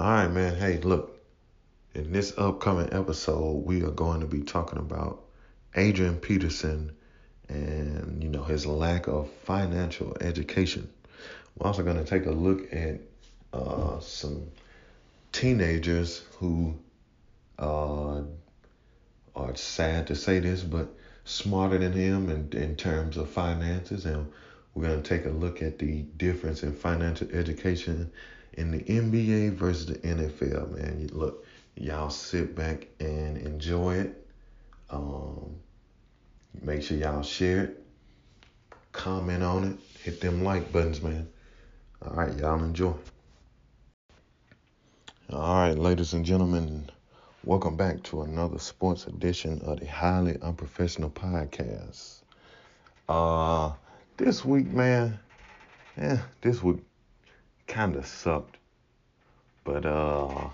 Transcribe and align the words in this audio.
All 0.00 0.10
right, 0.10 0.28
man. 0.28 0.56
Hey, 0.56 0.78
look. 0.78 1.20
In 1.94 2.10
this 2.10 2.32
upcoming 2.38 2.88
episode, 2.90 3.66
we 3.66 3.82
are 3.82 3.90
going 3.90 4.20
to 4.20 4.26
be 4.26 4.40
talking 4.40 4.78
about 4.78 5.24
Adrian 5.74 6.16
Peterson 6.16 6.96
and 7.50 8.22
you 8.22 8.30
know 8.30 8.42
his 8.42 8.64
lack 8.64 9.08
of 9.08 9.30
financial 9.44 10.16
education. 10.22 10.88
We're 11.54 11.66
also 11.66 11.82
going 11.82 12.02
to 12.02 12.04
take 12.06 12.24
a 12.24 12.30
look 12.30 12.72
at 12.72 13.00
uh, 13.52 14.00
some 14.00 14.44
teenagers 15.32 16.22
who 16.38 16.76
uh, 17.58 18.22
are 19.36 19.54
sad 19.54 20.06
to 20.06 20.16
say 20.16 20.38
this, 20.38 20.62
but 20.62 20.88
smarter 21.26 21.76
than 21.76 21.92
him 21.92 22.30
in, 22.30 22.58
in 22.58 22.74
terms 22.74 23.18
of 23.18 23.28
finances. 23.28 24.06
And 24.06 24.32
we're 24.74 24.86
going 24.86 25.02
to 25.02 25.06
take 25.06 25.26
a 25.26 25.36
look 25.36 25.60
at 25.60 25.78
the 25.78 26.04
difference 26.16 26.62
in 26.62 26.72
financial 26.72 27.28
education 27.32 28.10
in 28.54 28.70
the 28.70 28.80
NBA 28.80 29.52
versus 29.52 29.86
the 29.86 29.98
NFL, 29.98 30.76
man. 30.76 31.08
Look, 31.12 31.44
y'all 31.76 32.10
sit 32.10 32.54
back 32.54 32.88
and 32.98 33.38
enjoy 33.38 33.96
it. 33.96 34.26
Um, 34.90 35.56
make 36.60 36.82
sure 36.82 36.96
y'all 36.96 37.22
share 37.22 37.64
it, 37.64 37.82
comment 38.92 39.42
on 39.42 39.64
it, 39.64 39.78
hit 40.02 40.20
them 40.20 40.42
like 40.42 40.72
buttons, 40.72 41.00
man. 41.00 41.28
All 42.02 42.14
right, 42.14 42.36
y'all 42.38 42.62
enjoy. 42.62 42.94
All 45.32 45.54
right, 45.54 45.78
ladies 45.78 46.12
and 46.12 46.24
gentlemen, 46.24 46.90
welcome 47.44 47.76
back 47.76 48.02
to 48.04 48.22
another 48.22 48.58
sports 48.58 49.06
edition 49.06 49.60
of 49.60 49.78
the 49.78 49.86
Highly 49.86 50.36
Unprofessional 50.42 51.10
Podcast. 51.10 52.22
Uh, 53.08 53.72
this 54.16 54.44
week, 54.44 54.66
man, 54.72 55.18
yeah, 55.96 56.18
this 56.40 56.62
week 56.64 56.80
kind 57.70 57.96
of 57.96 58.04
sucked. 58.06 58.56
But 59.64 59.86
uh, 59.86 60.48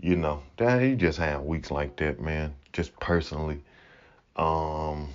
you 0.00 0.16
know, 0.16 0.42
that 0.56 0.80
you 0.82 0.96
just 0.96 1.18
have 1.18 1.42
weeks 1.42 1.70
like 1.70 1.96
that, 1.96 2.20
man. 2.20 2.54
Just 2.72 2.98
personally, 2.98 3.60
um, 4.36 5.08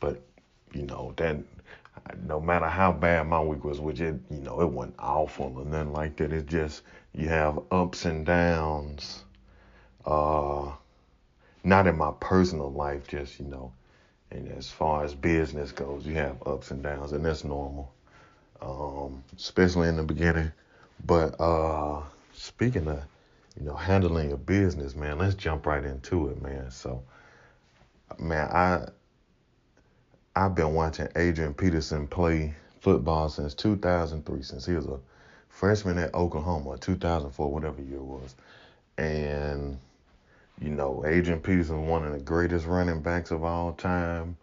but 0.00 0.20
you 0.72 0.82
know 0.82 1.14
that 1.16 1.36
no 2.26 2.40
matter 2.40 2.66
how 2.66 2.92
bad 2.92 3.26
my 3.26 3.40
week 3.40 3.64
was, 3.64 3.80
which 3.80 4.00
it 4.00 4.20
you 4.30 4.40
know 4.40 4.60
it 4.60 4.68
wasn't 4.68 4.96
awful 4.98 5.54
or 5.56 5.64
nothing 5.64 5.92
like 5.92 6.16
that. 6.16 6.32
It's 6.32 6.50
just 6.50 6.82
you 7.14 7.28
have 7.28 7.58
ups 7.70 8.04
and 8.04 8.26
downs. 8.26 9.24
Uh, 10.04 10.72
not 11.62 11.86
in 11.86 11.96
my 11.96 12.12
personal 12.20 12.72
life, 12.72 13.06
just 13.06 13.38
you 13.38 13.46
know, 13.46 13.72
and 14.30 14.48
as 14.48 14.70
far 14.70 15.04
as 15.04 15.14
business 15.14 15.72
goes, 15.72 16.06
you 16.06 16.14
have 16.14 16.36
ups 16.46 16.70
and 16.70 16.82
downs, 16.82 17.12
and 17.12 17.24
that's 17.24 17.44
normal. 17.44 17.92
Um, 18.62 19.24
especially 19.36 19.88
in 19.88 19.96
the 19.96 20.02
beginning. 20.02 20.52
But 21.06 21.40
uh, 21.40 22.02
speaking 22.34 22.88
of, 22.88 23.02
you 23.58 23.64
know, 23.64 23.74
handling 23.74 24.28
your 24.28 24.38
business, 24.38 24.94
man, 24.94 25.18
let's 25.18 25.34
jump 25.34 25.66
right 25.66 25.84
into 25.84 26.28
it, 26.28 26.42
man. 26.42 26.70
So, 26.70 27.02
man, 28.18 28.48
I 28.50 28.86
I've 30.36 30.54
been 30.54 30.74
watching 30.74 31.08
Adrian 31.16 31.54
Peterson 31.54 32.06
play 32.06 32.54
football 32.80 33.28
since 33.28 33.52
2003, 33.54 34.42
since 34.42 34.64
he 34.64 34.74
was 34.74 34.86
a 34.86 34.98
freshman 35.48 35.98
at 35.98 36.14
Oklahoma, 36.14 36.78
2004, 36.78 37.52
whatever 37.52 37.82
year 37.82 37.98
it 37.98 38.02
was. 38.02 38.34
And, 38.96 39.78
you 40.60 40.70
know, 40.70 41.04
Adrian 41.06 41.40
Peterson, 41.40 41.88
one 41.88 42.04
of 42.04 42.12
the 42.12 42.20
greatest 42.20 42.66
running 42.66 43.00
backs 43.00 43.32
of 43.32 43.42
all 43.42 43.72
time, 43.72 44.36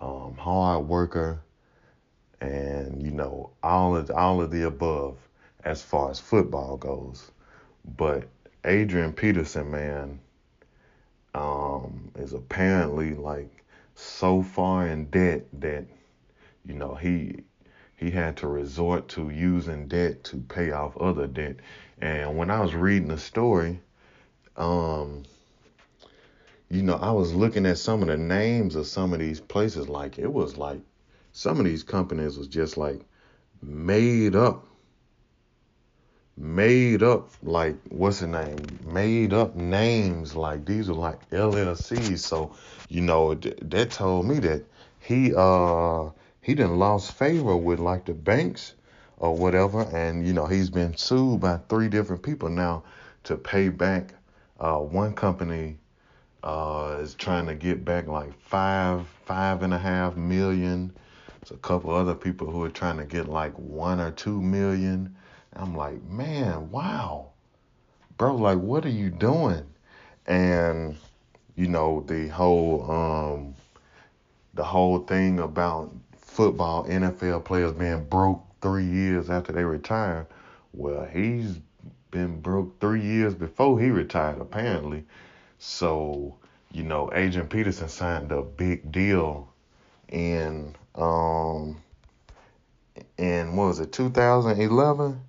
um, 0.00 0.36
hard 0.36 0.86
worker, 0.86 1.40
and, 2.42 3.00
you 3.00 3.12
know, 3.12 3.50
all 3.62 3.96
of, 3.96 4.10
all 4.10 4.42
of 4.42 4.50
the 4.50 4.66
above 4.66 5.16
as 5.64 5.80
far 5.80 6.10
as 6.10 6.18
football 6.18 6.76
goes. 6.76 7.30
But 7.96 8.24
Adrian 8.64 9.12
Peterson, 9.12 9.70
man, 9.70 10.18
um, 11.34 12.10
is 12.16 12.32
apparently 12.32 13.14
like 13.14 13.64
so 13.94 14.42
far 14.42 14.88
in 14.88 15.06
debt 15.06 15.46
that 15.60 15.86
you 16.66 16.74
know 16.74 16.94
he 16.94 17.42
he 17.96 18.10
had 18.10 18.36
to 18.38 18.48
resort 18.48 19.08
to 19.08 19.30
using 19.30 19.86
debt 19.86 20.24
to 20.24 20.36
pay 20.36 20.72
off 20.72 20.96
other 20.96 21.26
debt. 21.26 21.56
And 22.00 22.36
when 22.36 22.50
I 22.50 22.60
was 22.60 22.74
reading 22.74 23.08
the 23.08 23.18
story, 23.18 23.80
um, 24.56 25.22
you 26.68 26.82
know, 26.82 26.96
I 26.96 27.12
was 27.12 27.32
looking 27.32 27.66
at 27.66 27.78
some 27.78 28.02
of 28.02 28.08
the 28.08 28.16
names 28.16 28.74
of 28.74 28.86
some 28.86 29.12
of 29.12 29.20
these 29.20 29.40
places. 29.40 29.88
Like 29.88 30.18
it 30.18 30.32
was 30.32 30.56
like 30.56 30.80
some 31.32 31.58
of 31.58 31.64
these 31.64 31.82
companies 31.82 32.36
was 32.36 32.46
just 32.46 32.76
like 32.76 33.00
made 33.62 34.36
up. 34.36 34.66
Made 36.36 37.02
up 37.02 37.30
like 37.42 37.76
what's 37.88 38.20
the 38.20 38.26
name? 38.26 38.58
Made 38.84 39.32
up 39.32 39.54
names. 39.54 40.34
Like 40.34 40.64
these 40.64 40.88
are 40.88 40.94
like 40.94 41.28
llcs 41.30 42.18
so 42.18 42.54
you 42.88 43.00
know 43.02 43.34
th- 43.34 43.58
that 43.62 43.90
told 43.90 44.26
me 44.26 44.38
that 44.40 44.64
he 45.00 45.32
uh 45.36 46.10
he 46.40 46.54
didn't 46.54 46.78
lost 46.78 47.12
favor 47.12 47.56
with 47.56 47.78
like 47.80 48.06
the 48.06 48.14
banks 48.14 48.74
or 49.18 49.34
whatever. 49.36 49.82
And 49.82 50.26
you 50.26 50.32
know 50.32 50.46
he's 50.46 50.70
been 50.70 50.96
sued 50.96 51.40
by 51.40 51.58
three 51.68 51.88
different 51.88 52.22
people 52.22 52.48
now 52.48 52.84
to 53.24 53.36
pay 53.36 53.68
back 53.68 54.14
uh 54.58 54.78
one 54.78 55.14
company 55.14 55.78
uh 56.42 56.98
is 57.00 57.14
trying 57.14 57.46
to 57.46 57.54
get 57.54 57.84
back 57.84 58.06
like 58.06 58.32
five 58.40 59.06
five 59.26 59.62
and 59.62 59.72
a 59.72 59.78
half 59.78 60.16
million 60.16 60.92
there's 61.42 61.58
a 61.58 61.60
couple 61.60 61.90
other 61.90 62.14
people 62.14 62.50
who 62.50 62.62
are 62.62 62.70
trying 62.70 62.96
to 62.96 63.04
get 63.04 63.28
like 63.28 63.52
one 63.58 64.00
or 64.00 64.10
two 64.12 64.40
million 64.40 65.14
I'm 65.54 65.76
like, 65.76 66.02
man, 66.04 66.70
wow, 66.70 67.30
bro, 68.16 68.34
like, 68.36 68.58
what 68.58 68.86
are 68.86 68.90
you 68.90 69.10
doing? 69.10 69.66
And 70.26 70.96
you 71.56 71.68
know, 71.68 72.04
the 72.06 72.28
whole 72.28 72.90
um, 72.90 73.54
the 74.54 74.64
whole 74.64 75.00
thing 75.00 75.40
about 75.40 75.92
football, 76.16 76.84
NFL 76.86 77.44
players 77.44 77.72
being 77.72 78.04
broke 78.04 78.42
three 78.62 78.86
years 78.86 79.28
after 79.28 79.52
they 79.52 79.64
retire. 79.64 80.26
Well, 80.72 81.04
he's 81.04 81.58
been 82.10 82.40
broke 82.40 82.80
three 82.80 83.02
years 83.02 83.34
before 83.34 83.78
he 83.78 83.90
retired, 83.90 84.40
apparently. 84.40 85.04
So, 85.58 86.36
you 86.70 86.82
know, 86.82 87.10
Adrian 87.12 87.48
Peterson 87.48 87.88
signed 87.88 88.32
a 88.32 88.42
big 88.42 88.90
deal 88.90 89.52
in 90.08 90.74
um 90.94 91.82
in 93.18 93.56
what 93.56 93.68
was 93.68 93.80
it, 93.80 93.92
2011? 93.92 95.20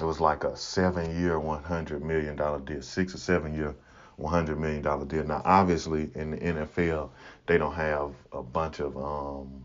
It 0.00 0.04
was 0.04 0.20
like 0.20 0.44
a 0.44 0.56
seven 0.56 1.20
year, 1.20 1.38
$100 1.38 2.02
million 2.02 2.36
deal, 2.64 2.82
six 2.82 3.14
or 3.14 3.18
seven 3.18 3.54
year, 3.54 3.74
$100 4.20 4.58
million 4.58 4.82
deal. 5.08 5.24
Now, 5.24 5.42
obviously, 5.44 6.10
in 6.14 6.32
the 6.32 6.36
NFL, 6.38 7.10
they 7.46 7.58
don't 7.58 7.74
have 7.74 8.12
a 8.32 8.42
bunch 8.42 8.80
of, 8.80 8.96
um, 8.96 9.64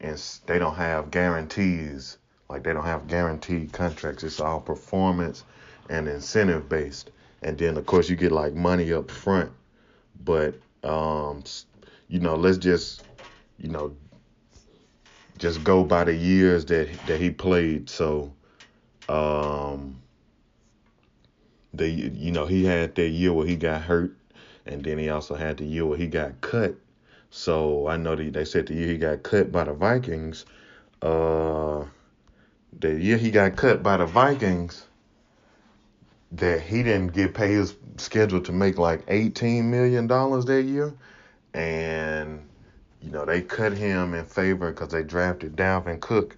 and 0.00 0.22
they 0.46 0.58
don't 0.58 0.76
have 0.76 1.10
guarantees. 1.10 2.18
Like, 2.48 2.62
they 2.62 2.72
don't 2.72 2.84
have 2.84 3.08
guaranteed 3.08 3.72
contracts. 3.72 4.22
It's 4.22 4.40
all 4.40 4.60
performance 4.60 5.44
and 5.90 6.08
incentive 6.08 6.68
based. 6.68 7.10
And 7.42 7.58
then, 7.58 7.76
of 7.76 7.86
course, 7.86 8.08
you 8.08 8.16
get 8.16 8.32
like 8.32 8.54
money 8.54 8.92
up 8.92 9.10
front. 9.10 9.50
But, 10.24 10.54
um, 10.84 11.42
you 12.08 12.20
know, 12.20 12.36
let's 12.36 12.58
just, 12.58 13.02
you 13.58 13.68
know, 13.68 13.94
just 15.38 15.64
go 15.64 15.84
by 15.84 16.04
the 16.04 16.14
years 16.14 16.64
that 16.66 16.88
that 17.06 17.20
he 17.20 17.30
played. 17.30 17.88
So, 17.90 18.32
um, 19.08 20.00
the 21.72 21.88
you 21.88 22.32
know 22.32 22.46
he 22.46 22.64
had 22.64 22.94
that 22.94 23.08
year 23.08 23.32
where 23.32 23.46
he 23.46 23.56
got 23.56 23.82
hurt, 23.82 24.16
and 24.66 24.84
then 24.84 24.98
he 24.98 25.08
also 25.08 25.34
had 25.34 25.58
the 25.58 25.64
year 25.64 25.84
where 25.86 25.98
he 25.98 26.06
got 26.06 26.40
cut. 26.40 26.74
So 27.30 27.88
I 27.88 27.96
know 27.96 28.14
that 28.14 28.32
they 28.32 28.44
said 28.44 28.66
the 28.68 28.74
year 28.74 28.88
he 28.88 28.98
got 28.98 29.22
cut 29.24 29.50
by 29.50 29.64
the 29.64 29.72
Vikings, 29.72 30.44
uh, 31.02 31.84
the 32.78 32.94
year 32.94 33.16
he 33.16 33.30
got 33.30 33.56
cut 33.56 33.82
by 33.82 33.96
the 33.96 34.06
Vikings, 34.06 34.86
that 36.32 36.60
he 36.60 36.82
didn't 36.82 37.12
get 37.12 37.34
paid 37.34 37.52
his 37.52 37.74
scheduled 37.96 38.44
to 38.44 38.52
make 38.52 38.78
like 38.78 39.02
eighteen 39.08 39.70
million 39.70 40.06
dollars 40.06 40.44
that 40.44 40.62
year, 40.62 40.94
and 41.54 42.48
you 43.04 43.10
know 43.10 43.24
they 43.24 43.42
cut 43.42 43.72
him 43.74 44.14
in 44.14 44.24
favor 44.24 44.70
because 44.70 44.88
they 44.88 45.02
drafted 45.02 45.56
Dalvin 45.56 46.00
Cook 46.00 46.36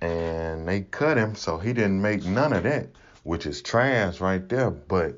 and 0.00 0.68
they 0.68 0.82
cut 0.82 1.16
him, 1.16 1.34
so 1.34 1.58
he 1.58 1.72
didn't 1.72 2.00
make 2.00 2.24
none 2.24 2.52
of 2.52 2.62
that, 2.62 2.88
which 3.24 3.46
is 3.46 3.62
trash 3.62 4.20
right 4.20 4.46
there. 4.48 4.70
But 4.70 5.14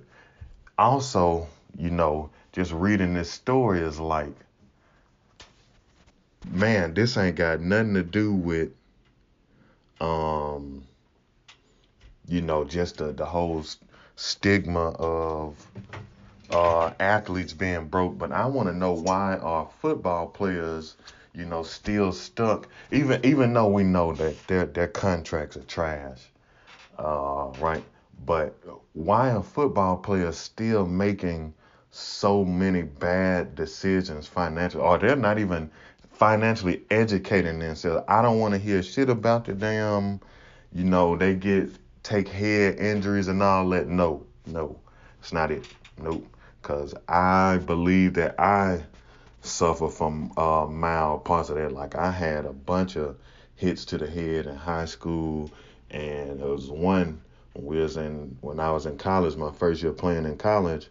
also, 0.79 1.47
you 1.77 1.91
know, 1.91 2.31
just 2.53 2.73
reading 2.73 3.12
this 3.12 3.31
story 3.31 3.81
is 3.81 4.00
like, 4.00 4.35
man, 6.50 6.95
this 6.95 7.17
ain't 7.17 7.37
got 7.37 7.61
nothing 7.61 7.95
to 7.95 8.03
do 8.03 8.33
with, 8.33 8.71
um, 10.00 10.87
you 12.27 12.41
know, 12.41 12.65
just 12.65 12.99
the 12.99 13.12
the 13.12 13.27
whole 13.27 13.65
stigma 14.17 14.91
of 14.93 15.55
uh, 16.50 16.93
athletes 17.00 17.53
being 17.53 17.87
broke. 17.87 18.19
But 18.19 18.33
I 18.33 18.47
want 18.47 18.69
to 18.69 18.75
know 18.75 18.93
why 18.93 19.37
are 19.37 19.69
football 19.81 20.27
players 20.27 20.97
you 21.39 21.45
know, 21.45 21.62
still 21.62 22.12
stuck. 22.12 22.69
Even 22.91 23.25
even 23.25 23.53
though 23.55 23.69
we 23.69 23.85
know 23.85 24.12
that 24.15 24.47
their 24.49 24.67
their 24.67 24.89
contracts 24.89 25.56
are 25.56 25.62
trash, 25.62 26.21
uh, 26.99 27.53
right? 27.61 27.85
But 28.27 28.59
why 28.93 29.31
are 29.31 29.43
football 29.43 29.97
players 29.97 30.37
still 30.37 30.87
making 30.87 31.55
so 31.91 32.45
many 32.45 32.83
bad 32.83 33.55
decisions 33.55 34.27
financially, 34.27 34.83
or 34.83 34.99
they're 34.99 35.17
not 35.17 35.39
even 35.39 35.71
financially 36.12 36.83
educating 36.91 37.61
themselves? 37.61 38.05
I 38.09 38.21
don't 38.21 38.41
want 38.41 38.55
to 38.55 38.59
hear 38.59 38.83
shit 38.83 39.09
about 39.09 39.45
the 39.45 39.55
damn, 39.55 40.21
you 40.73 40.85
know, 40.85 41.17
they 41.17 41.35
get 41.35 41.71
take 42.03 42.29
head 42.29 42.79
injuries 42.79 43.29
and 43.29 43.43
all 43.43 43.69
that. 43.71 43.87
No, 43.87 44.27
no, 44.47 44.77
it's 45.21 45.33
not 45.33 45.53
it. 45.53 45.67
Nope. 46.03 46.27
Cause 46.62 46.94
I 47.08 47.58
believe 47.58 48.14
that 48.14 48.38
I 48.38 48.82
suffer 49.43 49.88
from 49.88 50.32
uh, 50.37 50.66
mild 50.66 51.25
parts 51.25 51.50
of 51.50 51.56
that. 51.56 51.72
Like 51.72 51.94
I 51.94 52.10
had 52.10 52.44
a 52.44 52.52
bunch 52.52 52.96
of 52.96 53.16
hits 53.55 53.84
to 53.87 53.99
the 53.99 54.08
head 54.08 54.46
in 54.46 54.55
high 54.55 54.84
school, 54.84 55.50
and 55.90 56.40
there 56.40 56.49
was 56.49 56.70
one 56.70 57.20
when 57.55 57.66
we 57.66 57.78
was 57.78 57.96
in 57.96 58.37
when 58.40 58.60
I 58.60 58.70
was 58.70 58.87
in 58.87 58.96
college, 58.99 59.37
my 59.37 59.52
first 59.52 59.82
year 59.82 59.93
playing 59.93 60.25
in 60.25 60.37
college. 60.37 60.88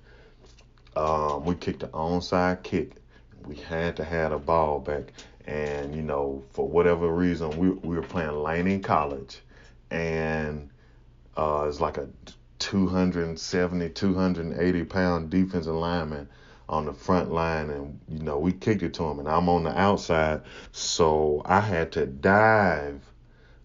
Um, 0.95 1.45
we 1.45 1.55
kicked 1.55 1.83
an 1.83 1.89
onside 1.89 2.63
kick. 2.63 2.93
We 3.45 3.55
had 3.55 3.95
to 3.97 4.03
have 4.03 4.31
a 4.31 4.39
ball 4.39 4.79
back, 4.79 5.13
and 5.45 5.95
you 5.95 6.01
know 6.01 6.43
for 6.51 6.67
whatever 6.67 7.11
reason 7.13 7.49
we 7.57 7.69
we 7.69 7.95
were 7.95 8.01
playing 8.01 8.41
Laney 8.41 8.79
College, 8.79 9.39
and 9.91 10.69
uh, 11.37 11.65
it's 11.67 11.79
like 11.79 11.97
a 11.97 12.09
270, 12.67 13.89
280 13.91 14.83
pound 14.83 15.29
defensive 15.29 15.73
lineman 15.73 16.27
on 16.67 16.85
the 16.85 16.91
front 16.91 17.31
line, 17.31 17.69
and 17.69 17.97
you 18.09 18.21
know 18.21 18.37
we 18.37 18.51
kicked 18.51 18.83
it 18.83 18.93
to 18.95 19.05
him, 19.05 19.19
and 19.19 19.29
I'm 19.29 19.47
on 19.47 19.63
the 19.63 19.79
outside, 19.79 20.41
so 20.73 21.41
I 21.45 21.61
had 21.61 21.93
to 21.93 22.05
dive, 22.05 22.99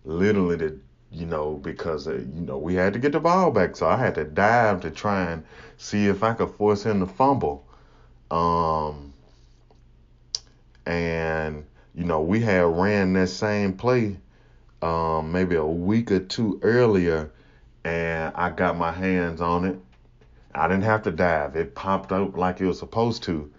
literally 0.04 0.56
to 0.58 0.80
you 1.10 1.26
know 1.26 1.54
because 1.56 2.06
uh, 2.06 2.12
you 2.12 2.42
know 2.42 2.58
we 2.58 2.76
had 2.76 2.92
to 2.92 3.00
get 3.00 3.10
the 3.10 3.18
ball 3.18 3.50
back, 3.50 3.74
so 3.74 3.88
I 3.88 3.96
had 3.96 4.14
to 4.14 4.24
dive 4.24 4.82
to 4.82 4.90
try 4.92 5.32
and 5.32 5.44
see 5.78 6.06
if 6.06 6.22
I 6.22 6.34
could 6.34 6.50
force 6.50 6.84
him 6.84 7.00
to 7.00 7.06
fumble, 7.06 7.66
um, 8.30 9.12
and 10.86 11.66
you 11.96 12.04
know 12.04 12.20
we 12.20 12.38
had 12.38 12.66
ran 12.66 13.14
that 13.14 13.30
same 13.30 13.72
play, 13.72 14.16
um, 14.80 15.32
maybe 15.32 15.56
a 15.56 15.66
week 15.66 16.12
or 16.12 16.20
two 16.20 16.60
earlier, 16.62 17.32
and 17.84 18.32
I 18.34 18.50
got 18.50 18.76
my 18.76 18.92
hands 18.92 19.40
on 19.40 19.64
it 19.64 19.78
I 20.54 20.68
didn't 20.68 20.84
have 20.84 21.02
to 21.04 21.10
dive. 21.10 21.56
It 21.56 21.74
popped 21.74 22.12
up 22.12 22.36
like 22.36 22.60
it 22.60 22.66
was 22.66 22.78
supposed 22.78 23.22
to. 23.24 23.50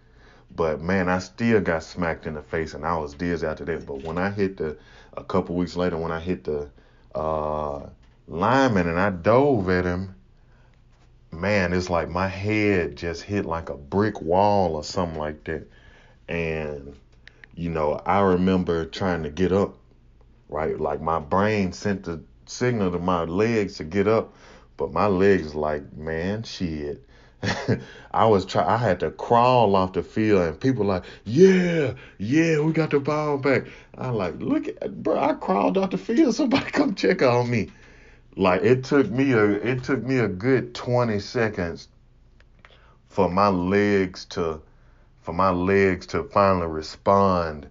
But 0.56 0.82
man, 0.82 1.10
I 1.10 1.20
still 1.20 1.60
got 1.60 1.84
smacked 1.84 2.28
in 2.28 2.36
the 2.36 2.44
face 2.44 2.76
and 2.76 2.86
I 2.86 2.98
was 2.98 3.16
dizzy 3.16 3.48
after 3.48 3.66
that. 3.66 3.86
But 3.86 4.04
when 4.04 4.18
I 4.18 4.30
hit 4.30 4.58
the 4.58 4.78
a 5.16 5.24
couple 5.24 5.56
weeks 5.56 5.76
later 5.76 5.98
when 5.98 6.12
I 6.12 6.20
hit 6.20 6.44
the 6.44 6.70
uh 7.16 7.88
lineman 8.28 8.88
and 8.88 9.00
I 9.00 9.10
dove 9.10 9.70
at 9.70 9.86
him, 9.86 10.16
man, 11.32 11.74
it's 11.74 11.90
like 11.90 12.10
my 12.10 12.28
head 12.28 12.96
just 12.96 13.24
hit 13.24 13.46
like 13.46 13.70
a 13.70 13.76
brick 13.76 14.22
wall 14.22 14.76
or 14.76 14.84
something 14.84 15.18
like 15.18 15.44
that. 15.46 15.68
And 16.30 16.96
you 17.56 17.70
know, 17.70 18.00
I 18.06 18.22
remember 18.22 18.86
trying 18.86 19.24
to 19.24 19.30
get 19.32 19.52
up, 19.52 19.76
right? 20.50 20.80
Like 20.80 21.02
my 21.02 21.18
brain 21.18 21.74
sent 21.74 22.04
the 22.04 22.22
signal 22.54 22.92
to 22.92 23.00
my 23.00 23.24
legs 23.24 23.78
to 23.78 23.84
get 23.84 24.08
up, 24.08 24.34
but 24.78 24.94
my 24.94 25.08
legs 25.08 25.56
like, 25.56 25.92
man, 25.94 26.44
shit. 26.44 27.04
I 28.12 28.26
was 28.26 28.46
try 28.46 28.66
I 28.66 28.78
had 28.78 29.02
to 29.02 29.12
crawl 29.12 29.76
off 29.76 29.94
the 29.94 30.04
field 30.04 30.42
and 30.44 30.60
people 30.60 30.86
like, 30.86 31.04
yeah, 31.26 31.94
yeah, 32.18 32.60
we 32.60 32.72
got 32.72 32.92
the 32.92 33.00
ball 33.00 33.38
back. 33.38 33.64
I 33.98 34.10
like, 34.10 34.36
look 34.40 34.68
at 34.68 35.04
bro, 35.04 35.20
I 35.20 35.34
crawled 35.34 35.78
off 35.78 35.92
the 35.92 35.98
field, 35.98 36.36
somebody 36.36 36.72
come 36.72 36.96
check 36.96 37.22
on 37.22 37.50
me. 37.50 37.70
Like 38.36 38.64
it 38.64 38.84
took 38.84 39.10
me 39.12 39.34
a 39.34 39.44
it 39.44 39.84
took 39.84 40.04
me 40.04 40.20
a 40.20 40.28
good 40.28 40.74
20 40.74 41.20
seconds 41.20 41.90
for 43.08 43.30
my 43.30 43.48
legs 43.48 44.26
to 44.26 44.62
for 45.22 45.34
my 45.34 45.50
legs 45.50 46.06
to 46.08 46.24
finally 46.24 46.68
respond 46.68 47.68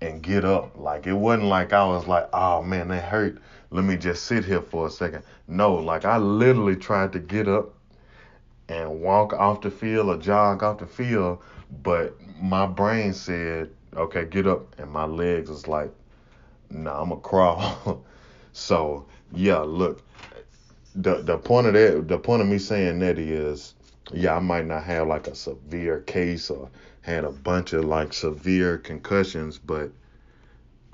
and 0.00 0.22
get 0.22 0.44
up. 0.44 0.76
Like 0.76 1.06
it 1.06 1.12
wasn't 1.12 1.48
like 1.48 1.72
I 1.72 1.84
was 1.86 2.06
like, 2.06 2.28
oh 2.32 2.62
man, 2.62 2.88
that 2.88 3.04
hurt 3.04 3.38
let 3.70 3.84
me 3.84 3.96
just 3.96 4.24
sit 4.24 4.44
here 4.44 4.62
for 4.62 4.86
a 4.86 4.90
second. 4.90 5.22
No, 5.48 5.74
like 5.74 6.04
I 6.04 6.18
literally 6.18 6.76
tried 6.76 7.12
to 7.12 7.18
get 7.18 7.48
up 7.48 7.74
and 8.68 9.00
walk 9.00 9.32
off 9.32 9.60
the 9.60 9.70
field 9.70 10.08
or 10.08 10.18
jog 10.18 10.62
off 10.62 10.78
the 10.78 10.86
field, 10.86 11.42
but 11.82 12.16
my 12.40 12.66
brain 12.66 13.12
said, 13.12 13.70
okay, 13.96 14.24
get 14.24 14.46
up. 14.46 14.78
And 14.78 14.90
my 14.90 15.04
legs 15.04 15.50
was 15.50 15.68
like, 15.68 15.90
nah, 16.70 17.00
I'm 17.00 17.08
going 17.08 17.20
to 17.20 17.28
crawl. 17.28 18.04
so, 18.52 19.06
yeah, 19.32 19.58
look, 19.58 20.02
the, 20.94 21.22
the 21.22 21.38
point 21.38 21.66
of 21.66 21.74
that, 21.74 22.08
the 22.08 22.18
point 22.18 22.42
of 22.42 22.48
me 22.48 22.58
saying 22.58 22.98
that 23.00 23.18
is, 23.18 23.74
yeah, 24.12 24.36
I 24.36 24.40
might 24.40 24.66
not 24.66 24.84
have 24.84 25.08
like 25.08 25.26
a 25.26 25.34
severe 25.34 26.00
case 26.00 26.50
or 26.50 26.70
had 27.00 27.24
a 27.24 27.32
bunch 27.32 27.72
of 27.72 27.84
like 27.84 28.12
severe 28.12 28.78
concussions, 28.78 29.58
but 29.58 29.90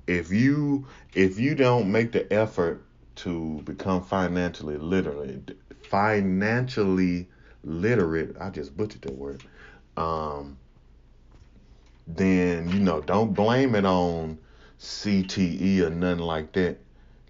if 0.06 0.32
you 0.32 0.87
if 1.14 1.38
you 1.38 1.54
don't 1.54 1.90
make 1.90 2.12
the 2.12 2.31
effort 2.32 2.84
to 3.16 3.62
become 3.64 4.02
financially 4.02 4.76
literate, 4.76 5.56
financially 5.82 7.28
literate, 7.62 8.37
I 8.40 8.50
just 8.50 8.76
butchered 8.76 9.02
that 9.02 9.14
word. 9.14 9.43
Um, 9.96 10.58
then 12.06 12.70
you 12.70 12.81
know, 12.81 13.00
don't 13.00 13.32
blame 13.34 13.75
it 13.75 13.84
on 13.84 14.38
CTE 14.81 15.81
or 15.81 15.90
nothing 15.90 16.25
like 16.25 16.52
that. 16.52 16.78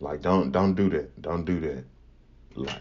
Like, 0.00 0.22
don't 0.22 0.50
don't 0.50 0.74
do 0.74 0.88
that. 0.90 1.20
Don't 1.20 1.44
do 1.44 1.60
that. 1.60 1.84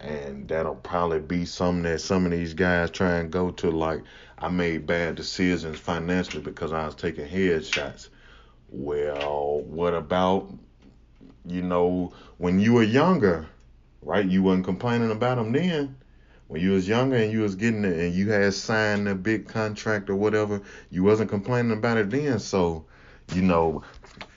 And 0.01 0.47
that'll 0.49 0.75
probably 0.75 1.19
be 1.19 1.45
something 1.45 1.83
that 1.83 2.01
some 2.01 2.25
of 2.25 2.31
these 2.31 2.53
guys 2.53 2.91
try 2.91 3.17
and 3.17 3.31
go 3.31 3.51
to. 3.51 3.71
Like, 3.71 4.01
I 4.38 4.49
made 4.49 4.85
bad 4.85 5.15
decisions 5.15 5.79
financially 5.79 6.41
because 6.41 6.73
I 6.73 6.85
was 6.85 6.95
taking 6.95 7.27
headshots. 7.27 8.09
Well, 8.71 9.62
what 9.68 9.94
about, 9.94 10.50
you 11.45 11.62
know, 11.62 12.13
when 12.38 12.59
you 12.59 12.73
were 12.73 12.83
younger, 12.83 13.47
right? 14.01 14.25
You 14.25 14.44
wasn't 14.44 14.65
complaining 14.65 15.12
about 15.12 15.35
them 15.35 15.51
then. 15.51 15.97
When 16.47 16.62
you 16.62 16.71
was 16.71 16.88
younger 16.88 17.18
and 17.18 17.31
you 17.31 17.41
was 17.41 17.56
getting 17.56 17.85
it 17.85 17.97
and 17.97 18.13
you 18.13 18.29
had 18.31 18.53
signed 18.53 19.07
a 19.07 19.15
big 19.15 19.47
contract 19.47 20.09
or 20.09 20.15
whatever, 20.15 20.62
you 20.89 21.03
wasn't 21.03 21.29
complaining 21.29 21.71
about 21.71 21.97
it 21.97 22.09
then. 22.09 22.39
So, 22.39 22.85
you 23.33 23.41
know, 23.41 23.83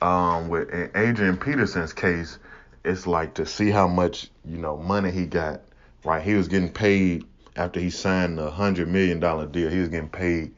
um, 0.03 0.49
with 0.49 0.69
Adrian 0.95 1.37
Peterson's 1.37 1.93
case, 1.93 2.39
it's 2.85 3.07
like 3.07 3.35
to 3.35 3.47
see 3.47 3.71
how 3.71 3.89
much 3.89 4.31
you 4.45 4.59
know 4.59 4.77
money 4.77 5.11
he 5.11 5.27
got. 5.27 5.63
Right, 6.05 6.23
he 6.23 6.35
was 6.35 6.49
getting 6.49 6.71
paid 6.71 7.25
after 7.57 7.81
he 7.81 7.91
signed 7.91 8.39
a 8.39 8.51
hundred 8.51 8.89
million 8.89 9.21
dollar 9.21 9.47
deal. 9.47 9.71
He 9.71 9.79
was 9.79 9.89
getting 9.89 10.09
paid 10.09 10.53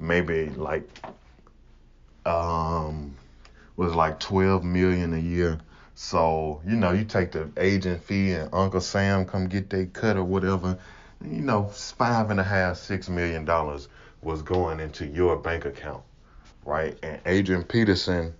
maybe 0.00 0.48
like 0.50 0.88
um 2.26 3.16
was 3.78 3.94
like 3.94 4.18
12 4.20 4.64
million 4.64 5.14
a 5.14 5.18
year. 5.18 5.58
So, 5.94 6.60
you 6.66 6.76
know, 6.76 6.90
you 6.90 7.04
take 7.04 7.32
the 7.32 7.48
agent 7.56 8.02
fee 8.02 8.32
and 8.32 8.52
Uncle 8.52 8.80
Sam 8.80 9.24
come 9.24 9.48
get 9.48 9.70
their 9.70 9.86
cut 9.86 10.16
or 10.16 10.24
whatever, 10.24 10.78
you 11.24 11.40
know, 11.40 11.68
five 11.68 12.30
and 12.30 12.38
a 12.38 12.44
half, 12.44 12.76
six 12.76 13.08
million 13.08 13.44
dollars 13.44 13.88
was 14.20 14.42
going 14.42 14.80
into 14.80 15.06
your 15.06 15.36
bank 15.36 15.64
account. 15.64 16.02
Right? 16.64 16.98
And 17.02 17.20
Adrian 17.24 17.64
Peterson 17.64 18.34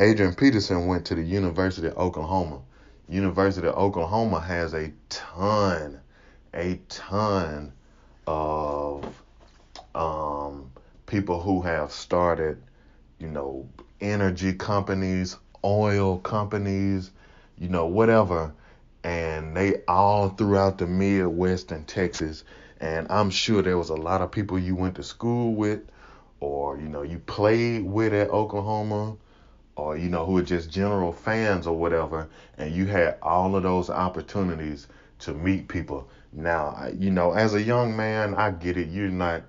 Adrian 0.00 0.34
Peterson 0.34 0.86
went 0.86 1.04
to 1.06 1.14
the 1.14 1.22
University 1.22 1.86
of 1.86 1.98
Oklahoma. 1.98 2.62
University 3.06 3.66
of 3.66 3.74
Oklahoma 3.74 4.40
has 4.40 4.72
a 4.72 4.90
ton, 5.10 6.00
a 6.54 6.80
ton 6.88 7.70
of 8.26 9.04
um, 9.94 10.70
people 11.04 11.38
who 11.38 11.60
have 11.60 11.92
started, 11.92 12.62
you 13.18 13.28
know, 13.28 13.68
energy 14.00 14.52
companies, 14.52 15.36
oil 15.64 16.18
companies, 16.18 17.10
you 17.58 17.68
know, 17.68 17.86
whatever. 17.86 18.52
And 19.02 19.56
they 19.56 19.82
all 19.88 20.28
throughout 20.30 20.78
the 20.78 20.86
Midwest 20.86 21.72
and 21.72 21.86
Texas. 21.86 22.44
And 22.80 23.06
I'm 23.10 23.30
sure 23.30 23.62
there 23.62 23.78
was 23.78 23.90
a 23.90 23.94
lot 23.94 24.22
of 24.22 24.30
people 24.30 24.58
you 24.58 24.74
went 24.74 24.94
to 24.96 25.02
school 25.02 25.54
with 25.54 25.80
or, 26.40 26.78
you 26.78 26.88
know, 26.88 27.02
you 27.02 27.18
played 27.18 27.84
with 27.84 28.12
at 28.12 28.30
Oklahoma 28.30 29.16
or, 29.76 29.96
you 29.96 30.08
know, 30.08 30.26
who 30.26 30.38
are 30.38 30.42
just 30.42 30.70
general 30.70 31.12
fans 31.12 31.66
or 31.66 31.76
whatever. 31.76 32.28
And 32.58 32.74
you 32.74 32.86
had 32.86 33.16
all 33.22 33.56
of 33.56 33.62
those 33.62 33.90
opportunities 33.90 34.86
to 35.20 35.34
meet 35.34 35.68
people. 35.68 36.08
Now, 36.32 36.88
you 36.96 37.10
know, 37.10 37.32
as 37.32 37.54
a 37.54 37.62
young 37.62 37.96
man, 37.96 38.34
I 38.34 38.50
get 38.50 38.76
it. 38.76 38.88
You're 38.88 39.08
not 39.10 39.42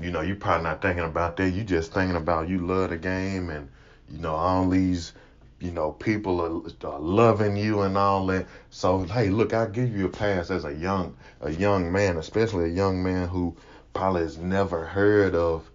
you 0.00 0.10
know, 0.10 0.20
you're 0.20 0.36
probably 0.36 0.64
not 0.64 0.82
thinking 0.82 1.04
about 1.04 1.36
that. 1.38 1.50
You 1.50 1.64
just 1.64 1.92
thinking 1.92 2.16
about 2.16 2.48
you 2.48 2.58
love 2.66 2.90
the 2.90 2.98
game 2.98 3.50
and 3.50 3.68
you 4.10 4.18
know 4.18 4.34
all 4.34 4.68
these 4.68 5.12
you 5.60 5.70
know 5.72 5.92
people 5.92 6.40
are, 6.40 6.88
are 6.88 7.00
loving 7.00 7.56
you 7.56 7.82
and 7.82 7.96
all 7.96 8.26
that. 8.26 8.46
So 8.70 9.02
hey, 9.04 9.28
look, 9.30 9.54
I 9.54 9.66
give 9.66 9.96
you 9.96 10.06
a 10.06 10.10
pass 10.10 10.50
as 10.50 10.64
a 10.64 10.74
young 10.74 11.16
a 11.40 11.50
young 11.50 11.90
man, 11.92 12.16
especially 12.18 12.66
a 12.66 12.74
young 12.74 13.02
man 13.02 13.28
who 13.28 13.56
probably 13.94 14.22
has 14.22 14.38
never 14.38 14.84
heard 14.84 15.34
of 15.34 15.70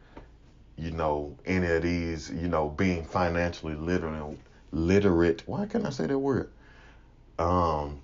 you 0.77 0.91
know 0.91 1.37
any 1.45 1.67
of 1.67 1.83
these 1.83 2.29
you 2.31 2.47
know 2.47 2.69
being 2.69 3.05
financially 3.05 3.75
literate 3.75 4.37
literate. 4.71 5.43
Why 5.47 5.65
can't 5.65 5.85
I 5.85 5.89
say 5.91 6.07
that 6.07 6.19
word? 6.19 6.51
Um, 7.39 8.01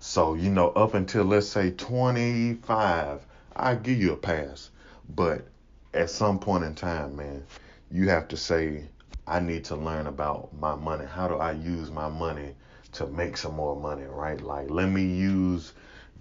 So, 0.00 0.34
you 0.34 0.50
know, 0.50 0.70
up 0.70 0.94
until 0.94 1.24
let's 1.24 1.46
say 1.48 1.70
25, 1.70 3.24
I 3.58 3.74
give 3.74 3.98
you 3.98 4.12
a 4.12 4.16
pass. 4.16 4.70
But 5.14 5.46
at 5.94 6.10
some 6.10 6.38
point 6.38 6.64
in 6.64 6.74
time, 6.74 7.16
man, 7.16 7.44
you 7.90 8.08
have 8.08 8.28
to 8.28 8.36
say, 8.36 8.84
I 9.26 9.40
need 9.40 9.64
to 9.66 9.76
learn 9.76 10.06
about 10.06 10.50
my 10.58 10.74
money. 10.74 11.04
How 11.06 11.28
do 11.28 11.34
I 11.36 11.52
use 11.52 11.90
my 11.90 12.08
money 12.08 12.54
to 12.92 13.06
make 13.06 13.36
some 13.36 13.54
more 13.54 13.78
money, 13.78 14.04
right? 14.04 14.40
Like, 14.40 14.70
let 14.70 14.88
me 14.88 15.04
use 15.04 15.72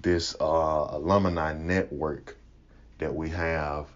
this 0.02 0.36
uh, 0.40 0.88
alumni 0.90 1.54
network 1.54 2.38
that 2.98 3.14
we 3.14 3.30
have, 3.30 3.88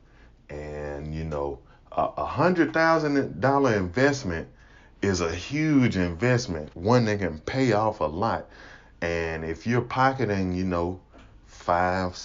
and 0.49 1.13
you 1.13 1.23
know, 1.23 1.59
a 1.91 2.25
hundred 2.25 2.73
thousand 2.73 3.41
dollar 3.41 3.73
investment 3.75 4.47
is 5.01 5.19
a 5.21 5.33
huge 5.33 5.97
investment, 5.97 6.73
one 6.75 7.05
that 7.05 7.19
can 7.19 7.39
pay 7.39 7.73
off 7.73 7.99
a 7.99 8.05
lot. 8.05 8.47
And 9.01 9.43
if 9.43 9.65
you're 9.65 9.81
pocketing, 9.81 10.53
you 10.53 10.63
know, 10.63 11.01
five, 11.47 12.17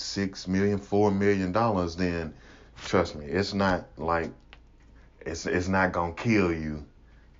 six 0.00 0.48
million, 0.48 0.78
four 0.78 1.10
million 1.10 1.52
dollars, 1.52 1.96
then 1.96 2.34
trust 2.76 3.14
me, 3.14 3.26
it's 3.26 3.54
not 3.54 3.86
like 3.96 4.30
it's 5.20 5.46
it's 5.46 5.68
not 5.68 5.92
gonna 5.92 6.14
kill 6.14 6.52
you 6.52 6.84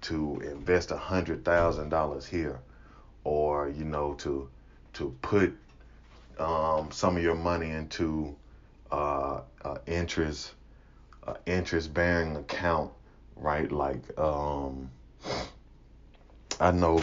to 0.03 0.41
invest 0.45 0.91
a 0.91 0.97
hundred 0.97 1.45
thousand 1.45 1.89
dollars 1.89 2.27
here, 2.27 2.61
or 3.25 3.69
you 3.69 3.85
know 3.85 4.15
to 4.15 4.49
to 4.95 5.17
put 5.23 5.53
um, 6.39 6.91
some 6.91 7.17
of 7.17 7.23
your 7.23 7.35
money 7.35 7.71
into 7.71 8.37
uh, 8.91 9.41
uh, 9.65 9.79
interest 9.87 10.53
uh, 11.27 11.35
interest 11.47 11.93
bearing 11.95 12.37
account, 12.37 12.91
right? 13.37 13.71
Like 13.71 14.19
um, 14.19 14.91
I 16.61 16.71
know 16.73 17.03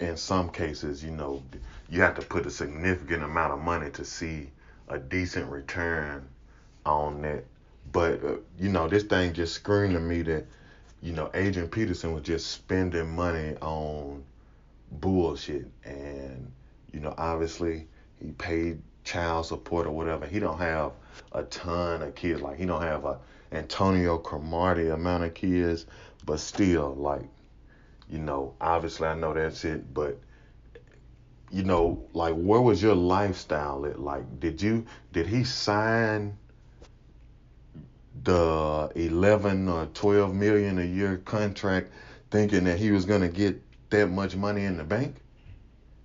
in 0.00 0.16
some 0.16 0.50
cases, 0.50 1.04
you 1.04 1.10
know, 1.10 1.42
you 1.90 2.00
have 2.00 2.14
to 2.16 2.22
put 2.22 2.46
a 2.46 2.50
significant 2.50 3.22
amount 3.22 3.52
of 3.52 3.60
money 3.60 3.90
to 3.90 4.04
see 4.04 4.50
a 4.90 4.98
decent 4.98 5.50
return 5.50 6.28
on 6.84 7.22
that. 7.22 7.44
But 7.92 8.22
uh, 8.24 8.36
you 8.58 8.68
know, 8.68 8.88
this 8.88 9.04
thing 9.04 9.32
just 9.32 9.54
screamed 9.54 9.94
to 9.94 10.00
me 10.00 10.22
that 10.22 10.46
you 11.02 11.12
know 11.12 11.30
Adrian 11.32 11.68
Peterson 11.68 12.12
was 12.12 12.22
just 12.22 12.50
spending 12.50 13.14
money 13.14 13.56
on 13.62 14.22
bullshit, 14.92 15.66
and 15.84 16.52
you 16.92 17.00
know, 17.00 17.14
obviously 17.16 17.86
he 18.20 18.32
paid 18.32 18.80
child 19.04 19.46
support 19.46 19.86
or 19.86 19.92
whatever. 19.92 20.26
He 20.26 20.38
don't 20.38 20.58
have 20.58 20.92
a 21.32 21.44
ton 21.44 22.02
of 22.02 22.14
kids. 22.14 22.42
Like 22.42 22.58
he 22.58 22.66
don't 22.66 22.82
have 22.82 23.04
a 23.04 23.18
Antonio 23.52 24.18
Cromartie 24.18 24.88
amount 24.88 25.24
of 25.24 25.34
kids, 25.34 25.86
but 26.24 26.38
still, 26.38 26.94
like, 26.94 27.28
you 28.08 28.18
know, 28.18 28.54
obviously 28.60 29.08
I 29.08 29.14
know 29.14 29.34
that's 29.34 29.64
it, 29.64 29.92
but 29.92 30.18
you 31.50 31.64
know, 31.64 32.02
like 32.12 32.34
where 32.34 32.60
was 32.60 32.82
your 32.82 32.94
lifestyle 32.94 33.84
at? 33.86 34.00
Like, 34.00 34.40
did 34.40 34.62
you 34.62 34.86
did 35.12 35.26
he 35.26 35.44
sign 35.44 36.36
the 38.22 38.90
eleven 38.94 39.68
or 39.68 39.86
twelve 39.86 40.34
million 40.34 40.78
a 40.78 40.84
year 40.84 41.18
contract 41.24 41.92
thinking 42.30 42.64
that 42.64 42.78
he 42.78 42.90
was 42.90 43.04
gonna 43.04 43.28
get 43.28 43.60
that 43.90 44.08
much 44.08 44.36
money 44.36 44.64
in 44.64 44.76
the 44.76 44.84
bank? 44.84 45.16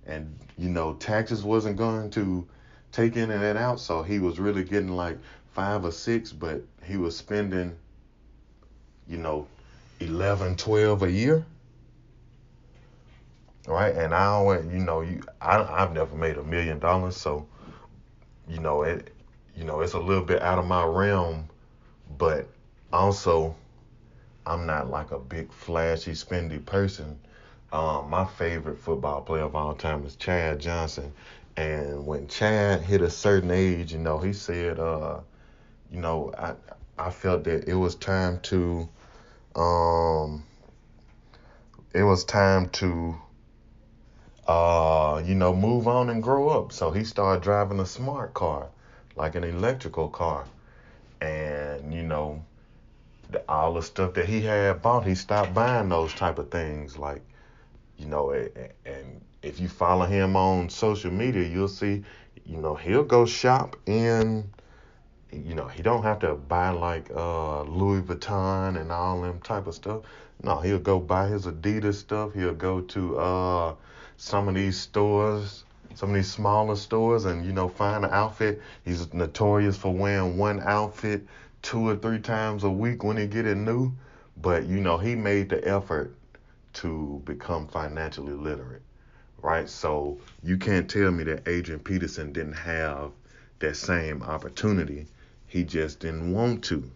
And 0.06 0.36
you 0.58 0.68
know, 0.68 0.94
taxes 0.94 1.44
wasn't 1.44 1.76
going 1.76 2.10
to 2.10 2.46
take 2.92 3.16
in 3.16 3.30
and 3.30 3.58
out, 3.58 3.78
so 3.78 4.02
he 4.02 4.18
was 4.18 4.38
really 4.38 4.64
getting 4.64 4.92
like 4.96 5.18
five 5.52 5.84
or 5.84 5.92
six, 5.92 6.32
but 6.32 6.62
he 6.82 6.96
was 6.96 7.16
spending, 7.16 7.76
you 9.06 9.18
know, 9.18 9.46
11, 10.00 10.56
12 10.56 11.02
a 11.02 11.10
year. 11.10 11.44
Right, 13.66 13.94
and 13.96 14.14
I 14.14 14.26
always, 14.26 14.64
you 14.66 14.78
know, 14.78 15.00
you, 15.00 15.22
I, 15.40 15.58
I've 15.62 15.92
never 15.92 16.14
made 16.14 16.36
a 16.38 16.44
million 16.44 16.78
dollars, 16.78 17.16
so, 17.16 17.46
you 18.48 18.60
know, 18.60 18.82
it, 18.82 19.12
you 19.56 19.64
know, 19.64 19.80
it's 19.80 19.94
a 19.94 19.98
little 19.98 20.24
bit 20.24 20.40
out 20.42 20.58
of 20.58 20.66
my 20.66 20.84
realm, 20.84 21.48
but 22.18 22.46
also, 22.92 23.56
I'm 24.46 24.66
not 24.66 24.88
like 24.90 25.10
a 25.10 25.18
big 25.18 25.52
flashy, 25.52 26.12
spendy 26.12 26.64
person. 26.64 27.18
Um, 27.72 28.08
my 28.10 28.24
favorite 28.24 28.78
football 28.78 29.20
player 29.22 29.42
of 29.44 29.56
all 29.56 29.74
time 29.74 30.04
is 30.04 30.14
Chad 30.16 30.60
Johnson, 30.60 31.12
and 31.56 32.06
when 32.06 32.28
Chad 32.28 32.82
hit 32.82 33.02
a 33.02 33.10
certain 33.10 33.50
age, 33.50 33.92
you 33.92 33.98
know, 33.98 34.18
he 34.18 34.32
said, 34.32 34.78
uh, 34.78 35.20
you 35.90 36.00
know, 36.00 36.32
I 36.38 36.54
I 36.98 37.10
felt 37.10 37.44
that 37.44 37.68
it 37.68 37.74
was 37.74 37.96
time 37.96 38.40
to 38.44 38.88
um 39.56 40.44
it 41.92 42.02
was 42.04 42.24
time 42.24 42.68
to 42.70 43.16
uh 44.48 45.22
you 45.24 45.34
know 45.34 45.54
move 45.54 45.88
on 45.88 46.10
and 46.10 46.22
grow 46.22 46.48
up. 46.48 46.72
So 46.72 46.90
he 46.90 47.04
started 47.04 47.42
driving 47.42 47.80
a 47.80 47.86
smart 47.86 48.34
car, 48.34 48.68
like 49.16 49.34
an 49.34 49.44
electrical 49.44 50.08
car. 50.08 50.44
And 51.20 51.92
you 51.92 52.02
know, 52.02 52.44
the, 53.30 53.42
all 53.48 53.74
the 53.74 53.82
stuff 53.82 54.14
that 54.14 54.26
he 54.26 54.40
had 54.42 54.82
bought, 54.82 55.06
he 55.06 55.14
stopped 55.14 55.54
buying 55.54 55.88
those 55.88 56.12
type 56.14 56.38
of 56.38 56.50
things 56.50 56.98
like 56.98 57.22
you 57.98 58.06
know, 58.06 58.30
and 58.32 59.20
if 59.42 59.58
you 59.58 59.68
follow 59.68 60.04
him 60.04 60.36
on 60.36 60.68
social 60.68 61.10
media, 61.10 61.48
you'll 61.48 61.68
see, 61.68 62.04
you 62.44 62.58
know, 62.58 62.74
he'll 62.74 63.04
go 63.04 63.24
shop 63.24 63.76
in 63.86 64.50
you 65.32 65.54
know, 65.54 65.66
he 65.66 65.82
don't 65.82 66.02
have 66.02 66.20
to 66.20 66.34
buy 66.34 66.70
like 66.70 67.10
uh, 67.14 67.62
Louis 67.62 68.02
Vuitton 68.02 68.80
and 68.80 68.92
all 68.92 69.20
them 69.20 69.40
type 69.40 69.66
of 69.66 69.74
stuff. 69.74 70.02
No, 70.42 70.60
he'll 70.60 70.78
go 70.78 71.00
buy 71.00 71.28
his 71.28 71.46
Adidas 71.46 71.94
stuff. 71.94 72.34
He'll 72.34 72.54
go 72.54 72.80
to 72.80 73.18
uh, 73.18 73.74
some 74.16 74.48
of 74.48 74.54
these 74.54 74.78
stores, 74.78 75.64
some 75.94 76.10
of 76.10 76.14
these 76.16 76.30
smaller 76.30 76.76
stores, 76.76 77.24
and 77.24 77.44
you 77.44 77.52
know, 77.52 77.68
find 77.68 78.04
an 78.04 78.10
outfit. 78.12 78.60
He's 78.84 79.12
notorious 79.12 79.76
for 79.76 79.92
wearing 79.92 80.36
one 80.36 80.60
outfit 80.60 81.26
two 81.62 81.88
or 81.88 81.96
three 81.96 82.20
times 82.20 82.64
a 82.64 82.70
week 82.70 83.02
when 83.02 83.16
he 83.16 83.26
get 83.26 83.46
it 83.46 83.56
new. 83.56 83.92
But 84.36 84.66
you 84.66 84.80
know, 84.80 84.98
he 84.98 85.14
made 85.14 85.48
the 85.48 85.66
effort 85.66 86.14
to 86.74 87.22
become 87.24 87.66
financially 87.68 88.34
literate, 88.34 88.82
right? 89.40 89.68
So 89.68 90.18
you 90.42 90.58
can't 90.58 90.90
tell 90.90 91.10
me 91.10 91.24
that 91.24 91.48
Adrian 91.48 91.80
Peterson 91.80 92.32
didn't 92.32 92.52
have 92.52 93.12
that 93.58 93.76
same 93.76 94.22
opportunity 94.22 95.06
he 95.46 95.64
just 95.64 96.00
didn't 96.00 96.32
want 96.32 96.64
to, 96.64 96.90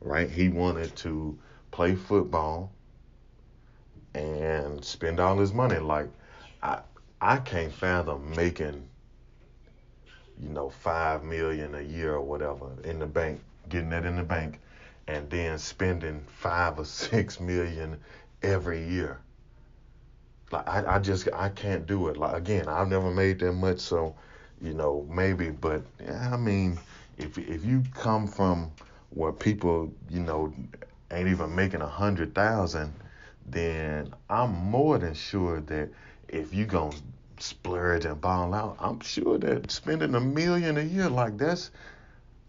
right? 0.00 0.30
He 0.30 0.48
wanted 0.48 0.94
to 0.96 1.38
play 1.70 1.94
football 1.94 2.72
and 4.14 4.84
spend 4.84 5.20
all 5.20 5.38
his 5.38 5.52
money. 5.52 5.78
Like, 5.78 6.08
I, 6.62 6.80
I 7.20 7.38
can't 7.38 7.72
fathom 7.72 8.34
making, 8.36 8.88
you 10.40 10.48
know, 10.48 10.70
five 10.70 11.22
million 11.24 11.74
a 11.74 11.82
year 11.82 12.14
or 12.14 12.22
whatever 12.22 12.70
in 12.84 12.98
the 12.98 13.06
bank, 13.06 13.40
getting 13.68 13.90
that 13.90 14.04
in 14.04 14.16
the 14.16 14.22
bank, 14.22 14.60
and 15.06 15.28
then 15.30 15.58
spending 15.58 16.24
five 16.28 16.78
or 16.78 16.84
six 16.84 17.40
million 17.40 17.98
every 18.42 18.86
year. 18.86 19.20
Like 20.50 20.68
I, 20.68 20.96
I 20.96 20.98
just 20.98 21.28
I 21.32 21.48
can't 21.50 21.86
do 21.86 22.08
it. 22.08 22.16
Like 22.16 22.36
again, 22.36 22.68
I've 22.68 22.88
never 22.88 23.10
made 23.10 23.38
that 23.40 23.52
much, 23.52 23.78
so 23.80 24.14
you 24.60 24.74
know 24.74 25.06
maybe, 25.10 25.50
but 25.50 25.82
I 26.08 26.36
mean 26.36 26.78
if 27.18 27.38
if 27.38 27.64
you 27.64 27.82
come 27.94 28.26
from 28.26 28.70
where 29.10 29.32
people 29.32 29.92
you 30.08 30.20
know 30.20 30.52
ain't 31.12 31.28
even 31.28 31.54
making 31.54 31.82
a 31.82 31.88
hundred 31.88 32.34
thousand, 32.34 32.92
then 33.46 34.12
I'm 34.28 34.50
more 34.50 34.98
than 34.98 35.14
sure 35.14 35.60
that 35.60 35.90
if 36.32 36.54
you 36.54 36.64
gonna 36.64 36.96
splurge 37.38 38.04
and 38.04 38.20
ball 38.20 38.54
out, 38.54 38.76
I'm 38.78 39.00
sure 39.00 39.38
that 39.38 39.70
spending 39.70 40.14
a 40.14 40.20
million 40.20 40.76
a 40.78 40.82
year 40.82 41.08
like 41.08 41.38
that's 41.38 41.70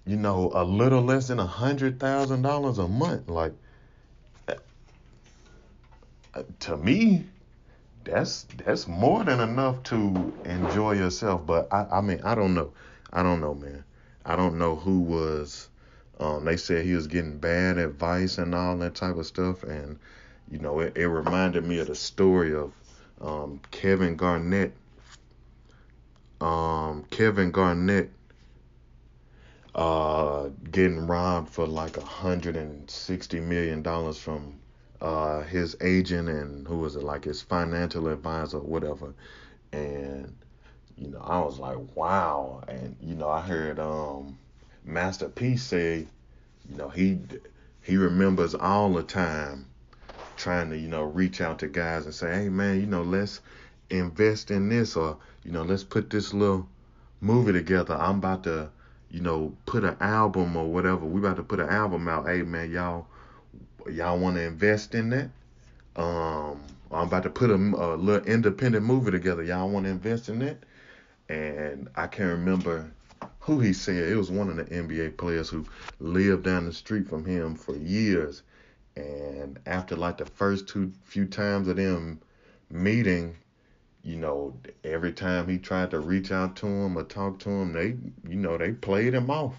you 0.05 0.15
know 0.15 0.51
a 0.53 0.63
little 0.63 1.01
less 1.01 1.27
than 1.27 1.39
a 1.39 1.45
hundred 1.45 1.99
thousand 1.99 2.43
dollars 2.43 2.77
a 2.77 2.87
month. 2.87 3.29
Like 3.29 3.53
uh, 6.33 6.43
to 6.59 6.77
me, 6.77 7.25
that's 8.03 8.45
that's 8.65 8.87
more 8.87 9.23
than 9.23 9.39
enough 9.39 9.81
to 9.83 10.33
enjoy 10.45 10.93
yourself. 10.93 11.45
But 11.45 11.67
I 11.73 11.87
I 11.91 12.01
mean 12.01 12.21
I 12.23 12.35
don't 12.35 12.53
know, 12.53 12.71
I 13.11 13.23
don't 13.23 13.41
know, 13.41 13.55
man. 13.55 13.83
I 14.25 14.35
don't 14.35 14.57
know 14.57 14.75
who 14.75 14.99
was. 14.99 15.67
Um, 16.19 16.45
they 16.45 16.55
said 16.55 16.85
he 16.85 16.93
was 16.93 17.07
getting 17.07 17.39
bad 17.39 17.79
advice 17.79 18.37
and 18.37 18.53
all 18.53 18.77
that 18.77 18.93
type 18.93 19.17
of 19.17 19.25
stuff, 19.25 19.63
and 19.63 19.97
you 20.51 20.59
know, 20.59 20.81
it, 20.81 20.95
it 20.97 21.07
reminded 21.07 21.65
me 21.65 21.79
of 21.79 21.87
the 21.87 21.95
story 21.95 22.53
of 22.53 22.73
um, 23.21 23.59
Kevin 23.71 24.15
Garnett. 24.15 24.73
Um, 26.39 27.05
Kevin 27.11 27.51
Garnett 27.51 28.11
uh, 29.75 30.49
getting 30.71 31.05
robbed 31.07 31.49
for 31.49 31.67
like 31.67 31.97
a 31.97 32.05
hundred 32.05 32.55
and 32.57 32.89
sixty 32.89 33.39
million 33.39 33.81
dollars 33.81 34.17
from 34.17 34.59
uh, 35.01 35.41
his 35.43 35.75
agent 35.81 36.29
and 36.29 36.67
who 36.67 36.77
was 36.79 36.95
it 36.95 37.03
like 37.03 37.23
his 37.23 37.41
financial 37.41 38.07
advisor, 38.07 38.59
whatever, 38.59 39.13
and 39.71 40.35
you 40.97 41.09
know, 41.09 41.19
I 41.19 41.39
was 41.39 41.57
like, 41.57 41.77
wow. 41.95 42.63
And 42.67 42.95
you 43.01 43.15
know, 43.15 43.29
I 43.29 43.41
heard 43.41 43.79
um, 43.79 44.37
Master 44.83 45.29
P 45.29 45.57
say, 45.57 46.07
you 46.69 46.77
know, 46.77 46.89
he 46.89 47.19
he 47.81 47.97
remembers 47.97 48.53
all 48.53 48.93
the 48.93 49.03
time 49.03 49.65
trying 50.41 50.69
to 50.71 50.77
you 50.77 50.87
know 50.87 51.03
reach 51.03 51.39
out 51.39 51.59
to 51.59 51.67
guys 51.67 52.05
and 52.05 52.13
say, 52.13 52.33
hey 52.33 52.49
man, 52.49 52.79
you 52.79 52.87
know, 52.87 53.03
let's 53.03 53.41
invest 53.89 54.51
in 54.51 54.69
this 54.69 54.95
or 54.95 55.17
you 55.43 55.51
know 55.51 55.63
let's 55.63 55.83
put 55.83 56.09
this 56.09 56.33
little 56.33 56.67
movie 57.21 57.53
together. 57.53 57.95
I'm 57.95 58.17
about 58.17 58.43
to 58.45 58.69
you 59.09 59.21
know 59.21 59.55
put 59.65 59.83
an 59.83 59.97
album 59.99 60.55
or 60.55 60.65
whatever. 60.65 61.05
We 61.05 61.19
about 61.19 61.37
to 61.37 61.43
put 61.43 61.59
an 61.59 61.69
album 61.69 62.07
out. 62.07 62.27
Hey 62.27 62.41
man, 62.41 62.71
y'all 62.71 63.07
y'all 63.89 64.17
want 64.17 64.35
to 64.37 64.41
invest 64.41 64.95
in 64.95 65.09
that? 65.11 65.29
Um, 65.95 66.61
I'm 66.91 67.07
about 67.07 67.23
to 67.23 67.29
put 67.29 67.49
a, 67.49 67.55
a 67.55 67.95
little 67.95 68.25
independent 68.25 68.85
movie 68.85 69.11
together. 69.11 69.43
Y'all 69.43 69.69
want 69.69 69.85
to 69.85 69.91
invest 69.91 70.29
in 70.29 70.39
that? 70.39 70.57
And 71.29 71.87
I 71.95 72.07
can't 72.07 72.29
remember 72.29 72.91
who 73.39 73.59
he 73.59 73.73
said. 73.73 74.09
It 74.09 74.15
was 74.15 74.31
one 74.31 74.49
of 74.49 74.57
the 74.57 74.65
NBA 74.65 75.17
players 75.17 75.49
who 75.49 75.65
lived 75.99 76.43
down 76.43 76.65
the 76.65 76.73
street 76.73 77.07
from 77.07 77.25
him 77.25 77.55
for 77.55 77.75
years. 77.75 78.43
And 78.95 79.40
after 79.65 79.95
like 79.95 80.17
the 80.17 80.25
first 80.25 80.67
two 80.67 80.91
few 81.03 81.25
times 81.25 81.67
of 81.67 81.75
them 81.77 82.21
meeting, 82.69 83.35
you 84.03 84.15
know, 84.15 84.53
every 84.83 85.13
time 85.13 85.47
he 85.47 85.57
tried 85.57 85.91
to 85.91 85.99
reach 85.99 86.31
out 86.31 86.55
to 86.57 86.65
him 86.65 86.97
or 86.97 87.03
talk 87.03 87.39
to 87.39 87.49
him, 87.49 87.73
they, 87.73 87.95
you 88.29 88.37
know, 88.37 88.57
they 88.57 88.71
played 88.71 89.13
him 89.13 89.29
off. 89.29 89.55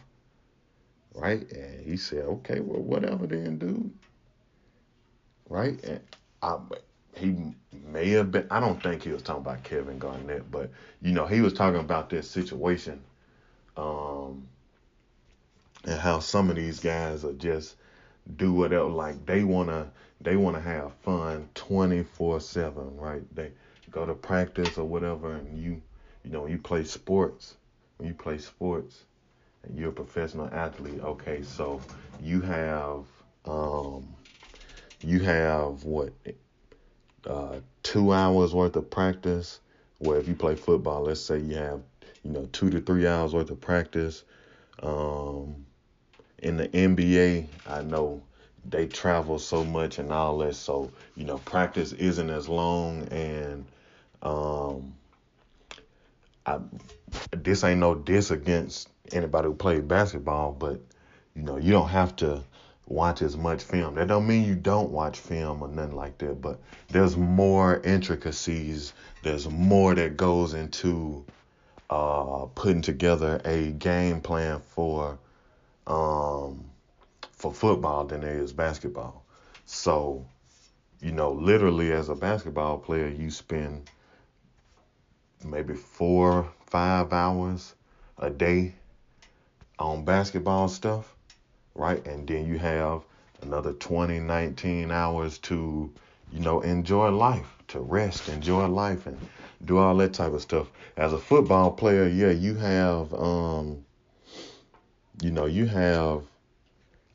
Right? 1.14 1.50
And 1.52 1.84
he 1.84 1.96
said, 1.96 2.24
okay, 2.24 2.60
well, 2.60 2.80
whatever 2.80 3.26
then, 3.26 3.58
dude. 3.58 3.90
Right? 5.48 5.82
And 5.84 6.00
I, 6.42 6.58
he 7.14 7.36
may 7.86 8.10
have 8.10 8.30
been, 8.30 8.46
I 8.50 8.60
don't 8.60 8.82
think 8.82 9.02
he 9.02 9.10
was 9.10 9.22
talking 9.22 9.42
about 9.42 9.62
Kevin 9.62 9.98
Garnett, 9.98 10.50
but, 10.50 10.70
you 11.02 11.12
know, 11.12 11.26
he 11.26 11.40
was 11.42 11.52
talking 11.52 11.80
about 11.80 12.08
this 12.08 12.30
situation 12.30 13.00
um, 13.76 14.48
and 15.84 16.00
how 16.00 16.20
some 16.20 16.48
of 16.48 16.56
these 16.56 16.80
guys 16.80 17.24
are 17.24 17.34
just 17.34 17.76
do 18.36 18.52
whatever 18.52 18.88
like 18.88 19.24
they 19.26 19.44
wanna 19.44 19.90
they 20.20 20.36
wanna 20.36 20.60
have 20.60 20.94
fun 21.02 21.48
24 21.54 22.40
7 22.40 22.96
right? 22.96 23.22
They 23.34 23.50
go 23.90 24.06
to 24.06 24.14
practice 24.14 24.78
or 24.78 24.84
whatever 24.84 25.34
and 25.34 25.58
you 25.58 25.82
you 26.24 26.30
know 26.30 26.46
you 26.46 26.58
play 26.58 26.84
sports. 26.84 27.54
When 27.98 28.08
you 28.08 28.14
play 28.14 28.38
sports 28.38 29.04
and 29.64 29.78
you're 29.78 29.90
a 29.90 29.92
professional 29.92 30.48
athlete. 30.52 31.00
Okay 31.00 31.42
so 31.42 31.80
you 32.22 32.40
have 32.40 33.04
um 33.44 34.14
you 35.00 35.20
have 35.20 35.84
what 35.84 36.12
uh 37.26 37.60
two 37.82 38.12
hours 38.12 38.54
worth 38.54 38.76
of 38.76 38.90
practice. 38.90 39.60
Where 39.98 40.18
if 40.18 40.26
you 40.28 40.34
play 40.34 40.54
football 40.54 41.02
let's 41.02 41.20
say 41.20 41.38
you 41.38 41.56
have 41.56 41.80
you 42.24 42.30
know, 42.30 42.48
two 42.52 42.70
to 42.70 42.80
three 42.80 43.06
hours 43.06 43.34
worth 43.34 43.50
of 43.50 43.60
practice. 43.60 44.24
Um, 44.82 45.66
in 46.42 46.56
the 46.56 46.68
NBA, 46.68 47.46
I 47.68 47.82
know 47.82 48.20
they 48.68 48.86
travel 48.86 49.38
so 49.38 49.64
much 49.64 49.98
and 49.98 50.12
all 50.12 50.38
that, 50.38 50.54
so 50.54 50.90
you 51.16 51.24
know, 51.24 51.38
practice 51.38 51.92
isn't 51.92 52.30
as 52.30 52.48
long. 52.48 53.06
And 53.08 53.64
um, 54.22 54.92
I, 56.44 56.58
this 57.30 57.64
ain't 57.64 57.80
no 57.80 57.94
diss 57.94 58.30
against 58.30 58.88
anybody 59.12 59.48
who 59.48 59.54
played 59.54 59.88
basketball, 59.88 60.52
but 60.52 60.80
you 61.34 61.42
know, 61.42 61.56
you 61.56 61.70
don't 61.70 61.88
have 61.88 62.14
to 62.16 62.42
watch 62.86 63.22
as 63.22 63.36
much 63.36 63.62
film. 63.62 63.94
That 63.94 64.08
don't 64.08 64.26
mean 64.26 64.44
you 64.44 64.56
don't 64.56 64.90
watch 64.90 65.18
film 65.18 65.62
or 65.62 65.68
nothing 65.68 65.96
like 65.96 66.18
that, 66.18 66.40
but 66.40 66.60
there's 66.88 67.16
more 67.16 67.80
intricacies. 67.84 68.92
There's 69.22 69.48
more 69.48 69.94
that 69.94 70.16
goes 70.16 70.54
into 70.54 71.24
uh, 71.88 72.46
putting 72.54 72.82
together 72.82 73.40
a 73.44 73.70
game 73.72 74.20
plan 74.20 74.60
for 74.60 75.18
um, 75.92 76.64
for 77.32 77.52
football 77.52 78.04
than 78.04 78.22
there 78.22 78.38
is 78.38 78.52
basketball. 78.52 79.24
So, 79.66 80.24
you 81.00 81.12
know, 81.12 81.32
literally 81.32 81.92
as 81.92 82.08
a 82.08 82.14
basketball 82.14 82.78
player, 82.78 83.08
you 83.08 83.30
spend 83.30 83.90
maybe 85.44 85.74
four, 85.74 86.50
five 86.66 87.12
hours 87.12 87.74
a 88.18 88.30
day 88.30 88.74
on 89.78 90.04
basketball 90.04 90.68
stuff, 90.68 91.14
right? 91.74 92.04
And 92.06 92.26
then 92.26 92.46
you 92.46 92.58
have 92.58 93.02
another 93.42 93.74
20, 93.74 94.20
19 94.20 94.90
hours 94.90 95.38
to, 95.38 95.92
you 96.32 96.40
know, 96.40 96.60
enjoy 96.62 97.10
life, 97.10 97.58
to 97.68 97.80
rest, 97.80 98.28
enjoy 98.28 98.66
life, 98.66 99.06
and 99.06 99.18
do 99.64 99.76
all 99.78 99.96
that 99.96 100.14
type 100.14 100.32
of 100.32 100.40
stuff. 100.40 100.68
As 100.96 101.12
a 101.12 101.18
football 101.18 101.70
player, 101.72 102.06
yeah, 102.06 102.30
you 102.30 102.54
have 102.54 103.12
um 103.12 103.84
you 105.20 105.30
know, 105.30 105.46
you 105.46 105.66
have 105.66 106.24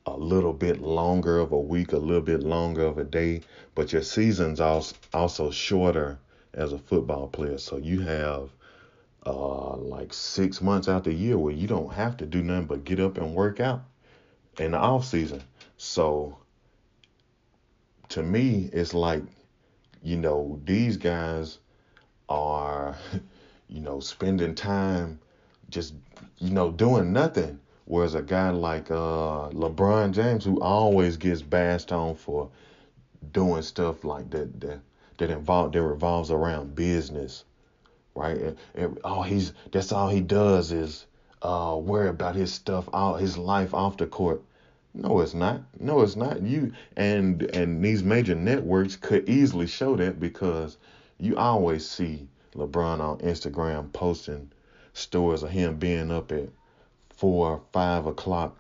a 0.06 0.16
little 0.16 0.54
bit 0.54 0.82
longer 0.82 1.40
of 1.40 1.52
a 1.52 1.60
week, 1.60 1.92
a 1.92 1.98
little 1.98 2.22
bit 2.22 2.42
longer 2.42 2.86
of 2.86 2.98
a 2.98 3.04
day, 3.04 3.42
but 3.76 3.92
your 3.92 4.04
season's 4.04 4.60
also 4.60 5.52
shorter 5.52 6.20
as 6.54 6.74
a 6.74 6.78
football 6.78 7.28
player. 7.28 7.58
So 7.58 7.78
you 7.78 8.02
have 8.02 8.50
uh 9.26 9.76
like 9.76 10.14
six 10.14 10.62
months 10.62 10.88
out 10.88 11.04
the 11.04 11.14
year 11.14 11.38
where 11.38 11.54
you 11.54 11.68
don't 11.68 11.92
have 11.92 12.16
to 12.18 12.26
do 12.26 12.42
nothing 12.42 12.66
but 12.68 12.86
get 12.86 13.00
up 13.00 13.18
and 13.18 13.36
work 13.36 13.60
out 13.60 13.84
in 14.60 14.72
the 14.72 14.78
off 14.78 15.06
season. 15.06 15.44
So 15.78 16.38
to 18.10 18.24
me, 18.24 18.70
it's 18.72 18.94
like, 18.94 19.24
you 20.02 20.18
know, 20.18 20.60
these 20.64 20.98
guys 20.98 21.60
are, 22.30 22.96
you 23.68 23.82
know, 23.82 24.00
spending 24.00 24.56
time 24.56 25.20
just, 25.70 25.94
you 26.38 26.52
know, 26.52 26.72
doing 26.72 27.12
nothing. 27.12 27.60
Whereas 27.88 28.16
a 28.16 28.22
guy 28.22 28.50
like 28.50 28.92
uh, 28.92 29.48
LeBron 29.50 30.12
James, 30.12 30.44
who 30.44 30.60
always 30.60 31.16
gets 31.16 31.42
bashed 31.42 31.94
on 31.94 32.16
for 32.16 32.50
doing 33.32 33.62
stuff 33.62 34.04
like 34.04 34.30
that 34.32 34.60
that 34.60 34.82
that 35.20 35.30
involve 35.30 35.72
that 35.72 35.82
revolves 35.82 36.30
around 36.30 36.76
business, 36.76 37.46
right? 38.14 38.58
And, 38.76 39.00
oh, 39.06 39.22
he's 39.22 39.54
that's 39.72 39.94
all 39.94 40.10
he 40.10 40.20
does 40.20 40.74
is 40.74 41.06
uh, 41.42 41.78
worry 41.82 42.10
about 42.10 42.36
his 42.36 42.54
stuff, 42.54 42.90
all 42.92 43.16
his 43.16 43.38
life 43.38 43.74
off 43.74 43.96
the 43.96 44.06
court. 44.06 44.44
No, 44.94 45.22
it's 45.22 45.34
not. 45.34 45.62
No, 45.80 46.02
it's 46.02 46.18
not. 46.18 46.42
You 46.42 46.74
and 46.98 47.42
and 47.56 47.82
these 47.82 48.04
major 48.04 48.36
networks 48.36 48.98
could 48.98 49.30
easily 49.30 49.68
show 49.68 49.96
that 49.96 50.20
because 50.20 50.76
you 51.20 51.38
always 51.38 51.88
see 51.88 52.28
LeBron 52.54 53.00
on 53.00 53.20
Instagram 53.20 53.94
posting 53.94 54.52
stories 54.92 55.44
of 55.44 55.52
him 55.52 55.78
being 55.78 56.12
up 56.12 56.34
at 56.34 56.50
four, 57.18 57.62
five 57.74 58.06
o'clock, 58.06 58.58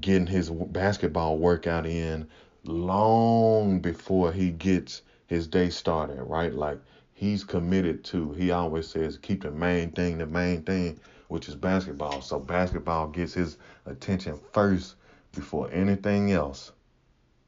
getting 0.00 0.26
his 0.26 0.50
basketball 0.50 1.38
workout 1.38 1.86
in 1.86 2.28
long 2.64 3.80
before 3.80 4.32
he 4.32 4.50
gets 4.50 5.02
his 5.26 5.46
day 5.46 5.70
started, 5.70 6.20
right? 6.24 6.52
Like 6.52 6.78
he's 7.14 7.44
committed 7.44 8.04
to, 8.04 8.32
he 8.32 8.50
always 8.50 8.88
says, 8.88 9.16
keep 9.16 9.42
the 9.42 9.50
main 9.50 9.90
thing 9.92 10.18
the 10.18 10.26
main 10.26 10.62
thing, 10.62 10.98
which 11.28 11.48
is 11.48 11.54
basketball. 11.54 12.20
So 12.20 12.40
basketball 12.40 13.08
gets 13.08 13.32
his 13.32 13.58
attention 13.86 14.38
first 14.52 14.96
before 15.32 15.70
anything 15.70 16.32
else, 16.32 16.72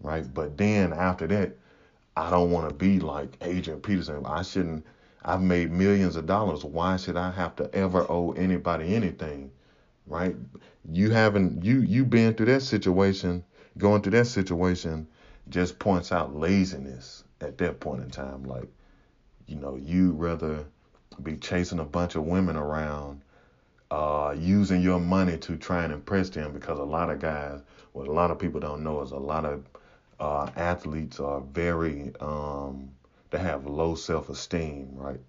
right? 0.01 0.25
But 0.33 0.57
then 0.57 0.93
after 0.93 1.27
that, 1.27 1.57
I 2.17 2.31
don't 2.31 2.51
want 2.53 2.69
to 2.69 2.75
be 2.75 3.01
like 3.01 3.37
Adrian 3.41 3.81
Peterson. 3.81 4.25
I 4.27 4.43
shouldn't. 4.43 4.87
I've 5.25 5.41
made 5.41 5.71
millions 5.71 6.17
of 6.17 6.27
dollars. 6.27 6.65
Why 6.65 6.97
should 6.97 7.17
I 7.17 7.31
have 7.31 7.57
to 7.57 7.75
ever 7.75 8.07
owe 8.11 8.33
anybody 8.33 8.95
anything? 8.95 9.51
Right? 10.07 10.37
You 10.91 11.11
haven't 11.11 11.65
you 11.65 11.81
you 11.81 12.05
been 12.05 12.35
through 12.35 12.47
that 12.47 12.63
situation, 12.63 13.45
going 13.79 14.03
through 14.03 14.13
that 14.13 14.27
situation 14.27 15.07
just 15.49 15.79
points 15.79 16.13
out 16.13 16.35
laziness 16.35 17.25
at 17.41 17.59
that 17.59 17.81
point 17.81 18.03
in 18.03 18.11
time. 18.11 18.45
Like, 18.45 18.69
you 19.47 19.57
know, 19.57 19.77
you 19.77 20.13
rather 20.13 20.65
be 21.23 21.37
chasing 21.37 21.79
a 21.79 21.85
bunch 21.85 22.15
of 22.15 22.25
women 22.25 22.57
around, 22.57 23.21
uh, 23.91 24.35
using 24.39 24.81
your 24.81 24.99
money 24.99 25.37
to 25.39 25.57
try 25.57 25.85
and 25.85 25.93
impress 25.93 26.31
them 26.31 26.53
because 26.53 26.79
a 26.79 26.85
lot 26.85 27.11
of 27.11 27.19
guys, 27.21 27.61
what 27.93 28.09
a 28.09 28.13
lot 28.13 28.31
of 28.31 28.39
people 28.39 28.61
don't 28.61 28.83
know 28.83 29.03
is 29.03 29.11
a 29.11 29.17
lot 29.17 29.45
of 29.45 29.65
uh, 30.21 30.49
athletes 30.57 31.21
are 31.21 31.41
very 31.41 32.13
um, 32.21 32.91
they 33.31 33.39
have 33.39 33.67
low 33.67 33.95
self-esteem, 33.95 34.91
right? 34.95 35.21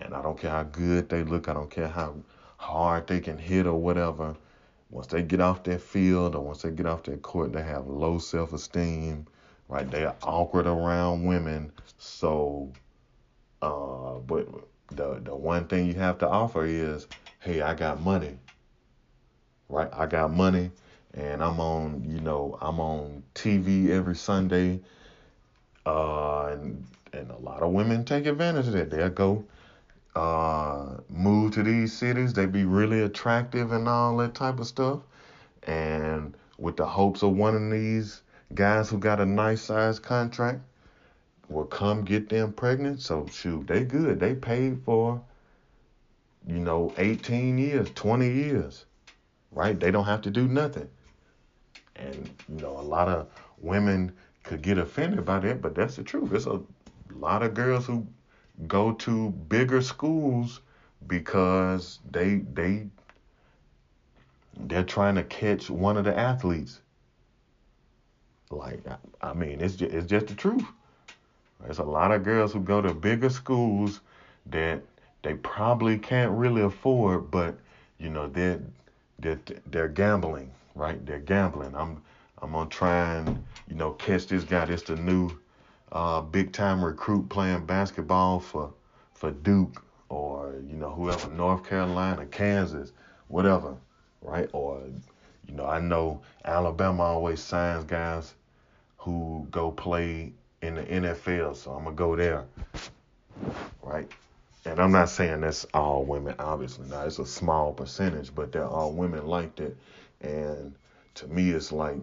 And 0.00 0.14
I 0.14 0.22
don't 0.22 0.38
care 0.38 0.50
how 0.50 0.64
good 0.64 1.08
they 1.08 1.22
look, 1.22 1.48
I 1.48 1.54
don't 1.54 1.70
care 1.70 1.88
how 1.88 2.16
hard 2.62 3.06
they 3.06 3.20
can 3.20 3.38
hit 3.38 3.66
or 3.66 3.74
whatever. 3.74 4.36
Once 4.90 5.08
they 5.08 5.22
get 5.22 5.40
off 5.40 5.62
that 5.64 5.80
field 5.80 6.34
or 6.34 6.40
once 6.40 6.62
they 6.62 6.70
get 6.70 6.86
off 6.86 7.02
that 7.02 7.22
court, 7.22 7.52
they 7.52 7.62
have 7.62 7.86
low 7.86 8.18
self-esteem, 8.18 9.26
right? 9.68 9.90
They 9.90 10.04
are 10.04 10.16
awkward 10.22 10.66
around 10.66 11.24
women. 11.24 11.72
So, 11.98 12.70
uh, 13.62 14.18
but 14.26 14.48
the 14.90 15.20
the 15.24 15.34
one 15.34 15.66
thing 15.66 15.86
you 15.86 15.94
have 15.94 16.18
to 16.18 16.28
offer 16.28 16.64
is, 16.64 17.06
hey, 17.40 17.62
I 17.62 17.74
got 17.74 18.00
money, 18.00 18.38
right? 19.68 19.88
I 19.92 20.06
got 20.06 20.32
money 20.32 20.70
and 21.14 21.42
I'm 21.42 21.60
on, 21.60 22.04
you 22.06 22.20
know, 22.20 22.58
I'm 22.60 22.80
on 22.80 23.22
TV 23.34 23.90
every 23.90 24.16
Sunday, 24.16 24.80
uh, 25.84 26.46
and 26.46 26.86
and 27.12 27.30
a 27.30 27.36
lot 27.38 27.62
of 27.62 27.72
women 27.72 28.04
take 28.04 28.26
advantage 28.26 28.66
of 28.68 28.72
that. 28.72 28.90
They'll 28.90 29.10
go, 29.10 29.44
uh, 30.14 30.96
move 31.08 31.52
to 31.54 31.62
these 31.62 31.92
cities. 31.92 32.32
They'd 32.32 32.52
be 32.52 32.64
really 32.64 33.00
attractive 33.00 33.72
and 33.72 33.88
all 33.88 34.16
that 34.18 34.34
type 34.34 34.58
of 34.60 34.66
stuff, 34.66 35.00
and 35.64 36.34
with 36.58 36.76
the 36.76 36.86
hopes 36.86 37.22
of 37.22 37.32
one 37.32 37.54
of 37.54 37.70
these 37.70 38.22
guys 38.54 38.90
who 38.90 38.98
got 38.98 39.20
a 39.20 39.26
nice 39.26 39.62
size 39.62 39.98
contract, 39.98 40.60
will 41.48 41.64
come 41.64 42.04
get 42.04 42.28
them 42.28 42.52
pregnant. 42.52 43.00
So 43.00 43.26
shoot, 43.26 43.66
they 43.66 43.84
good. 43.84 44.18
They 44.18 44.34
paid 44.34 44.82
for, 44.84 45.20
you 46.46 46.58
know, 46.58 46.92
18 46.96 47.58
years, 47.58 47.90
20 47.94 48.30
years, 48.30 48.86
right? 49.50 49.78
They 49.78 49.90
don't 49.90 50.04
have 50.04 50.22
to 50.22 50.30
do 50.30 50.48
nothing. 50.48 50.88
And 51.96 52.30
you 52.48 52.60
know, 52.60 52.78
a 52.78 52.82
lot 52.82 53.08
of 53.08 53.28
women 53.58 54.12
could 54.42 54.62
get 54.62 54.78
offended 54.78 55.24
by 55.24 55.38
that, 55.40 55.62
but 55.62 55.74
that's 55.74 55.96
the 55.96 56.02
truth. 56.02 56.30
There's 56.30 56.46
a 56.46 56.60
lot 57.14 57.42
of 57.42 57.54
girls 57.54 57.86
who 57.86 58.06
go 58.66 58.92
to 58.92 59.30
bigger 59.30 59.80
schools 59.80 60.60
because 61.06 61.98
they 62.10 62.36
they 62.54 62.86
they're 64.56 64.84
trying 64.84 65.14
to 65.16 65.24
catch 65.24 65.70
one 65.70 65.96
of 65.96 66.04
the 66.04 66.16
athletes. 66.16 66.80
Like 68.50 68.80
I 69.20 69.32
mean, 69.32 69.60
it's 69.60 69.76
just, 69.76 69.92
it's 69.92 70.06
just 70.06 70.26
the 70.26 70.34
truth. 70.34 70.64
There's 71.60 71.78
a 71.78 71.84
lot 71.84 72.12
of 72.12 72.24
girls 72.24 72.52
who 72.52 72.60
go 72.60 72.82
to 72.82 72.92
bigger 72.92 73.30
schools 73.30 74.00
that 74.46 74.82
they 75.22 75.34
probably 75.34 75.96
can't 75.98 76.32
really 76.32 76.62
afford, 76.62 77.30
but 77.30 77.56
you 77.98 78.08
know 78.08 78.26
they're 78.26 78.60
they're, 79.20 79.40
they're 79.66 79.88
gambling, 79.88 80.50
right? 80.74 81.04
They're 81.06 81.20
gambling. 81.20 81.74
I'm 81.74 82.02
I'm 82.40 82.52
gonna 82.52 82.68
try 82.68 83.14
and 83.14 83.42
you 83.68 83.76
know 83.76 83.92
catch 83.92 84.26
this 84.26 84.44
guy. 84.44 84.64
This 84.64 84.82
the 84.82 84.96
new 84.96 85.30
uh, 85.92 86.20
big 86.20 86.52
time 86.52 86.84
recruit 86.84 87.28
playing 87.28 87.66
basketball 87.66 88.40
for 88.40 88.72
for 89.14 89.30
Duke 89.30 89.84
or 90.08 90.54
you 90.66 90.76
know 90.76 90.90
whoever 90.90 91.30
North 91.30 91.68
Carolina, 91.68 92.26
Kansas, 92.26 92.92
whatever, 93.28 93.76
right? 94.22 94.48
Or 94.52 94.82
you 95.46 95.54
know 95.54 95.66
I 95.66 95.78
know 95.78 96.22
Alabama 96.44 97.04
always 97.04 97.40
signs 97.40 97.84
guys 97.84 98.34
who 98.96 99.46
go 99.50 99.70
play 99.70 100.32
in 100.62 100.76
the 100.76 100.82
NFL, 100.82 101.56
so 101.56 101.72
I'm 101.72 101.84
gonna 101.84 101.96
go 101.96 102.16
there, 102.16 102.44
right? 103.82 104.08
And 104.64 104.78
I'm 104.78 104.92
not 104.92 105.08
saying 105.08 105.40
that's 105.40 105.66
all 105.74 106.04
women, 106.04 106.36
obviously. 106.38 106.88
Now 106.88 107.04
it's 107.04 107.18
a 107.18 107.26
small 107.26 107.72
percentage, 107.72 108.32
but 108.34 108.52
there 108.52 108.64
are 108.64 108.88
women 108.88 109.26
like 109.26 109.56
that. 109.56 109.76
And 110.20 110.74
to 111.16 111.26
me, 111.26 111.50
it's 111.50 111.72
like, 111.72 111.96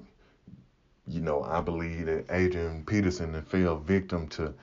you 1.09 1.21
know, 1.21 1.43
I 1.43 1.59
believe 1.59 2.05
that 2.05 2.25
Adrian 2.29 2.83
Peterson 2.85 3.41
fell 3.41 3.77
victim 3.77 4.27
to 4.29 4.53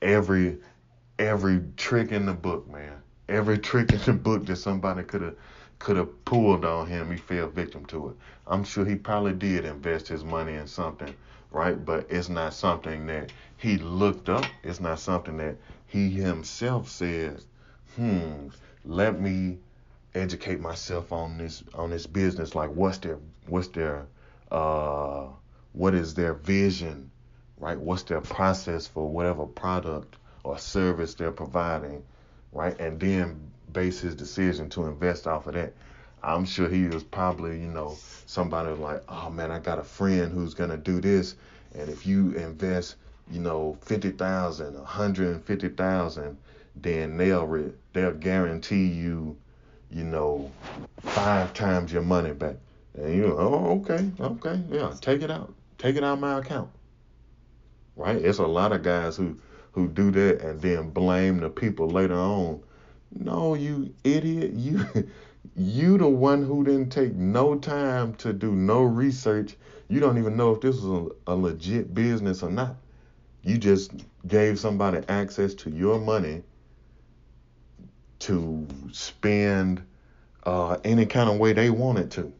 every 0.00 0.58
every 1.18 1.62
trick 1.76 2.12
in 2.12 2.24
the 2.24 2.32
book, 2.32 2.68
man. 2.68 3.02
Every 3.28 3.58
trick 3.58 3.92
in 3.92 4.00
the 4.00 4.14
book 4.14 4.46
that 4.46 4.56
somebody 4.56 5.02
could 5.02 5.20
have 5.20 5.36
could 5.78 5.96
have 5.96 6.24
pulled 6.24 6.64
on 6.64 6.86
him, 6.86 7.10
he 7.10 7.18
fell 7.18 7.48
victim 7.48 7.84
to 7.86 8.08
it. 8.08 8.16
I'm 8.46 8.64
sure 8.64 8.84
he 8.84 8.94
probably 8.94 9.34
did 9.34 9.64
invest 9.66 10.08
his 10.08 10.24
money 10.24 10.54
in 10.54 10.66
something, 10.66 11.14
right? 11.50 11.84
But 11.84 12.06
it's 12.08 12.28
not 12.28 12.54
something 12.54 13.06
that 13.08 13.30
he 13.58 13.76
looked 13.78 14.28
up. 14.28 14.46
It's 14.62 14.80
not 14.80 14.98
something 14.98 15.36
that 15.38 15.56
he 15.86 16.08
himself 16.08 16.88
says, 16.88 17.46
"Hmm, 17.96 18.48
let 18.86 19.20
me 19.20 19.58
educate 20.14 20.60
myself 20.60 21.12
on 21.12 21.36
this 21.36 21.62
on 21.74 21.90
this 21.90 22.06
business. 22.06 22.54
Like, 22.54 22.70
what's 22.70 22.98
their 22.98 23.18
what's 23.46 23.68
their 23.68 24.06
uh, 24.50 25.26
what 25.72 25.94
is 25.94 26.14
their 26.14 26.34
vision, 26.34 27.10
right? 27.58 27.78
What's 27.78 28.02
their 28.04 28.20
process 28.20 28.86
for 28.86 29.08
whatever 29.08 29.46
product 29.46 30.16
or 30.44 30.58
service 30.58 31.14
they're 31.14 31.32
providing, 31.32 32.02
right? 32.52 32.78
And 32.78 33.00
then 33.00 33.50
base 33.72 34.00
his 34.00 34.14
decision 34.14 34.68
to 34.70 34.86
invest 34.86 35.26
off 35.26 35.46
of 35.46 35.54
that. 35.54 35.72
I'm 36.22 36.44
sure 36.44 36.68
he 36.68 36.86
was 36.86 37.02
probably, 37.02 37.60
you 37.60 37.68
know, 37.68 37.96
somebody 38.26 38.70
like, 38.70 39.02
oh 39.08 39.30
man, 39.30 39.50
I 39.50 39.58
got 39.58 39.78
a 39.78 39.84
friend 39.84 40.32
who's 40.32 40.54
gonna 40.54 40.76
do 40.76 41.00
this, 41.00 41.34
and 41.74 41.88
if 41.88 42.06
you 42.06 42.32
invest, 42.32 42.96
you 43.30 43.40
know, 43.40 43.76
fifty 43.82 44.10
thousand, 44.10 44.76
a 44.76 44.84
hundred 44.84 45.34
and 45.34 45.44
fifty 45.44 45.68
thousand, 45.68 46.36
then 46.76 47.16
they'll 47.16 47.46
re- 47.46 47.72
they'll 47.92 48.12
guarantee 48.12 48.86
you, 48.86 49.36
you 49.90 50.04
know, 50.04 50.50
five 51.00 51.54
times 51.54 51.92
your 51.92 52.02
money 52.02 52.32
back. 52.32 52.56
And 52.94 53.14
you, 53.16 53.34
oh, 53.36 53.80
okay, 53.80 54.10
okay, 54.20 54.60
yeah, 54.70 54.94
take 55.00 55.22
it 55.22 55.30
out, 55.30 55.52
take 55.82 55.96
it 55.96 56.04
out 56.04 56.14
of 56.14 56.20
my 56.20 56.38
account. 56.38 56.70
Right? 57.96 58.16
It's 58.16 58.38
a 58.38 58.46
lot 58.46 58.72
of 58.72 58.82
guys 58.82 59.16
who 59.16 59.36
who 59.72 59.88
do 59.88 60.10
that 60.10 60.42
and 60.42 60.60
then 60.60 60.90
blame 60.90 61.40
the 61.40 61.50
people 61.50 61.88
later 61.88 62.18
on. 62.18 62.62
No, 63.10 63.54
you 63.54 63.92
idiot. 64.04 64.52
You 64.52 64.84
you 65.56 65.98
the 65.98 66.08
one 66.08 66.44
who 66.44 66.64
didn't 66.64 66.90
take 66.90 67.14
no 67.14 67.58
time 67.58 68.14
to 68.16 68.32
do 68.32 68.52
no 68.52 68.82
research. 68.82 69.56
You 69.88 70.00
don't 70.00 70.18
even 70.18 70.36
know 70.36 70.52
if 70.52 70.60
this 70.60 70.80
was 70.80 71.10
a, 71.26 71.32
a 71.32 71.34
legit 71.34 71.92
business 71.92 72.42
or 72.42 72.50
not. 72.50 72.76
You 73.42 73.58
just 73.58 73.92
gave 74.26 74.58
somebody 74.58 75.00
access 75.08 75.52
to 75.54 75.70
your 75.70 75.98
money 75.98 76.42
to 78.20 78.68
spend 78.92 79.82
uh, 80.44 80.76
any 80.84 81.06
kind 81.06 81.28
of 81.28 81.38
way 81.38 81.52
they 81.52 81.70
wanted 81.70 82.12
to. 82.12 82.32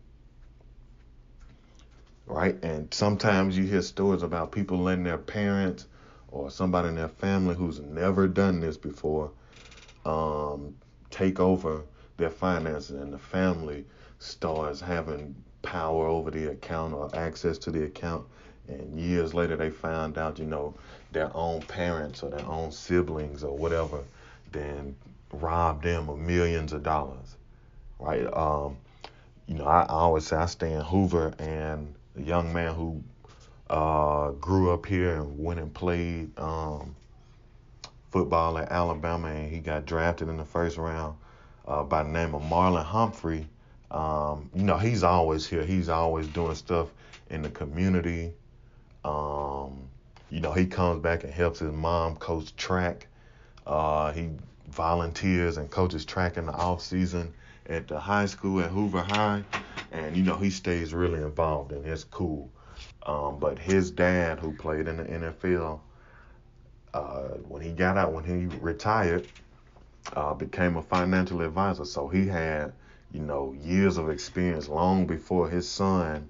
Right? 2.32 2.56
And 2.64 2.92
sometimes 2.94 3.58
you 3.58 3.64
hear 3.64 3.82
stories 3.82 4.22
about 4.22 4.52
people 4.52 4.78
letting 4.78 5.04
their 5.04 5.18
parents 5.18 5.86
or 6.28 6.50
somebody 6.50 6.88
in 6.88 6.94
their 6.94 7.08
family 7.08 7.54
who's 7.54 7.78
never 7.80 8.26
done 8.26 8.58
this 8.58 8.78
before 8.78 9.30
um, 10.06 10.74
take 11.10 11.40
over 11.40 11.82
their 12.16 12.30
finances 12.30 12.98
and 12.98 13.12
the 13.12 13.18
family 13.18 13.84
starts 14.18 14.80
having 14.80 15.34
power 15.60 16.06
over 16.06 16.30
the 16.30 16.50
account 16.50 16.94
or 16.94 17.14
access 17.14 17.58
to 17.58 17.70
the 17.70 17.84
account 17.84 18.24
and 18.66 18.98
years 18.98 19.34
later 19.34 19.54
they 19.54 19.68
found 19.68 20.16
out 20.16 20.38
you 20.38 20.46
know 20.46 20.74
their 21.12 21.30
own 21.36 21.62
parents 21.64 22.22
or 22.22 22.30
their 22.30 22.46
own 22.46 22.72
siblings 22.72 23.44
or 23.44 23.56
whatever 23.58 24.02
then 24.52 24.96
robbed 25.32 25.84
them 25.84 26.08
of 26.08 26.18
millions 26.18 26.72
of 26.72 26.82
dollars 26.82 27.36
right 27.98 28.24
um, 28.32 28.76
you 29.46 29.54
know 29.54 29.66
I, 29.66 29.82
I 29.82 29.86
always 29.92 30.26
say 30.26 30.36
i 30.36 30.46
stay 30.46 30.72
in 30.72 30.80
hoover 30.80 31.34
and 31.38 31.94
a 32.16 32.22
young 32.22 32.52
man 32.52 32.74
who 32.74 33.02
uh, 33.70 34.30
grew 34.32 34.72
up 34.72 34.86
here 34.86 35.14
and 35.14 35.38
went 35.38 35.60
and 35.60 35.72
played 35.72 36.30
um, 36.38 36.94
football 38.10 38.58
at 38.58 38.70
Alabama, 38.70 39.28
and 39.28 39.50
he 39.50 39.58
got 39.58 39.86
drafted 39.86 40.28
in 40.28 40.36
the 40.36 40.44
first 40.44 40.76
round 40.76 41.16
uh, 41.66 41.82
by 41.82 42.02
the 42.02 42.10
name 42.10 42.34
of 42.34 42.42
Marlon 42.42 42.84
Humphrey. 42.84 43.46
Um, 43.90 44.50
you 44.54 44.62
know, 44.62 44.78
he's 44.78 45.02
always 45.02 45.46
here. 45.46 45.64
He's 45.64 45.88
always 45.88 46.26
doing 46.28 46.54
stuff 46.54 46.88
in 47.30 47.42
the 47.42 47.50
community. 47.50 48.32
Um, 49.04 49.88
you 50.30 50.40
know, 50.40 50.52
he 50.52 50.66
comes 50.66 51.02
back 51.02 51.24
and 51.24 51.32
helps 51.32 51.58
his 51.58 51.72
mom 51.72 52.16
coach 52.16 52.54
track. 52.56 53.06
Uh, 53.66 54.12
he 54.12 54.30
volunteers 54.68 55.58
and 55.58 55.70
coaches 55.70 56.04
track 56.04 56.36
in 56.36 56.46
the 56.46 56.52
off 56.52 56.80
season 56.80 57.32
at 57.68 57.88
the 57.88 57.98
high 57.98 58.26
school 58.26 58.60
at 58.60 58.70
Hoover 58.70 59.02
High, 59.02 59.44
and 59.92 60.16
you 60.16 60.22
know 60.22 60.36
he 60.36 60.50
stays 60.50 60.92
really 60.92 61.20
involved, 61.20 61.72
and 61.72 61.84
it's 61.86 62.04
cool. 62.04 62.50
Um, 63.04 63.38
but 63.38 63.58
his 63.58 63.90
dad, 63.90 64.38
who 64.38 64.52
played 64.52 64.88
in 64.88 64.96
the 64.96 65.04
NFL, 65.04 65.80
uh, 66.94 67.28
when 67.48 67.62
he 67.62 67.72
got 67.72 67.96
out, 67.96 68.12
when 68.12 68.24
he 68.24 68.46
retired, 68.58 69.26
uh, 70.14 70.34
became 70.34 70.76
a 70.76 70.82
financial 70.82 71.42
advisor. 71.42 71.84
So 71.84 72.08
he 72.08 72.26
had, 72.26 72.72
you 73.12 73.20
know, 73.20 73.54
years 73.60 73.96
of 73.96 74.10
experience 74.10 74.68
long 74.68 75.06
before 75.06 75.48
his 75.48 75.68
son 75.68 76.28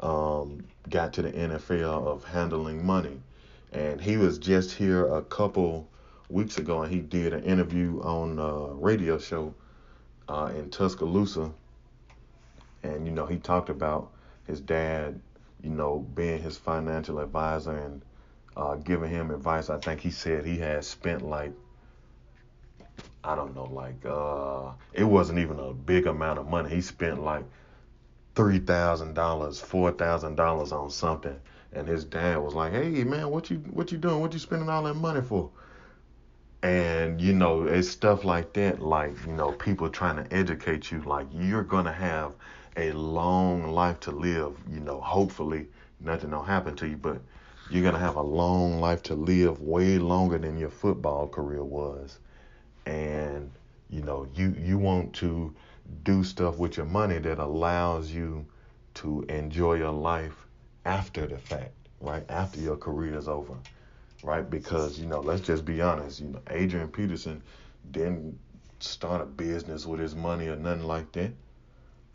um, 0.00 0.64
got 0.88 1.12
to 1.14 1.22
the 1.22 1.32
NFL 1.32 2.06
of 2.06 2.24
handling 2.24 2.84
money. 2.84 3.20
And 3.72 4.00
he 4.00 4.16
was 4.16 4.38
just 4.38 4.72
here 4.72 5.06
a 5.14 5.22
couple 5.22 5.88
weeks 6.28 6.58
ago, 6.58 6.82
and 6.82 6.92
he 6.92 7.00
did 7.00 7.32
an 7.32 7.44
interview 7.44 8.00
on 8.02 8.38
a 8.38 8.74
radio 8.74 9.18
show 9.18 9.54
uh, 10.28 10.52
in 10.56 10.70
Tuscaloosa. 10.70 11.50
And 12.82 13.06
you 13.06 13.12
know, 13.12 13.26
he 13.26 13.36
talked 13.36 13.68
about 13.68 14.12
his 14.46 14.60
dad 14.60 15.20
you 15.62 15.70
know, 15.70 16.00
being 16.14 16.42
his 16.42 16.56
financial 16.56 17.20
advisor 17.20 17.76
and 17.76 18.02
uh, 18.56 18.74
giving 18.76 19.10
him 19.10 19.30
advice. 19.30 19.70
I 19.70 19.78
think 19.78 20.00
he 20.00 20.10
said 20.10 20.44
he 20.44 20.58
had 20.58 20.84
spent 20.84 21.22
like, 21.22 21.52
I 23.24 23.36
don't 23.36 23.54
know, 23.54 23.64
like, 23.64 24.04
uh, 24.04 24.72
it 24.92 25.04
wasn't 25.04 25.38
even 25.38 25.58
a 25.60 25.72
big 25.72 26.06
amount 26.06 26.40
of 26.40 26.48
money. 26.48 26.68
He 26.68 26.80
spent 26.80 27.22
like 27.22 27.44
$3,000, 28.34 29.14
$4,000 29.14 30.72
on 30.72 30.90
something. 30.90 31.38
And 31.72 31.88
his 31.88 32.04
dad 32.04 32.36
was 32.36 32.52
like, 32.52 32.72
"Hey 32.72 33.02
man, 33.02 33.30
what 33.30 33.48
you 33.48 33.56
what 33.70 33.90
you 33.90 33.96
doing? 33.96 34.20
What 34.20 34.34
you 34.34 34.38
spending 34.38 34.68
all 34.68 34.82
that 34.82 34.92
money 34.92 35.22
for?" 35.22 35.48
And 36.62 37.20
you 37.20 37.32
know, 37.32 37.64
it's 37.64 37.88
stuff 37.88 38.24
like 38.24 38.52
that. 38.54 38.80
Like 38.80 39.14
you 39.26 39.32
know, 39.32 39.52
people 39.52 39.88
trying 39.90 40.16
to 40.24 40.32
educate 40.32 40.90
you. 40.90 41.00
Like 41.02 41.26
you're 41.32 41.64
gonna 41.64 41.92
have 41.92 42.32
a 42.76 42.92
long 42.92 43.72
life 43.72 44.00
to 44.00 44.12
live. 44.12 44.56
You 44.70 44.80
know, 44.80 45.00
hopefully 45.00 45.66
nothing 46.00 46.30
will 46.30 46.42
happen 46.42 46.76
to 46.76 46.88
you, 46.88 46.96
but 46.96 47.20
you're 47.70 47.82
gonna 47.82 47.98
have 47.98 48.16
a 48.16 48.22
long 48.22 48.80
life 48.80 49.02
to 49.04 49.14
live, 49.14 49.60
way 49.60 49.98
longer 49.98 50.38
than 50.38 50.58
your 50.58 50.70
football 50.70 51.26
career 51.28 51.64
was. 51.64 52.18
And 52.86 53.50
you 53.90 54.02
know, 54.02 54.28
you 54.34 54.54
you 54.58 54.78
want 54.78 55.12
to 55.14 55.54
do 56.04 56.22
stuff 56.22 56.58
with 56.58 56.76
your 56.76 56.86
money 56.86 57.18
that 57.18 57.38
allows 57.38 58.10
you 58.10 58.46
to 58.94 59.24
enjoy 59.28 59.74
your 59.74 59.90
life 59.92 60.46
after 60.84 61.26
the 61.26 61.38
fact, 61.38 61.72
right? 62.00 62.24
After 62.28 62.60
your 62.60 62.76
career 62.76 63.16
is 63.16 63.28
over. 63.28 63.54
Right? 64.22 64.48
Because 64.48 64.98
you 64.98 65.06
know, 65.06 65.20
let's 65.20 65.42
just 65.42 65.64
be 65.64 65.80
honest. 65.80 66.20
You 66.20 66.28
know, 66.28 66.40
Adrian 66.50 66.88
Peterson 66.88 67.42
didn't 67.90 68.38
start 68.80 69.20
a 69.20 69.24
business 69.24 69.86
with 69.86 70.00
his 70.00 70.14
money 70.14 70.48
or 70.48 70.56
nothing 70.56 70.84
like 70.84 71.12
that, 71.12 71.32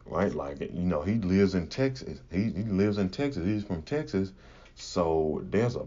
right? 0.05 0.33
Like 0.33 0.59
you 0.61 0.69
know, 0.71 1.01
he 1.01 1.15
lives 1.15 1.55
in 1.55 1.67
Texas. 1.67 2.19
He 2.31 2.43
he 2.43 2.63
lives 2.63 2.97
in 2.97 3.09
Texas. 3.09 3.45
He's 3.45 3.63
from 3.63 3.81
Texas, 3.83 4.31
so 4.75 5.41
there's 5.49 5.75
a 5.75 5.85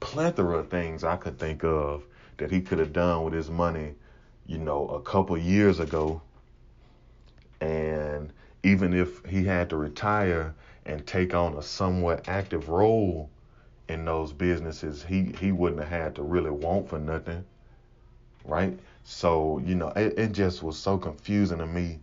plethora 0.00 0.58
of 0.58 0.68
things 0.68 1.04
I 1.04 1.16
could 1.16 1.38
think 1.38 1.64
of 1.64 2.04
that 2.36 2.50
he 2.50 2.60
could 2.60 2.78
have 2.78 2.92
done 2.92 3.24
with 3.24 3.32
his 3.32 3.48
money, 3.48 3.94
you 4.46 4.58
know, 4.58 4.86
a 4.88 5.00
couple 5.00 5.38
years 5.38 5.80
ago. 5.80 6.20
And 7.60 8.32
even 8.62 8.92
if 8.92 9.24
he 9.24 9.44
had 9.44 9.70
to 9.70 9.76
retire 9.76 10.54
and 10.84 11.06
take 11.06 11.32
on 11.32 11.54
a 11.56 11.62
somewhat 11.62 12.28
active 12.28 12.68
role 12.68 13.30
in 13.88 14.04
those 14.04 14.32
businesses, 14.32 15.02
he 15.04 15.34
he 15.38 15.52
wouldn't 15.52 15.80
have 15.80 15.88
had 15.88 16.14
to 16.16 16.22
really 16.22 16.50
want 16.50 16.88
for 16.88 16.98
nothing, 16.98 17.44
right? 18.44 18.78
So 19.04 19.58
you 19.58 19.74
know, 19.74 19.88
it, 19.88 20.18
it 20.18 20.32
just 20.32 20.62
was 20.62 20.76
so 20.78 20.96
confusing 20.98 21.58
to 21.58 21.66
me, 21.66 22.00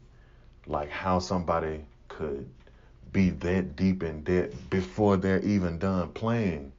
like 0.67 0.89
how 0.89 1.19
somebody 1.19 1.83
could 2.07 2.47
be 3.11 3.31
that 3.31 3.75
deep 3.75 4.03
in 4.03 4.23
debt 4.23 4.53
before 4.69 5.17
they're 5.17 5.41
even 5.41 5.79
done 5.79 6.09
playing, 6.09 6.71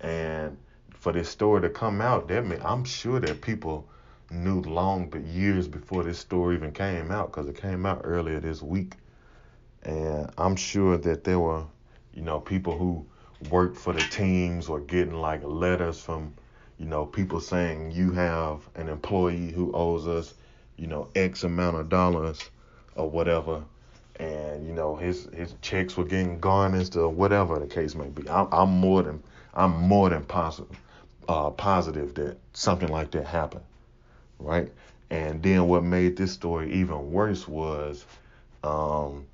and 0.00 0.56
for 0.90 1.12
this 1.12 1.28
story 1.28 1.60
to 1.60 1.68
come 1.68 2.00
out, 2.00 2.28
that 2.28 2.44
mean, 2.44 2.60
I'm 2.64 2.84
sure 2.84 3.20
that 3.20 3.40
people 3.40 3.86
knew 4.30 4.60
long 4.62 5.08
but 5.08 5.22
years 5.22 5.68
before 5.68 6.02
this 6.04 6.18
story 6.18 6.56
even 6.56 6.72
came 6.72 7.10
out 7.10 7.30
because 7.30 7.46
it 7.46 7.56
came 7.56 7.86
out 7.86 8.00
earlier 8.04 8.40
this 8.40 8.62
week, 8.62 8.94
and 9.82 10.30
I'm 10.38 10.56
sure 10.56 10.96
that 10.98 11.24
there 11.24 11.38
were, 11.38 11.64
you 12.14 12.22
know, 12.22 12.40
people 12.40 12.76
who 12.76 13.06
work 13.50 13.76
for 13.76 13.92
the 13.92 14.04
teams 14.04 14.68
or 14.68 14.80
getting 14.80 15.14
like 15.14 15.42
letters 15.44 16.00
from, 16.00 16.34
you 16.78 16.86
know, 16.86 17.06
people 17.06 17.40
saying 17.40 17.92
you 17.92 18.12
have 18.12 18.60
an 18.74 18.88
employee 18.88 19.50
who 19.50 19.72
owes 19.72 20.06
us, 20.06 20.34
you 20.76 20.86
know, 20.86 21.08
X 21.14 21.44
amount 21.44 21.76
of 21.76 21.88
dollars 21.88 22.50
or 22.94 23.08
whatever. 23.08 23.62
And 24.20 24.66
you 24.66 24.72
know 24.72 24.96
his 24.96 25.28
his 25.32 25.54
checks 25.62 25.96
were 25.96 26.04
getting 26.04 26.40
garnished 26.40 26.96
or 26.96 27.08
whatever 27.08 27.60
the 27.60 27.68
case 27.68 27.94
may 27.94 28.08
be. 28.08 28.28
I'm, 28.28 28.48
I'm 28.50 28.68
more 28.68 29.04
than 29.04 29.22
I'm 29.54 29.70
more 29.76 30.10
than 30.10 30.24
positive 30.24 30.76
uh, 31.28 31.50
positive 31.50 32.14
that 32.14 32.38
something 32.52 32.88
like 32.88 33.12
that 33.12 33.26
happened, 33.26 33.64
right? 34.38 34.72
And 35.10 35.42
then 35.42 35.68
what 35.68 35.84
made 35.84 36.16
this 36.16 36.32
story 36.32 36.72
even 36.74 37.12
worse 37.12 37.46
was 37.46 38.04
um, 38.64 39.26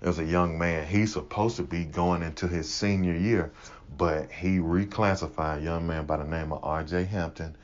there's 0.00 0.18
a 0.18 0.24
young 0.24 0.58
man. 0.58 0.86
He's 0.86 1.12
supposed 1.12 1.56
to 1.56 1.62
be 1.62 1.84
going 1.84 2.22
into 2.22 2.46
his 2.46 2.72
senior 2.72 3.14
year, 3.14 3.50
but 3.96 4.30
he 4.30 4.58
reclassified 4.58 5.58
a 5.58 5.62
young 5.62 5.86
man 5.86 6.06
by 6.06 6.18
the 6.18 6.24
name 6.24 6.52
of 6.52 6.62
R.J. 6.64 7.04
Hampton. 7.04 7.56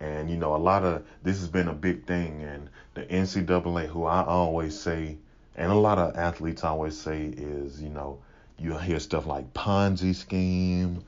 And 0.00 0.30
you 0.30 0.36
know, 0.36 0.54
a 0.54 0.58
lot 0.58 0.84
of 0.84 1.04
this 1.22 1.38
has 1.38 1.48
been 1.48 1.68
a 1.68 1.72
big 1.72 2.06
thing, 2.06 2.42
and 2.42 2.68
the 2.94 3.02
NCAA, 3.02 3.86
who 3.86 4.04
I 4.04 4.24
always 4.24 4.78
say, 4.78 5.16
and 5.56 5.72
a 5.72 5.74
lot 5.74 5.98
of 5.98 6.16
athletes 6.16 6.62
always 6.62 6.96
say, 6.96 7.26
is 7.36 7.82
you 7.82 7.88
know, 7.88 8.18
you 8.58 8.76
hear 8.78 9.00
stuff 9.00 9.26
like 9.26 9.52
Ponzi 9.54 10.14
scheme, 10.14 11.02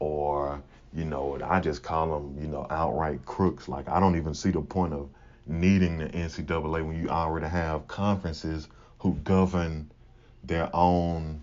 or 0.00 0.60
you 0.94 1.04
know, 1.04 1.38
I 1.44 1.60
just 1.60 1.82
call 1.82 2.18
them, 2.20 2.36
you 2.42 2.48
know, 2.48 2.66
outright 2.70 3.24
crooks. 3.26 3.68
Like 3.68 3.88
I 3.88 4.00
don't 4.00 4.16
even 4.16 4.34
see 4.34 4.50
the 4.50 4.60
point 4.60 4.92
of 4.92 5.08
needing 5.46 5.98
the 5.98 6.06
NCAA 6.06 6.86
when 6.86 7.00
you 7.00 7.10
already 7.10 7.46
have 7.46 7.86
conferences 7.86 8.66
who 8.98 9.14
govern 9.24 9.90
their 10.44 10.74
own, 10.74 11.42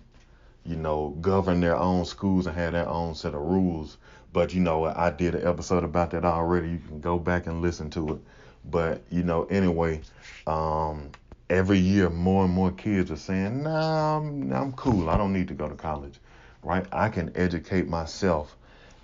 you 0.64 0.76
know, 0.76 1.10
govern 1.20 1.60
their 1.60 1.76
own 1.76 2.04
schools 2.04 2.46
and 2.46 2.56
have 2.56 2.72
their 2.72 2.88
own 2.88 3.14
set 3.14 3.34
of 3.34 3.40
rules. 3.40 3.96
But 4.32 4.54
you 4.54 4.60
know, 4.60 4.84
I 4.84 5.10
did 5.10 5.34
an 5.34 5.46
episode 5.46 5.84
about 5.84 6.10
that 6.12 6.24
already. 6.24 6.70
You 6.70 6.80
can 6.86 7.00
go 7.00 7.18
back 7.18 7.46
and 7.46 7.62
listen 7.62 7.90
to 7.90 8.14
it. 8.14 8.20
But 8.70 9.02
you 9.10 9.22
know, 9.22 9.44
anyway, 9.44 10.02
um, 10.46 11.10
every 11.48 11.78
year 11.78 12.10
more 12.10 12.44
and 12.44 12.52
more 12.54 12.70
kids 12.70 13.10
are 13.10 13.16
saying, 13.16 13.62
"Nah, 13.62 14.18
I'm, 14.18 14.52
I'm 14.52 14.72
cool. 14.72 15.08
I 15.08 15.16
don't 15.16 15.32
need 15.32 15.48
to 15.48 15.54
go 15.54 15.68
to 15.68 15.74
college." 15.74 16.20
Right? 16.62 16.86
I 16.92 17.08
can 17.08 17.32
educate 17.36 17.88
myself, 17.88 18.54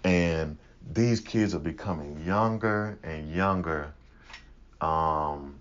and 0.04 0.58
these 0.92 1.20
kids 1.20 1.54
are 1.54 1.60
becoming 1.60 2.22
younger 2.24 2.98
and 3.02 3.32
younger, 3.32 3.94
um, 4.80 5.58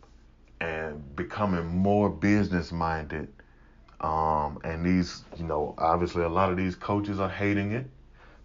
and 0.60 1.16
becoming 1.16 1.66
more 1.66 2.10
business 2.10 2.72
minded 2.72 3.30
um, 4.02 4.60
and 4.64 4.86
these, 4.86 5.24
you 5.38 5.46
know, 5.46 5.74
obviously 5.78 6.24
a 6.24 6.30
lot 6.30 6.52
of 6.52 6.58
these 6.58 6.76
coaches 6.76 7.20
are 7.20 7.30
hating 7.30 7.72
it 7.72 7.86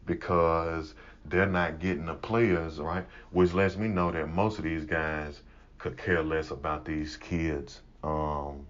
because 0.07 0.95
they're 1.27 1.47
not 1.47 1.81
getting 1.81 2.07
the 2.07 2.15
players, 2.15 2.79
right? 2.79 3.05
Which 3.31 3.53
lets 3.53 3.77
me 3.77 3.89
know 3.89 4.11
that 4.11 4.29
most 4.29 4.59
of 4.59 4.65
these 4.65 4.85
guys 4.85 5.41
could 5.79 5.97
care 5.97 6.23
less 6.23 6.51
about 6.51 6.85
these 6.85 7.17
kids' 7.17 7.81
um, 8.03 8.67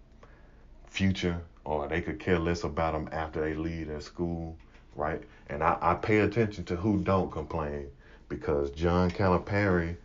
future 0.86 1.40
or 1.64 1.86
they 1.88 2.00
could 2.00 2.18
care 2.18 2.38
less 2.38 2.64
about 2.64 2.92
them 2.92 3.08
after 3.12 3.40
they 3.40 3.54
leave 3.54 3.88
their 3.88 4.00
school, 4.00 4.56
right? 4.96 5.22
And 5.48 5.62
I, 5.62 5.76
I 5.80 5.94
pay 5.94 6.20
attention 6.20 6.64
to 6.64 6.76
who 6.76 6.98
don't 6.98 7.30
complain 7.30 7.88
because 8.28 8.70
John 8.70 9.10
Calipari 9.10 9.96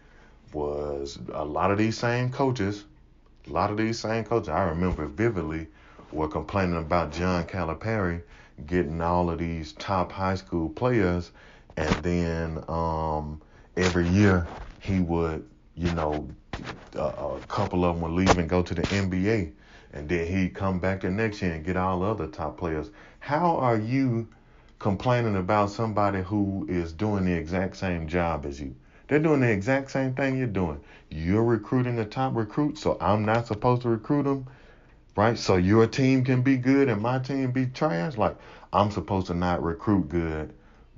was 0.53 1.19
a 1.33 1.43
lot 1.43 1.71
of 1.71 1.77
these 1.77 1.97
same 1.97 2.31
coaches, 2.31 2.85
a 3.47 3.51
lot 3.51 3.71
of 3.71 3.77
these 3.77 3.99
same 3.99 4.23
coaches. 4.23 4.49
I 4.49 4.63
remember 4.63 5.05
vividly 5.05 5.67
were 6.11 6.27
complaining 6.27 6.77
about 6.77 7.11
John 7.11 7.45
Calipari 7.45 8.21
getting 8.67 9.01
all 9.01 9.29
of 9.29 9.39
these 9.39 9.73
top 9.73 10.11
high 10.11 10.35
school 10.35 10.69
players, 10.69 11.31
and 11.77 11.93
then 12.03 12.63
um, 12.67 13.41
every 13.75 14.07
year 14.07 14.47
he 14.79 14.99
would, 14.99 15.47
you 15.75 15.91
know, 15.93 16.27
a, 16.95 16.99
a 16.99 17.39
couple 17.47 17.83
of 17.83 17.95
them 17.95 18.01
would 18.01 18.11
leave 18.11 18.37
and 18.37 18.49
go 18.49 18.61
to 18.61 18.73
the 18.73 18.81
NBA, 18.83 19.51
and 19.93 20.07
then 20.07 20.27
he'd 20.27 20.53
come 20.53 20.79
back 20.79 21.01
the 21.01 21.09
next 21.09 21.41
year 21.41 21.53
and 21.53 21.65
get 21.65 21.75
all 21.75 21.99
the 21.99 22.05
other 22.05 22.27
top 22.27 22.57
players. 22.57 22.89
How 23.19 23.57
are 23.57 23.77
you 23.77 24.27
complaining 24.79 25.35
about 25.35 25.71
somebody 25.71 26.21
who 26.21 26.65
is 26.69 26.93
doing 26.93 27.25
the 27.25 27.33
exact 27.33 27.77
same 27.77 28.07
job 28.07 28.45
as 28.45 28.61
you? 28.61 28.75
They're 29.07 29.19
doing 29.19 29.41
the 29.41 29.51
exact 29.51 29.91
same 29.91 30.13
thing 30.15 30.37
you're 30.37 30.47
doing. 30.47 30.79
You're 31.09 31.43
recruiting 31.43 31.95
the 31.95 32.05
top 32.05 32.35
recruit, 32.35 32.77
so 32.77 32.97
I'm 32.99 33.25
not 33.25 33.47
supposed 33.47 33.83
to 33.83 33.89
recruit 33.89 34.23
them 34.23 34.47
right? 35.15 35.37
So 35.37 35.55
your 35.55 35.87
team 35.87 36.23
can 36.23 36.41
be 36.41 36.57
good 36.57 36.89
and 36.89 37.01
my 37.01 37.19
team 37.19 37.51
be 37.51 37.67
trash. 37.67 38.17
Like 38.17 38.35
I'm 38.73 38.91
supposed 38.91 39.27
to 39.27 39.33
not 39.33 39.63
recruit 39.63 40.09
good 40.09 40.53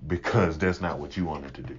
because 0.08 0.58
that's 0.58 0.82
not 0.82 1.00
what 1.00 1.18
you 1.18 1.26
wanted 1.26 1.54
to 1.56 1.62
do, 1.62 1.78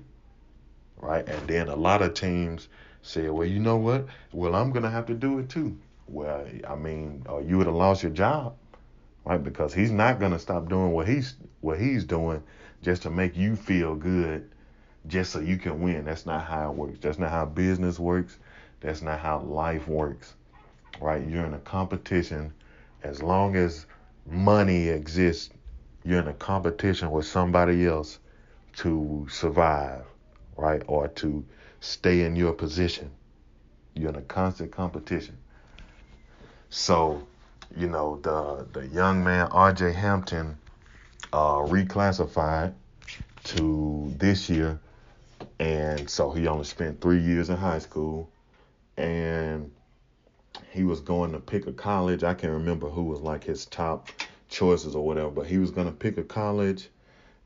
right? 0.98 1.27
And 1.29 1.48
then 1.48 1.68
a 1.68 1.77
lot 1.77 2.03
of 2.03 2.14
teams 2.14 2.68
say, 3.03 3.29
well, 3.29 3.46
you 3.46 3.59
know 3.59 3.77
what? 3.77 4.07
Well, 4.33 4.55
I'm 4.55 4.72
gonna 4.72 4.90
have 4.90 5.07
to 5.07 5.14
do 5.14 5.38
it 5.38 5.48
too. 5.48 5.77
Well, 6.07 6.46
I 6.68 6.74
mean, 6.74 7.24
uh, 7.29 7.38
you 7.38 7.59
would 7.59 7.66
have 7.66 7.77
lost 7.77 8.03
your 8.03 8.12
job, 8.12 8.57
right? 9.24 9.42
Because 9.42 9.74
he's 9.74 9.90
not 9.90 10.20
gonna 10.20 10.38
stop 10.38 10.68
doing 10.68 10.92
what 10.92 11.09
he's 11.09 11.35
what 11.61 11.79
he's 11.79 12.05
doing 12.05 12.42
just 12.83 13.03
to 13.03 13.11
make 13.11 13.37
you 13.37 13.57
feel 13.57 13.96
good, 13.96 14.48
just 15.09 15.33
so 15.33 15.40
you 15.40 15.57
can 15.57 15.83
win. 15.83 16.05
That's 16.05 16.27
not 16.27 16.44
how 16.44 16.70
it 16.70 16.77
works. 16.77 16.98
That's 17.01 17.18
not 17.18 17.31
how 17.31 17.46
business 17.46 17.98
works. 17.98 18.38
That's 18.81 19.03
not 19.03 19.18
how 19.18 19.40
life 19.40 19.88
works 19.88 20.35
right? 21.00 21.26
You're 21.26 21.46
in 21.46 21.54
a 21.54 21.61
competition. 21.61 22.52
As 23.02 23.22
long 23.22 23.56
as 23.56 23.87
money 24.26 24.88
exists, 24.88 25.50
you're 26.04 26.20
in 26.20 26.28
a 26.28 26.34
competition 26.34 27.11
with 27.11 27.26
somebody 27.26 27.87
else 27.87 28.18
to 28.76 29.26
survive, 29.30 30.04
right? 30.56 30.82
Or 30.87 31.08
to 31.08 31.44
stay 31.80 32.22
in 32.22 32.37
your 32.37 32.52
position. 32.52 33.11
You're 33.94 34.11
in 34.11 34.16
a 34.16 34.22
constant 34.22 34.70
competition. 34.70 35.37
So, 36.70 37.26
you 37.76 37.88
know, 37.88 38.20
the 38.22 38.66
the 38.72 38.87
young 38.88 39.24
man 39.24 39.48
RJ 39.48 39.94
Hampton 39.94 40.56
uh, 41.32 41.56
reclassified 41.56 42.74
to 43.44 44.12
this 44.18 44.48
year, 44.48 44.78
and 45.58 46.08
so 46.08 46.30
he 46.30 46.46
only 46.46 46.64
spent 46.64 47.00
three 47.00 47.20
years 47.20 47.48
in 47.48 47.56
high 47.56 47.78
school, 47.78 48.30
and 48.96 49.70
he 50.70 50.85
was 50.85 51.00
going 51.00 51.33
to 51.33 51.40
pick 51.40 51.66
a 51.66 51.72
college. 51.72 52.22
I 52.22 52.35
can't 52.35 52.52
remember 52.52 52.88
who 52.88 53.04
was 53.04 53.20
like 53.20 53.44
his 53.44 53.66
top 53.66 54.09
choices 54.48 54.94
or 54.94 55.04
whatever, 55.07 55.31
but 55.31 55.46
he 55.46 55.59
was 55.59 55.70
going 55.70 55.87
to 55.87 55.92
pick 55.92 56.18
a 56.18 56.22
college 56.22 56.88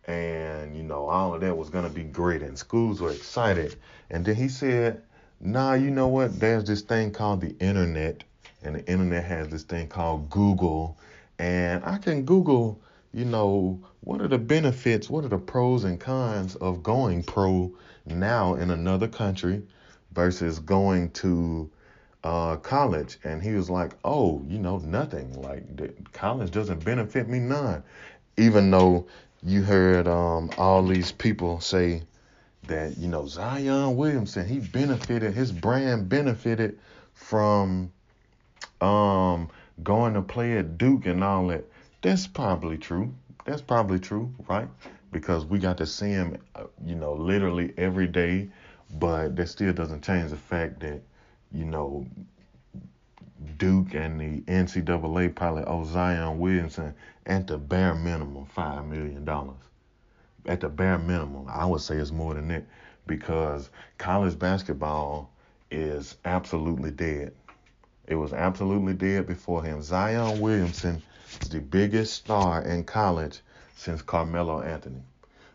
and 0.08 0.76
you 0.76 0.82
know 0.82 1.06
all 1.06 1.32
of 1.32 1.40
that 1.40 1.56
was 1.56 1.70
going 1.70 1.85
to 1.85 1.90
be 1.90 2.02
great 2.02 2.42
and 2.42 2.58
schools 2.58 3.00
were 3.00 3.12
excited. 3.12 3.76
And 4.11 4.24
then 4.24 4.35
he 4.35 4.48
said, 4.48 5.02
"Nah, 5.40 5.74
you 5.74 5.90
know 5.90 6.08
what? 6.08 6.38
There's 6.40 6.64
this 6.64 6.82
thing 6.82 7.12
called 7.12 7.40
the 7.40 7.56
internet 7.58 8.24
and 8.64 8.76
the 8.76 8.87
internet 8.87 9.24
has 9.24 9.48
this 9.48 9.62
thing 9.62 9.88
called 9.88 10.30
Google 10.30 10.96
and 11.38 11.85
I 11.85 11.98
can 11.98 12.24
Google, 12.24 12.80
you 13.12 13.24
know, 13.24 13.80
what 14.00 14.20
are 14.20 14.28
the 14.28 14.38
benefits, 14.38 15.11
what 15.11 15.24
are 15.24 15.28
the 15.28 15.38
pros 15.38 15.85
and 15.85 15.98
cons 15.98 16.54
of 16.56 16.82
going 16.82 17.22
pro 17.22 17.72
now 18.06 18.54
in 18.54 18.70
another 18.70 19.08
country 19.08 19.62
versus 20.12 20.58
going 20.58 21.11
to 21.11 21.70
uh, 22.24 22.56
college, 22.56 23.18
and 23.24 23.42
he 23.42 23.52
was 23.52 23.68
like, 23.68 23.92
"Oh, 24.04 24.42
you 24.48 24.58
know, 24.58 24.78
nothing. 24.78 25.40
Like 25.40 26.12
college 26.12 26.50
doesn't 26.50 26.85
benefit 26.85 27.28
me 27.28 27.38
none." 27.38 27.82
Even 28.37 28.70
though 28.70 29.06
you 29.42 29.62
heard 29.62 30.08
um, 30.08 30.50
all 30.56 30.87
these 30.87 31.12
people 31.12 31.61
say, 31.61 32.02
that 32.66 32.96
you 32.96 33.08
know 33.08 33.26
Zion 33.26 33.96
Williamson 33.96 34.46
he 34.46 34.61
benefited 34.61 35.35
his 35.35 35.50
brand 35.50 36.08
benefited 36.08 36.78
from 37.14 37.92
um 38.80 39.50
going 39.82 40.14
to 40.14 40.22
play 40.22 40.58
at 40.58 40.78
Duke 40.78 41.06
and 41.06 41.24
all 41.24 41.48
that. 41.48 41.64
That's 42.02 42.26
probably 42.26 42.78
true. 42.78 43.12
That's 43.44 43.62
probably 43.62 43.98
true, 43.98 44.32
right? 44.48 44.68
Because 45.11 45.44
we 45.44 45.58
got 45.58 45.78
to 45.78 45.87
see 45.87 46.11
him, 46.11 46.38
uh, 46.54 46.64
you 46.85 46.94
know, 46.94 47.14
literally 47.14 47.72
every 47.76 48.06
day. 48.06 48.48
But 48.98 49.37
that 49.37 49.48
still 49.48 49.72
doesn't 49.72 50.02
change 50.02 50.30
the 50.30 50.37
fact 50.37 50.80
that, 50.80 51.00
you 51.54 51.64
know, 51.64 52.06
Duke 53.58 53.94
and 53.94 54.20
the 54.20 54.40
NCAA 54.50 55.34
pilot 55.34 55.64
owe 55.66 55.84
Zion 55.84 56.38
Williamson 56.38 56.94
at 57.26 57.46
the 57.46 57.58
bare 57.58 57.94
minimum 57.94 58.46
five 58.46 58.86
million 58.86 59.24
dollars. 59.24 59.56
At 60.46 60.60
the 60.60 60.68
bare 60.68 60.98
minimum, 60.98 61.46
I 61.48 61.66
would 61.66 61.80
say 61.80 61.96
it's 61.96 62.10
more 62.10 62.34
than 62.34 62.48
that 62.48 62.64
because 63.06 63.70
college 63.98 64.38
basketball 64.38 65.30
is 65.70 66.16
absolutely 66.24 66.90
dead. 66.90 67.32
It 68.06 68.16
was 68.16 68.32
absolutely 68.32 68.94
dead 68.94 69.26
before 69.26 69.62
him. 69.62 69.82
Zion 69.82 70.40
Williamson 70.40 71.02
is 71.40 71.48
the 71.48 71.60
biggest 71.60 72.14
star 72.14 72.62
in 72.62 72.84
college 72.84 73.40
since 73.76 74.02
Carmelo 74.02 74.60
Anthony. 74.62 75.02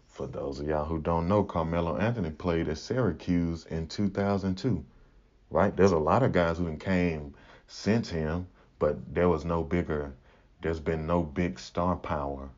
For 0.08 0.28
those 0.28 0.60
of 0.60 0.68
y'all 0.68 0.86
who 0.86 1.00
don't 1.00 1.28
know, 1.28 1.44
Carmelo 1.44 1.98
Anthony 1.98 2.32
played 2.32 2.68
at 2.70 2.78
Syracuse 2.78 3.66
in 3.66 3.88
2002. 3.88 4.84
Right? 5.50 5.76
There's 5.76 5.92
a 5.92 5.98
lot 5.98 6.24
of 6.24 6.32
guys 6.32 6.58
who 6.58 6.76
came 6.78 7.34
since 7.68 8.10
him, 8.10 8.48
but 8.80 8.98
there 9.14 9.30
was 9.30 9.46
no 9.46 9.64
bigger, 9.64 10.14
there's 10.62 10.80
been 10.80 11.08
no 11.08 11.24
big 11.24 11.60
star 11.60 11.96
power, 11.96 12.50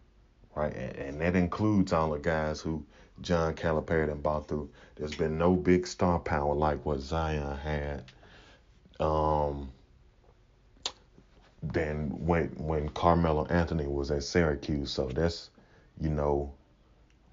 right? 0.55 0.75
And, 0.75 0.95
and 0.95 1.21
that 1.21 1.35
includes 1.35 1.93
all 1.93 2.11
the 2.11 2.19
guys 2.19 2.61
who 2.61 2.83
John 3.21 3.53
Calipari 3.53 4.11
and 4.11 4.23
bought 4.23 4.47
through. 4.47 4.69
There's 4.95 5.15
been 5.15 5.37
no 5.37 5.55
big 5.55 5.85
star 5.85 6.19
power 6.19 6.55
like 6.55 6.85
what 6.85 6.99
Zion 6.99 7.57
had. 7.57 8.03
Um, 8.99 9.69
than 11.61 12.25
when 12.25 12.47
when 12.57 12.89
Carmelo 12.89 13.45
Anthony 13.47 13.87
was 13.87 14.11
at 14.11 14.23
Syracuse. 14.23 14.91
So 14.91 15.07
that's, 15.07 15.49
you 15.99 16.09
know, 16.09 16.53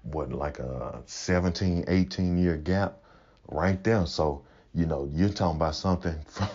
what 0.03 0.31
like 0.31 0.59
a 0.59 1.01
17, 1.05 1.85
18 1.87 2.37
year 2.37 2.57
gap 2.57 2.99
right 3.47 3.81
there. 3.83 4.05
So, 4.05 4.43
you 4.77 4.85
know, 4.85 5.09
you're 5.11 5.29
talking 5.29 5.57
about 5.57 5.73
something 5.73 6.15
from 6.27 6.49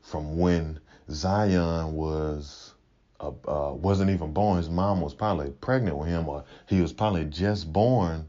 from 0.00 0.38
when 0.38 0.78
Zion 1.10 1.94
was 1.94 2.74
uh, 3.18 3.32
uh, 3.48 3.72
wasn't 3.72 4.10
even 4.10 4.32
born. 4.32 4.58
His 4.58 4.70
mom 4.70 5.00
was 5.00 5.12
probably 5.12 5.50
pregnant 5.50 5.96
with 5.96 6.08
him, 6.08 6.28
or 6.28 6.44
he 6.66 6.80
was 6.80 6.92
probably 6.92 7.24
just 7.24 7.72
born. 7.72 8.28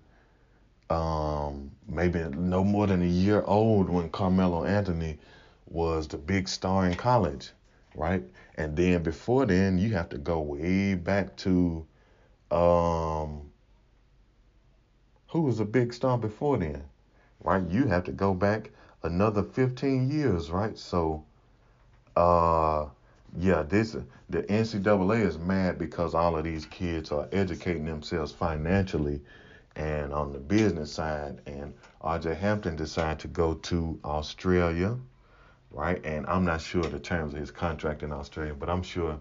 Um, 0.89 1.71
maybe 1.87 2.23
no 2.23 2.63
more 2.63 2.87
than 2.87 3.03
a 3.03 3.07
year 3.07 3.43
old 3.45 3.89
when 3.89 4.09
Carmelo 4.09 4.65
Anthony 4.65 5.19
was 5.67 6.07
the 6.07 6.17
big 6.17 6.47
star 6.47 6.87
in 6.87 6.95
college, 6.95 7.51
right? 7.95 8.23
And 8.55 8.75
then 8.75 9.03
before 9.03 9.45
then, 9.45 9.77
you 9.77 9.93
have 9.93 10.09
to 10.09 10.17
go 10.17 10.39
way 10.39 10.95
back 10.95 11.35
to 11.37 11.85
um, 12.51 13.41
who 15.27 15.41
was 15.41 15.59
a 15.59 15.65
big 15.65 15.93
star 15.93 16.17
before 16.17 16.57
then, 16.57 16.83
right? 17.43 17.63
You 17.67 17.85
have 17.87 18.03
to 18.05 18.11
go 18.11 18.33
back 18.33 18.71
another 19.05 19.43
15 19.43 20.09
years, 20.09 20.49
right? 20.49 20.77
So 20.77 21.23
uh, 22.15 22.85
yeah, 23.37 23.63
this 23.63 23.95
the 24.29 24.43
NCAA 24.43 25.25
is 25.25 25.37
mad 25.37 25.77
because 25.77 26.15
all 26.15 26.37
of 26.37 26.43
these 26.43 26.65
kids 26.65 27.11
are 27.11 27.27
educating 27.31 27.85
themselves 27.85 28.31
financially 28.31 29.21
and 29.75 30.13
on 30.13 30.31
the 30.33 30.39
business 30.39 30.91
side. 30.91 31.41
And 31.45 31.73
RJ 32.03 32.37
Hampton 32.37 32.75
decided 32.75 33.19
to 33.19 33.27
go 33.27 33.55
to 33.55 33.99
Australia, 34.03 34.97
right? 35.71 36.03
And 36.05 36.25
I'm 36.27 36.45
not 36.45 36.61
sure 36.61 36.83
the 36.83 36.99
terms 36.99 37.33
of 37.33 37.39
his 37.39 37.51
contract 37.51 38.01
in 38.01 38.11
Australia, 38.11 38.55
but 38.57 38.69
I'm 38.69 38.83
sure, 38.83 39.19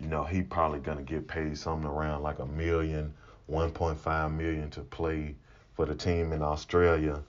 you 0.00 0.06
know, 0.06 0.24
he 0.24 0.42
probably 0.42 0.78
gonna 0.78 1.02
get 1.02 1.26
paid 1.26 1.58
something 1.58 1.88
around 1.88 2.22
like 2.22 2.38
a 2.38 2.46
million, 2.46 3.12
1.5 3.50 4.34
million 4.34 4.70
to 4.70 4.80
play 4.80 5.34
for 5.74 5.84
the 5.84 5.94
team 5.94 6.32
in 6.32 6.42
Australia. 6.42 7.20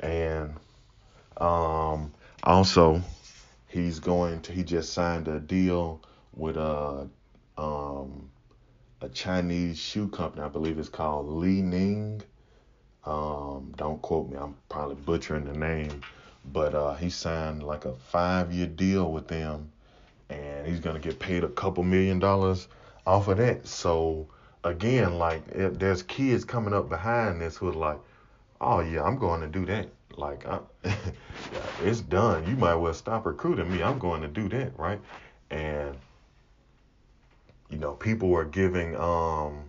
And 0.00 0.54
um, 1.38 2.12
also 2.42 3.02
He's 3.68 4.00
going 4.00 4.40
to. 4.42 4.52
He 4.52 4.64
just 4.64 4.94
signed 4.94 5.28
a 5.28 5.38
deal 5.38 6.00
with 6.34 6.56
a 6.56 7.06
um, 7.58 8.30
a 9.02 9.08
Chinese 9.10 9.78
shoe 9.78 10.08
company. 10.08 10.42
I 10.42 10.48
believe 10.48 10.78
it's 10.78 10.88
called 10.88 11.28
Li 11.28 11.60
Ning. 11.60 12.22
Um, 13.04 13.74
don't 13.76 14.00
quote 14.00 14.30
me. 14.30 14.38
I'm 14.38 14.56
probably 14.70 14.96
butchering 14.96 15.44
the 15.44 15.52
name, 15.52 16.00
but 16.46 16.74
uh, 16.74 16.94
he 16.94 17.10
signed 17.10 17.62
like 17.62 17.84
a 17.84 17.92
five 17.92 18.52
year 18.52 18.66
deal 18.66 19.12
with 19.12 19.28
them, 19.28 19.70
and 20.30 20.66
he's 20.66 20.80
gonna 20.80 20.98
get 20.98 21.18
paid 21.18 21.44
a 21.44 21.48
couple 21.48 21.84
million 21.84 22.18
dollars 22.18 22.68
off 23.06 23.28
of 23.28 23.36
that. 23.36 23.66
So 23.66 24.28
again, 24.64 25.18
like 25.18 25.42
if 25.48 25.78
there's 25.78 26.02
kids 26.02 26.44
coming 26.44 26.72
up 26.72 26.88
behind 26.88 27.42
this 27.42 27.58
who 27.58 27.68
are 27.68 27.72
like, 27.72 27.98
oh 28.62 28.80
yeah, 28.80 29.02
I'm 29.02 29.18
going 29.18 29.42
to 29.42 29.46
do 29.46 29.66
that. 29.66 29.88
Like, 30.18 30.46
I, 30.46 30.60
it's 31.84 32.00
done. 32.00 32.48
You 32.48 32.56
might 32.56 32.72
as 32.72 32.78
well 32.78 32.94
stop 32.94 33.26
recruiting 33.26 33.70
me. 33.70 33.82
I'm 33.82 33.98
going 33.98 34.22
to 34.22 34.28
do 34.28 34.48
that, 34.50 34.78
right? 34.78 35.00
And 35.50 35.96
you 37.70 37.78
know, 37.78 37.92
people 37.92 38.28
were 38.28 38.44
giving 38.44 38.96
um 38.96 39.64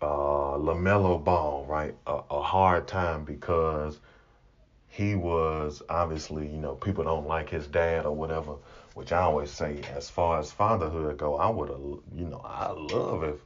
uh 0.00 0.56
LaMelo 0.56 1.22
Ball, 1.22 1.66
right, 1.68 1.94
a, 2.06 2.20
a 2.30 2.42
hard 2.42 2.86
time 2.86 3.24
because 3.24 3.98
he 4.88 5.14
was 5.14 5.82
obviously, 5.90 6.46
you 6.46 6.56
know, 6.56 6.74
people 6.74 7.04
don't 7.04 7.26
like 7.26 7.50
his 7.50 7.66
dad 7.66 8.06
or 8.06 8.12
whatever, 8.14 8.54
which 8.94 9.12
I 9.12 9.20
always 9.20 9.50
say, 9.50 9.82
as 9.94 10.08
far 10.08 10.38
as 10.40 10.50
fatherhood 10.50 11.18
go, 11.18 11.36
I 11.36 11.50
would 11.50 11.68
have, 11.68 11.80
you 12.14 12.26
know, 12.26 12.40
I 12.42 12.70
love 12.70 13.22
if 13.24 13.36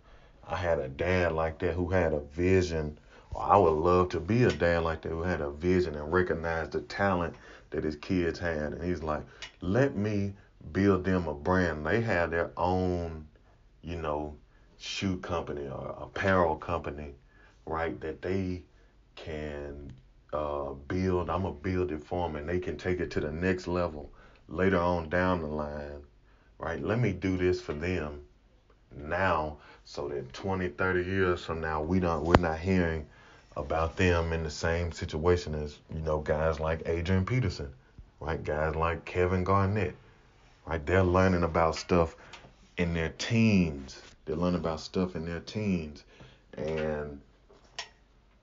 I 0.46 0.56
had 0.56 0.78
a 0.78 0.88
dad 0.88 1.32
like 1.32 1.58
that 1.60 1.74
who 1.74 1.88
had 1.88 2.12
a 2.12 2.20
vision 2.20 2.98
I 3.36 3.56
would 3.56 3.70
love 3.70 4.10
to 4.10 4.20
be 4.20 4.44
a 4.44 4.50
dad 4.50 4.82
like 4.82 5.02
that 5.02 5.08
who 5.08 5.22
had 5.22 5.40
a 5.40 5.50
vision 5.50 5.94
and 5.94 6.12
recognized 6.12 6.72
the 6.72 6.80
talent 6.82 7.34
that 7.70 7.84
his 7.84 7.96
kids 7.96 8.38
had. 8.38 8.72
And 8.72 8.82
he's 8.82 9.02
like, 9.02 9.24
let 9.60 9.96
me 9.96 10.34
build 10.72 11.04
them 11.04 11.26
a 11.28 11.34
brand. 11.34 11.86
They 11.86 12.00
have 12.00 12.30
their 12.30 12.50
own, 12.56 13.26
you 13.82 13.96
know, 13.96 14.36
shoe 14.78 15.16
company 15.18 15.68
or 15.68 15.96
apparel 16.00 16.56
company, 16.56 17.14
right? 17.66 18.00
That 18.00 18.22
they 18.22 18.62
can 19.14 19.92
uh, 20.32 20.72
build. 20.88 21.30
I'm 21.30 21.42
gonna 21.42 21.54
build 21.54 21.92
it 21.92 22.04
for 22.04 22.28
them, 22.28 22.36
and 22.36 22.48
they 22.48 22.58
can 22.58 22.76
take 22.76 23.00
it 23.00 23.10
to 23.12 23.20
the 23.20 23.32
next 23.32 23.66
level 23.66 24.12
later 24.48 24.78
on 24.78 25.08
down 25.08 25.40
the 25.40 25.46
line, 25.46 26.02
right? 26.58 26.82
Let 26.82 26.98
me 26.98 27.12
do 27.12 27.36
this 27.36 27.60
for 27.60 27.72
them 27.72 28.22
now, 28.96 29.58
so 29.84 30.08
that 30.08 30.32
20, 30.32 30.68
30 30.68 31.04
years 31.04 31.44
from 31.44 31.60
now, 31.60 31.82
we 31.82 32.00
don't, 32.00 32.24
we're 32.24 32.36
not 32.36 32.58
hearing 32.58 33.06
about 33.60 33.96
them 33.96 34.32
in 34.32 34.42
the 34.42 34.50
same 34.50 34.92
situation 34.92 35.54
as, 35.54 35.78
you 35.94 36.00
know, 36.00 36.18
guys 36.18 36.60
like 36.60 36.82
Adrian 36.86 37.24
Peterson, 37.24 37.72
right? 38.18 38.42
Guys 38.42 38.74
like 38.74 39.04
Kevin 39.04 39.44
Garnett, 39.44 39.94
right? 40.66 40.84
They're 40.84 41.02
learning 41.02 41.42
about 41.42 41.76
stuff 41.76 42.16
in 42.76 42.94
their 42.94 43.10
teens. 43.10 44.00
They're 44.24 44.36
learning 44.36 44.60
about 44.60 44.80
stuff 44.80 45.16
in 45.16 45.24
their 45.24 45.40
teens. 45.40 46.04
And, 46.56 47.20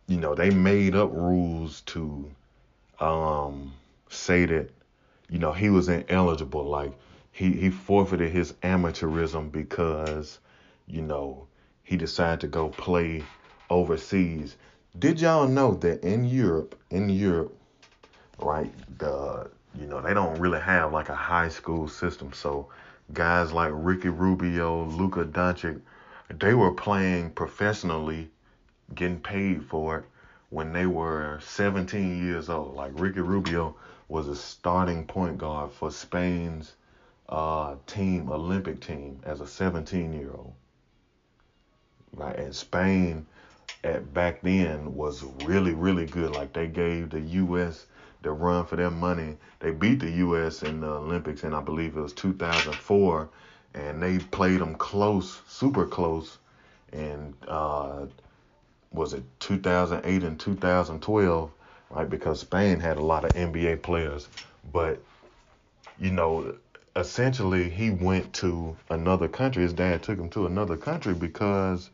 you 0.08 0.18
know, 0.18 0.36
they 0.36 0.50
made 0.50 0.96
up 0.96 1.12
rules 1.12 1.82
to 1.82 2.30
um, 3.00 3.74
say 4.10 4.46
that, 4.46 4.70
you 5.30 5.40
know, 5.40 5.52
he 5.52 5.70
was 5.70 5.90
ineligible. 5.90 6.64
Like, 6.64 6.94
he, 7.32 7.52
he 7.52 7.70
forfeited 7.70 8.32
his 8.32 8.54
amateurism 8.64 9.52
because, 9.52 10.40
you 10.88 11.02
know, 11.02 11.48
he 11.84 11.98
decided 11.98 12.42
to 12.42 12.48
go 12.48 12.70
play 12.70 13.24
overseas 13.70 14.56
did 14.98 15.22
y'all 15.22 15.48
know 15.48 15.76
that 15.76 16.04
in 16.04 16.26
Europe, 16.26 16.80
in 16.90 17.10
Europe, 17.10 17.56
right, 18.40 18.74
the 18.98 19.50
you 19.78 19.86
know, 19.86 20.02
they 20.02 20.14
don't 20.14 20.40
really 20.40 20.60
have 20.60 20.92
like 20.92 21.10
a 21.10 21.16
high 21.16 21.50
school 21.50 21.88
system. 21.88 22.34
So 22.34 22.68
guys 23.14 23.54
like 23.54 23.72
Ricky 23.74 24.10
Rubio, 24.10 24.86
Luka 24.86 25.24
Doncic, 25.26 25.80
they 26.30 26.54
were 26.54 26.72
playing 26.74 27.32
professionally, 27.32 28.30
getting 28.96 29.20
paid 29.20 29.66
for 29.66 30.00
it 30.00 30.06
when 30.50 30.74
they 30.74 30.88
were 30.88 31.40
17 31.44 32.24
years 32.26 32.50
old. 32.50 32.76
Like 32.76 32.92
Ricky 32.96 33.22
Rubio 33.22 33.76
was 34.08 34.28
a 34.28 34.36
starting 34.36 35.06
point 35.06 35.38
guard 35.38 35.72
for 35.72 35.92
Spain's 35.92 36.74
uh, 37.30 37.76
team, 37.86 38.32
Olympic 38.32 38.80
team, 38.82 39.20
as 39.24 39.42
a 39.42 39.48
17 39.48 40.14
year 40.14 40.32
old. 40.32 40.54
Right, 42.14 42.38
and 42.38 42.56
Spain 42.56 43.28
at 43.84 44.14
back 44.14 44.42
then 44.42 44.96
was 44.96 45.24
really 45.24 45.74
really 45.74 46.06
good. 46.06 46.32
Like 46.32 46.54
they 46.54 46.68
gave 46.68 47.10
the 47.10 47.20
U.S. 47.20 47.86
the 48.22 48.32
run 48.32 48.66
for 48.66 48.76
their 48.76 48.92
money. 48.92 49.38
They 49.60 49.72
beat 49.72 50.00
the 50.00 50.12
U.S. 50.12 50.64
in 50.64 50.82
the 50.82 50.88
Olympics, 50.88 51.44
and 51.44 51.56
I 51.56 51.62
believe 51.62 51.96
it 51.96 52.02
was 52.02 52.14
2004, 52.14 53.30
and 53.74 54.02
they 54.02 54.20
played 54.20 54.60
them 54.60 54.76
close, 54.76 55.42
super 55.48 55.86
close, 55.86 56.38
and 56.92 57.34
uh, 57.48 58.06
was 58.92 59.14
it 59.14 59.24
2008 59.40 60.24
and 60.24 60.40
2012, 60.40 61.52
right? 61.90 62.10
Because 62.10 62.40
Spain 62.40 62.80
had 62.80 62.98
a 62.98 63.04
lot 63.04 63.26
of 63.26 63.34
NBA 63.34 63.82
players, 63.84 64.28
but 64.72 65.02
you 66.00 66.12
know, 66.12 66.56
essentially 66.96 67.70
he 67.70 67.90
went 67.92 68.34
to 68.34 68.76
another 68.90 69.28
country. 69.28 69.64
His 69.64 69.74
dad 69.74 70.04
took 70.04 70.20
him 70.20 70.30
to 70.32 70.46
another 70.46 70.78
country 70.78 71.14
because, 71.14 71.90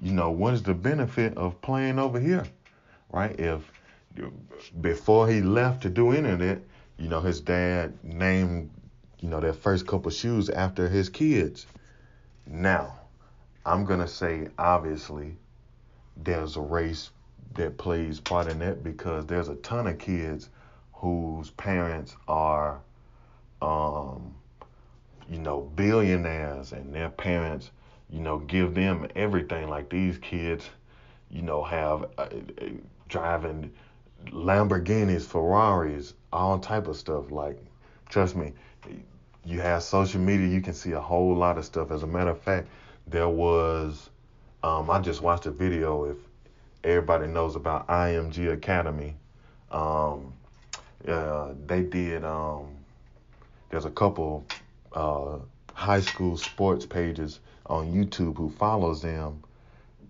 you 0.00 0.12
know, 0.12 0.30
what 0.30 0.54
is 0.54 0.62
the 0.62 0.74
benefit 0.74 1.36
of 1.36 1.60
playing 1.60 1.98
over 1.98 2.18
here, 2.18 2.46
right? 3.10 3.38
If 3.38 3.70
before 4.80 5.28
he 5.28 5.40
left 5.40 5.82
to 5.82 5.90
do 5.90 6.12
any 6.12 6.30
of 6.30 6.40
you 6.98 7.08
know, 7.08 7.20
his 7.20 7.40
dad 7.40 7.92
named, 8.02 8.70
you 9.20 9.28
know, 9.28 9.40
their 9.40 9.52
first 9.52 9.86
couple 9.86 10.10
shoes 10.10 10.50
after 10.50 10.88
his 10.88 11.08
kids. 11.08 11.66
Now, 12.46 12.98
I'm 13.64 13.84
gonna 13.84 14.08
say 14.08 14.48
obviously 14.58 15.36
there's 16.16 16.56
a 16.56 16.60
race 16.60 17.10
that 17.54 17.78
plays 17.78 18.20
part 18.20 18.48
in 18.48 18.58
that 18.60 18.82
because 18.82 19.26
there's 19.26 19.48
a 19.48 19.56
ton 19.56 19.86
of 19.86 19.98
kids 19.98 20.48
whose 20.92 21.50
parents 21.50 22.16
are 22.28 22.80
um, 23.62 24.34
you 25.28 25.38
know, 25.38 25.60
billionaires 25.76 26.72
and 26.72 26.94
their 26.94 27.10
parents, 27.10 27.70
you 28.10 28.20
know, 28.20 28.38
give 28.38 28.74
them 28.74 29.06
everything. 29.14 29.68
Like 29.68 29.88
these 29.88 30.18
kids, 30.18 30.68
you 31.30 31.42
know, 31.42 31.62
have 31.62 32.06
uh, 32.18 32.28
driving 33.08 33.72
Lamborghinis, 34.28 35.22
Ferraris, 35.22 36.14
all 36.32 36.58
type 36.58 36.88
of 36.88 36.96
stuff. 36.96 37.30
Like, 37.30 37.58
trust 38.08 38.36
me, 38.36 38.52
you 39.44 39.60
have 39.60 39.82
social 39.82 40.20
media, 40.20 40.48
you 40.48 40.60
can 40.60 40.74
see 40.74 40.92
a 40.92 41.00
whole 41.00 41.34
lot 41.34 41.56
of 41.56 41.64
stuff. 41.64 41.90
As 41.90 42.02
a 42.02 42.06
matter 42.06 42.30
of 42.30 42.40
fact, 42.40 42.68
there 43.06 43.28
was, 43.28 44.10
um, 44.62 44.90
I 44.90 45.00
just 45.00 45.22
watched 45.22 45.46
a 45.46 45.50
video. 45.50 46.04
If 46.04 46.16
everybody 46.84 47.26
knows 47.26 47.56
about 47.56 47.86
IMG 47.88 48.52
Academy, 48.52 49.16
um, 49.70 50.32
uh, 51.06 51.52
they 51.66 51.82
did. 51.82 52.24
Um, 52.24 52.76
there's 53.70 53.84
a 53.84 53.90
couple 53.90 54.44
uh, 54.92 55.38
high 55.72 56.00
school 56.00 56.36
sports 56.36 56.84
pages 56.84 57.40
on 57.70 57.92
YouTube 57.92 58.36
who 58.36 58.50
follows 58.50 59.00
them, 59.00 59.42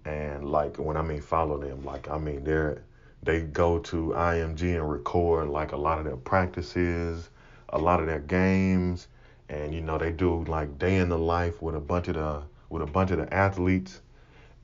and 0.05 0.51
like 0.51 0.79
when 0.79 0.97
I 0.97 1.03
mean 1.03 1.21
follow 1.21 1.59
them, 1.59 1.85
like 1.85 2.09
I 2.11 2.19
mean 2.19 2.43
they're 2.43 2.83
they 3.23 3.43
go 3.43 3.79
to 3.79 4.15
IMG 4.17 4.75
and 4.75 4.91
record 4.91 5.49
like 5.49 5.73
a 5.73 5.77
lot 5.77 5.99
of 5.99 6.05
their 6.05 6.17
practices, 6.17 7.29
a 7.69 7.79
lot 7.79 8.01
of 8.01 8.07
their 8.07 8.21
games, 8.21 9.09
and 9.51 9.75
you 9.75 9.83
know 9.83 9.99
they 9.99 10.11
do 10.11 10.43
like 10.45 10.79
day 10.79 10.97
in 10.97 11.11
the 11.11 11.19
life 11.19 11.61
with 11.61 11.75
a 11.75 11.81
bunch 11.81 12.09
of 12.09 12.15
the 12.15 12.43
with 12.71 12.83
a 12.83 12.87
bunch 12.87 13.11
of 13.11 13.19
the 13.19 13.33
athletes, 13.33 14.01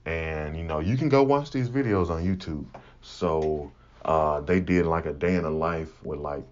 and 0.05 0.57
you 0.57 0.63
know 0.63 0.79
you 0.79 0.97
can 0.97 1.07
go 1.07 1.21
watch 1.21 1.51
these 1.51 1.69
videos 1.69 2.09
on 2.09 2.25
YouTube. 2.25 2.65
So 3.01 3.71
uh, 4.05 4.41
they 4.41 4.59
did 4.59 4.87
like 4.87 5.05
a 5.05 5.13
day 5.13 5.35
in 5.35 5.43
the 5.43 5.51
life 5.51 6.03
with 6.03 6.19
like 6.19 6.43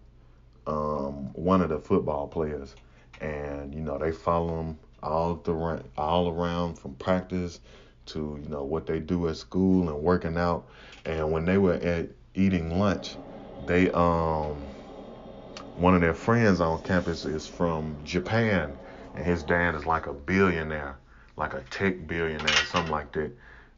um, 0.68 1.34
one 1.34 1.62
of 1.62 1.70
the 1.70 1.80
football 1.80 2.28
players, 2.28 2.76
and 3.20 3.74
you 3.74 3.82
know 3.82 3.98
they 3.98 4.12
follow 4.12 4.60
him 4.60 4.78
all 5.04 5.36
the 5.36 5.84
all 5.98 6.30
around 6.30 6.76
from 6.76 6.96
practice 6.96 7.60
to 8.08 8.40
you 8.42 8.50
know 8.50 8.64
what 8.64 8.86
they 8.86 9.00
do 9.00 9.28
at 9.28 9.38
school 9.38 9.90
and 9.90 10.02
working 10.04 10.38
out. 10.38 10.68
And 11.06 11.32
when 11.32 11.46
they 11.46 11.58
were 11.58 11.74
at 11.76 12.10
eating 12.34 12.80
lunch, 12.80 13.18
they 13.66 13.92
um 13.92 14.72
one 15.76 15.94
of 15.96 16.02
their 16.02 16.14
friends 16.14 16.62
on 16.62 16.82
campus 16.84 17.26
is 17.26 17.48
from 17.48 18.00
Japan, 18.04 18.78
and 19.14 19.26
his 19.26 19.44
dad 19.44 19.76
is 19.76 19.86
like 19.86 20.08
a 20.08 20.14
billionaire, 20.14 20.98
like 21.38 21.54
a 21.54 21.62
tech 21.70 22.08
billionaire, 22.08 22.64
something 22.64 22.92
like 22.92 23.12
that. 23.14 23.32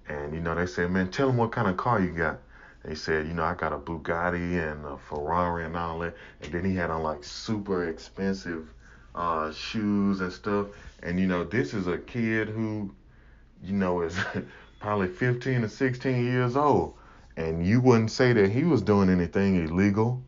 And 0.07 0.33
you 0.33 0.39
know 0.41 0.55
they 0.55 0.67
said, 0.67 0.91
man, 0.91 1.09
tell 1.11 1.29
him 1.29 1.37
what 1.37 1.51
kind 1.51 1.67
of 1.67 1.77
car 1.77 1.99
you 2.01 2.11
got. 2.11 2.39
They 2.83 2.95
said, 2.95 3.27
you 3.27 3.33
know, 3.33 3.43
I 3.43 3.53
got 3.55 3.73
a 3.73 3.77
Bugatti 3.77 4.71
and 4.71 4.85
a 4.85 4.97
Ferrari 4.97 5.65
and 5.65 5.75
all 5.75 5.99
that. 5.99 6.15
And 6.41 6.53
then 6.53 6.63
he 6.63 6.75
had 6.75 6.89
on 6.89 7.03
like 7.03 7.23
super 7.23 7.89
expensive 7.89 8.73
uh, 9.17 9.51
shoes 9.51 10.21
and 10.21 10.31
stuff. 10.31 10.67
And 11.01 11.19
you 11.19 11.27
know, 11.27 11.43
this 11.43 11.73
is 11.73 11.87
a 11.87 11.97
kid 11.97 12.47
who, 12.47 12.93
you 13.63 13.73
know, 13.73 14.01
is 14.01 14.15
probably 14.79 15.07
15 15.07 15.63
or 15.63 15.67
16 15.67 16.23
years 16.23 16.55
old. 16.55 16.95
And 17.35 17.65
you 17.65 17.81
wouldn't 17.81 18.11
say 18.11 18.33
that 18.33 18.51
he 18.51 18.63
was 18.63 18.81
doing 18.81 19.09
anything 19.09 19.67
illegal, 19.67 20.23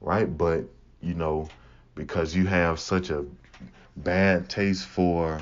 right? 0.00 0.26
But, 0.36 0.64
you 1.00 1.14
know, 1.14 1.48
because 1.94 2.34
you 2.34 2.46
have 2.46 2.78
such 2.78 3.10
a 3.10 3.24
bad 3.96 4.48
taste 4.48 4.86
for 4.86 5.40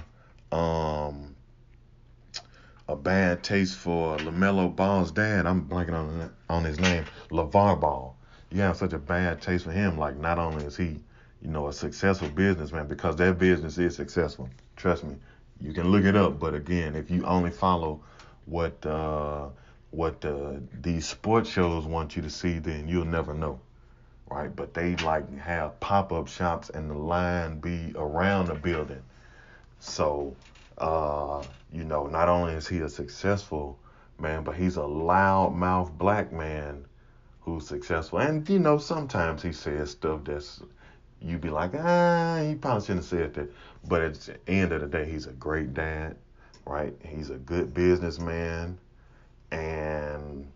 um 0.51 1.35
a 2.89 2.97
bad 2.97 3.43
taste 3.43 3.77
for 3.77 4.19
LaMelo 4.19 4.75
Ball's 4.75 5.11
dad. 5.11 5.47
I'm 5.47 5.67
blanking 5.67 5.95
on 5.95 6.31
on 6.49 6.65
his 6.65 6.79
name, 6.79 7.05
LaVar 7.31 7.81
Ball. 7.81 8.17
You 8.51 8.61
have 8.61 8.77
such 8.77 8.93
a 8.93 8.99
bad 8.99 9.41
taste 9.41 9.65
for 9.65 9.73
him. 9.73 9.97
Like 9.97 10.19
not 10.19 10.39
only 10.39 10.65
is 10.65 10.77
he, 10.77 10.99
you 11.43 11.51
know, 11.51 11.67
a 11.69 11.73
successful 11.73 12.29
businessman 12.29 12.87
because 12.87 13.17
that 13.17 13.39
business 13.39 13.77
is 13.77 13.97
successful. 13.97 14.49
Trust 14.77 15.05
me, 15.05 15.17
you 15.61 15.73
can 15.73 15.89
look 15.89 16.05
it 16.05 16.17
up. 16.17 16.39
But 16.39 16.55
again, 16.55 16.95
if 16.95 17.11
you 17.11 17.25
only 17.25 17.51
follow 17.51 18.01
what 18.47 18.85
uh, 18.87 19.49
what 19.91 20.25
uh, 20.25 20.55
these 20.81 21.07
sports 21.07 21.51
shows 21.51 21.85
want 21.85 22.17
you 22.17 22.23
to 22.23 22.31
see, 22.31 22.59
then 22.59 22.89
you'll 22.89 23.05
never 23.05 23.35
know, 23.35 23.61
right? 24.31 24.55
But 24.55 24.73
they 24.73 24.95
like 24.97 25.37
have 25.39 25.79
pop 25.81 26.13
up 26.13 26.29
shops 26.29 26.71
and 26.71 26.91
the 26.91 26.95
line 26.95 27.59
be 27.59 27.93
around 27.97 28.47
the 28.47 28.55
building. 28.55 29.03
So 29.81 30.37
uh, 30.79 31.43
you 31.73 31.85
know, 31.85 32.07
not 32.07 32.29
only 32.29 32.55
is 32.55 32.69
he 32.69 32.79
a 32.81 32.89
successful 32.89 33.79
man, 34.19 34.45
but 34.45 34.55
he's 34.55 34.77
a 34.77 34.85
loud 34.85 35.55
mouth 35.55 35.91
black 35.99 36.33
man 36.33 36.85
who's 37.41 37.67
successful. 37.67 38.21
And 38.21 38.49
you 38.49 38.61
know, 38.61 38.79
sometimes 38.79 39.43
he 39.43 39.53
says 39.53 39.91
stuff 39.91 40.21
that's 40.25 40.63
you 41.25 41.39
be 41.39 41.51
like, 41.51 41.73
ah, 41.75 42.43
he 42.47 42.55
probably 42.55 42.83
shouldn't 42.83 43.05
have 43.05 43.05
said 43.05 43.35
that. 43.35 43.53
But 43.89 44.03
at 44.03 44.15
the 44.15 44.37
end 44.49 44.73
of 44.73 44.81
the 44.81 44.87
day, 44.87 45.11
he's 45.11 45.27
a 45.27 45.33
great 45.33 45.75
dad, 45.75 46.17
right? 46.67 46.95
He's 47.05 47.31
a 47.31 47.37
good 47.37 47.75
businessman, 47.75 48.79
and 49.51 50.47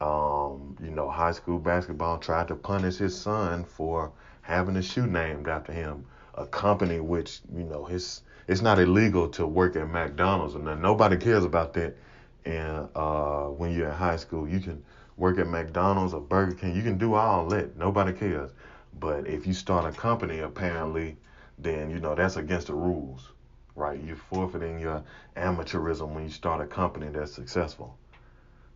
um, 0.00 0.76
you 0.82 0.90
know, 0.90 1.08
high 1.08 1.32
school 1.32 1.58
basketball 1.58 2.18
tried 2.18 2.48
to 2.48 2.54
punish 2.54 2.96
his 2.96 3.18
son 3.18 3.64
for 3.64 4.12
having 4.42 4.76
a 4.76 4.82
shoe 4.82 5.06
named 5.06 5.48
after 5.48 5.72
him, 5.72 6.04
a 6.34 6.46
company 6.46 7.00
which 7.00 7.40
you 7.54 7.64
know 7.64 7.84
his 7.84 8.22
it's 8.48 8.60
not 8.60 8.78
illegal 8.78 9.28
to 9.28 9.46
work 9.46 9.76
at 9.76 9.88
McDonald's 9.88 10.54
and 10.54 10.64
nobody 10.82 11.16
cares 11.16 11.44
about 11.44 11.72
that. 11.74 11.96
And 12.44 12.88
uh, 12.96 13.44
when 13.44 13.72
you're 13.72 13.88
in 13.88 13.94
high 13.94 14.16
school, 14.16 14.48
you 14.48 14.58
can 14.58 14.82
work 15.16 15.38
at 15.38 15.46
McDonald's 15.46 16.12
or 16.12 16.20
Burger 16.20 16.54
King. 16.54 16.74
You 16.74 16.82
can 16.82 16.98
do 16.98 17.14
all 17.14 17.46
that. 17.48 17.76
Nobody 17.76 18.12
cares. 18.12 18.50
But 18.98 19.26
if 19.26 19.46
you 19.46 19.54
start 19.54 19.92
a 19.92 19.96
company, 19.96 20.40
apparently, 20.40 21.16
then 21.58 21.90
you 21.90 21.98
know 21.98 22.14
that's 22.14 22.36
against 22.36 22.68
the 22.68 22.74
rules, 22.74 23.28
right? 23.74 24.00
You're 24.02 24.16
forfeiting 24.16 24.78
your 24.78 25.02
amateurism 25.36 26.14
when 26.14 26.24
you 26.24 26.30
start 26.30 26.60
a 26.60 26.66
company 26.66 27.08
that's 27.08 27.32
successful. 27.32 27.96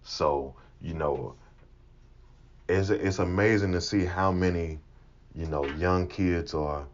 So 0.02 0.54
you 0.80 0.94
know, 0.94 1.34
it's 2.68 2.90
it's 2.90 3.18
amazing 3.18 3.72
to 3.72 3.80
see 3.80 4.04
how 4.04 4.32
many 4.32 4.78
you 5.34 5.46
know 5.46 5.64
young 5.64 6.06
kids 6.08 6.54
are 6.54 6.84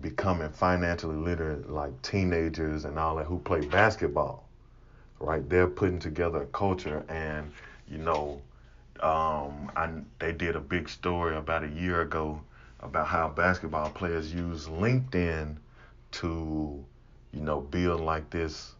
becoming 0.00 0.50
financially 0.50 1.16
literate 1.16 1.68
like 1.70 2.00
teenagers 2.02 2.84
and 2.84 2.98
all 2.98 3.16
that 3.16 3.26
who 3.26 3.38
play 3.40 3.60
basketball 3.60 4.48
right 5.18 5.48
they're 5.48 5.66
putting 5.66 5.98
together 5.98 6.42
a 6.42 6.46
culture 6.46 7.04
and 7.08 7.50
you 7.88 7.98
know 7.98 8.40
um, 9.02 9.70
I, 9.76 9.90
they 10.18 10.32
did 10.32 10.56
a 10.56 10.60
big 10.60 10.88
story 10.88 11.36
about 11.36 11.64
a 11.64 11.68
year 11.68 12.02
ago 12.02 12.40
about 12.80 13.06
how 13.06 13.28
basketball 13.28 13.90
players 13.90 14.32
use 14.34 14.66
linkedin 14.68 15.56
to 16.12 16.84
you 17.32 17.40
know 17.40 17.60
build 17.60 18.00
like 18.00 18.30
this 18.30 18.74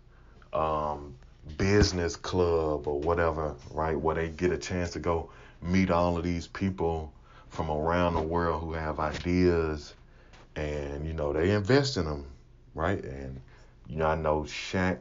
um, 0.53 1.15
business 1.57 2.17
club 2.17 2.87
or 2.87 3.01
whatever 3.01 3.55
right 3.73 3.99
where 3.99 4.15
they 4.15 4.29
get 4.29 4.53
a 4.53 4.59
chance 4.59 4.91
to 4.93 4.99
go 4.99 5.31
meet 5.63 5.91
all 5.91 6.17
of 6.17 6.25
these 6.25 6.47
people 6.49 7.13
from 7.49 7.71
around 7.71 8.15
the 8.15 8.23
world 8.23 8.63
who 8.63 8.73
have 8.73 8.99
ideas 9.01 9.95
and 10.57 11.07
you 11.07 11.13
know 11.15 11.33
they 11.33 11.51
invest 11.53 11.97
in 11.97 12.05
them, 12.05 12.27
right? 12.75 13.03
And 13.05 13.41
you 13.89 13.97
know 13.97 14.07
I 14.07 14.15
know 14.17 14.43
Shaq, 14.43 14.99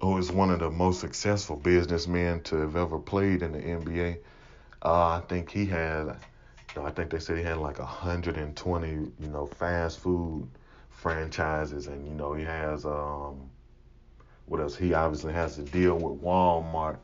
who 0.00 0.18
is 0.18 0.30
one 0.30 0.50
of 0.50 0.60
the 0.60 0.70
most 0.70 1.00
successful 1.00 1.56
businessmen 1.56 2.42
to 2.42 2.56
have 2.56 2.76
ever 2.76 2.98
played 2.98 3.42
in 3.42 3.52
the 3.52 3.58
NBA. 3.58 4.18
Uh, 4.82 5.08
I 5.08 5.22
think 5.28 5.50
he 5.50 5.64
had, 5.66 6.06
you 6.06 6.82
know, 6.82 6.86
I 6.86 6.90
think 6.90 7.10
they 7.10 7.18
said 7.18 7.38
he 7.38 7.44
had 7.44 7.58
like 7.58 7.78
120, 7.78 8.88
you 8.88 9.12
know, 9.28 9.46
fast 9.46 10.00
food 10.00 10.46
franchises, 10.90 11.86
and 11.86 12.06
you 12.06 12.14
know 12.14 12.32
he 12.34 12.44
has 12.44 12.84
um, 12.84 13.50
what 14.46 14.60
else? 14.60 14.76
He 14.76 14.94
obviously 14.94 15.32
has 15.32 15.56
to 15.56 15.62
deal 15.62 15.96
with 15.96 16.20
Walmart. 16.22 16.98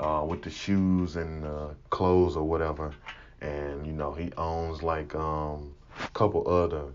Uh, 0.00 0.24
with 0.26 0.42
the 0.42 0.50
shoes 0.50 1.14
and 1.14 1.46
clothes 1.90 2.34
or 2.34 2.42
whatever, 2.42 2.92
and 3.40 3.86
you 3.86 3.92
know 3.92 4.12
he 4.12 4.32
owns 4.36 4.82
like 4.82 5.14
um, 5.14 5.72
a 6.02 6.08
couple 6.08 6.48
other 6.48 6.86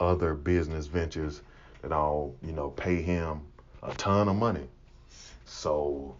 other 0.00 0.32
business 0.32 0.86
ventures 0.86 1.42
that 1.82 1.92
all 1.92 2.34
you 2.42 2.52
know 2.52 2.70
pay 2.70 3.02
him 3.02 3.42
a 3.84 3.94
ton 3.94 4.28
of 4.28 4.36
money. 4.36 4.68
So 5.44 6.16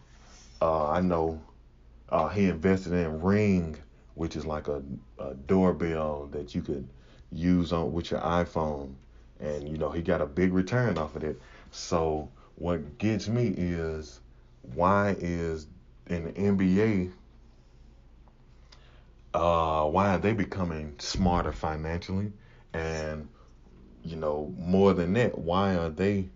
Uh, 0.62 0.88
I 0.90 1.00
know 1.02 1.42
uh, 2.10 2.28
he 2.28 2.46
invested 2.48 2.92
in 2.94 3.20
Ring, 3.22 3.76
which 4.14 4.36
is 4.36 4.46
like 4.46 4.68
a, 4.68 4.82
a 5.18 5.34
doorbell 5.34 6.26
that 6.32 6.54
you 6.54 6.62
could 6.62 6.88
use 7.32 7.72
on 7.72 7.92
with 7.92 8.10
your 8.10 8.20
iPhone, 8.20 8.94
and 9.40 9.68
you 9.68 9.78
know 9.78 9.90
he 9.90 10.02
got 10.02 10.20
a 10.22 10.26
big 10.26 10.52
return 10.54 10.98
off 10.98 11.16
of 11.16 11.24
it. 11.24 11.40
So 11.72 12.30
what 12.56 12.98
gets 12.98 13.28
me 13.28 13.48
is 13.56 14.20
why 14.74 15.16
is 15.18 15.66
in 16.08 16.24
the 16.24 16.32
NBA 16.32 17.12
uh, 19.34 19.86
why 19.88 20.14
are 20.14 20.18
they 20.18 20.32
becoming 20.32 20.94
smarter 20.98 21.52
financially? 21.52 22.32
And 22.72 23.28
you 24.04 24.16
know, 24.16 24.52
more 24.58 24.94
than 24.94 25.14
that, 25.14 25.38
why 25.38 25.76
are 25.76 25.90
they 25.90 26.28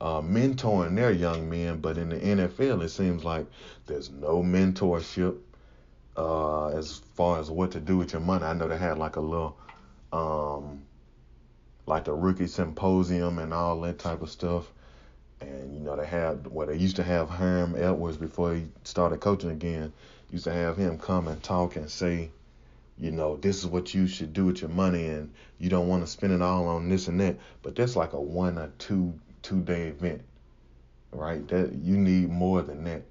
uh, 0.00 0.20
mentoring 0.20 0.96
their 0.96 1.12
young 1.12 1.48
men? 1.48 1.80
But 1.80 1.98
in 1.98 2.08
the 2.08 2.16
NFL, 2.16 2.82
it 2.82 2.88
seems 2.90 3.24
like 3.24 3.46
there's 3.86 4.10
no 4.10 4.42
mentorship 4.42 5.38
uh, 6.16 6.68
as 6.68 6.98
far 7.14 7.38
as 7.40 7.50
what 7.50 7.72
to 7.72 7.80
do 7.80 7.96
with 7.96 8.12
your 8.12 8.22
money. 8.22 8.44
I 8.44 8.54
know 8.54 8.68
they 8.68 8.78
had 8.78 8.98
like 8.98 9.16
a 9.16 9.20
little, 9.20 9.58
um, 10.12 10.82
like 11.86 12.08
a 12.08 12.14
rookie 12.14 12.46
symposium 12.46 13.38
and 13.38 13.52
all 13.52 13.80
that 13.82 13.98
type 13.98 14.22
of 14.22 14.30
stuff. 14.30 14.70
And 15.40 15.74
you 15.74 15.80
know 15.80 15.96
they 15.96 16.06
had 16.06 16.46
well 16.46 16.66
they 16.66 16.76
used 16.76 16.96
to 16.96 17.02
have 17.02 17.28
Herm 17.28 17.74
Edwards 17.76 18.16
before 18.16 18.54
he 18.54 18.66
started 18.84 19.20
coaching 19.20 19.50
again. 19.50 19.92
Used 20.30 20.44
to 20.44 20.52
have 20.52 20.76
him 20.76 20.98
come 20.98 21.28
and 21.28 21.42
talk 21.42 21.76
and 21.76 21.90
say 21.90 22.30
you 22.98 23.10
know, 23.10 23.36
this 23.36 23.58
is 23.58 23.66
what 23.66 23.92
you 23.92 24.06
should 24.06 24.32
do 24.32 24.46
with 24.46 24.60
your 24.60 24.70
money 24.70 25.06
and 25.06 25.32
you 25.58 25.68
don't 25.68 25.88
want 25.88 26.04
to 26.04 26.10
spend 26.10 26.32
it 26.32 26.42
all 26.42 26.68
on 26.68 26.88
this 26.88 27.08
and 27.08 27.20
that. 27.20 27.36
But 27.62 27.74
that's 27.74 27.96
like 27.96 28.12
a 28.12 28.20
one 28.20 28.58
or 28.58 28.70
two 28.78 29.14
two 29.44 29.60
day 29.60 29.88
event. 29.88 30.22
Right? 31.12 31.46
That 31.46 31.72
you 31.74 31.96
need 31.96 32.30
more 32.30 32.62
than 32.62 32.82
that. 32.84 33.02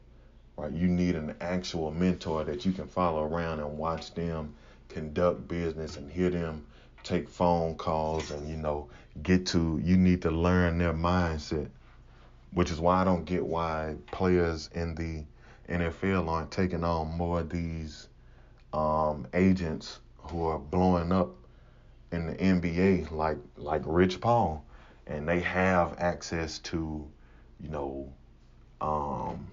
Right? 0.57 0.73
You 0.73 0.87
need 0.87 1.15
an 1.15 1.33
actual 1.39 1.91
mentor 1.91 2.43
that 2.43 2.65
you 2.65 2.73
can 2.73 2.87
follow 2.87 3.23
around 3.23 3.61
and 3.61 3.77
watch 3.77 4.13
them 4.13 4.53
conduct 4.89 5.47
business 5.47 5.95
and 5.95 6.11
hear 6.11 6.29
them 6.29 6.65
take 7.03 7.27
phone 7.27 7.75
calls 7.75 8.31
and 8.31 8.49
you 8.49 8.55
know 8.55 8.87
get 9.23 9.45
to 9.45 9.79
you 9.83 9.97
need 9.97 10.21
to 10.23 10.31
learn 10.31 10.77
their 10.77 10.93
mindset. 10.93 11.69
Which 12.51 12.69
is 12.69 12.79
why 12.79 13.01
I 13.01 13.03
don't 13.03 13.25
get 13.25 13.45
why 13.45 13.95
players 14.11 14.69
in 14.73 14.93
the 14.95 15.23
NFL 15.73 16.27
aren't 16.27 16.51
taking 16.51 16.83
on 16.83 17.17
more 17.17 17.39
of 17.39 17.49
these 17.49 18.09
um, 18.73 19.27
agents 19.33 19.99
who 20.17 20.45
are 20.45 20.59
blowing 20.59 21.11
up 21.11 21.29
in 22.11 22.27
the 22.27 22.33
NBA, 22.33 23.11
like 23.11 23.37
like 23.57 23.81
Rich 23.85 24.21
Paul, 24.21 24.63
and 25.07 25.27
they 25.27 25.39
have 25.41 25.95
access 25.99 26.59
to, 26.59 27.07
you 27.59 27.69
know, 27.69 28.11
um, 28.81 29.47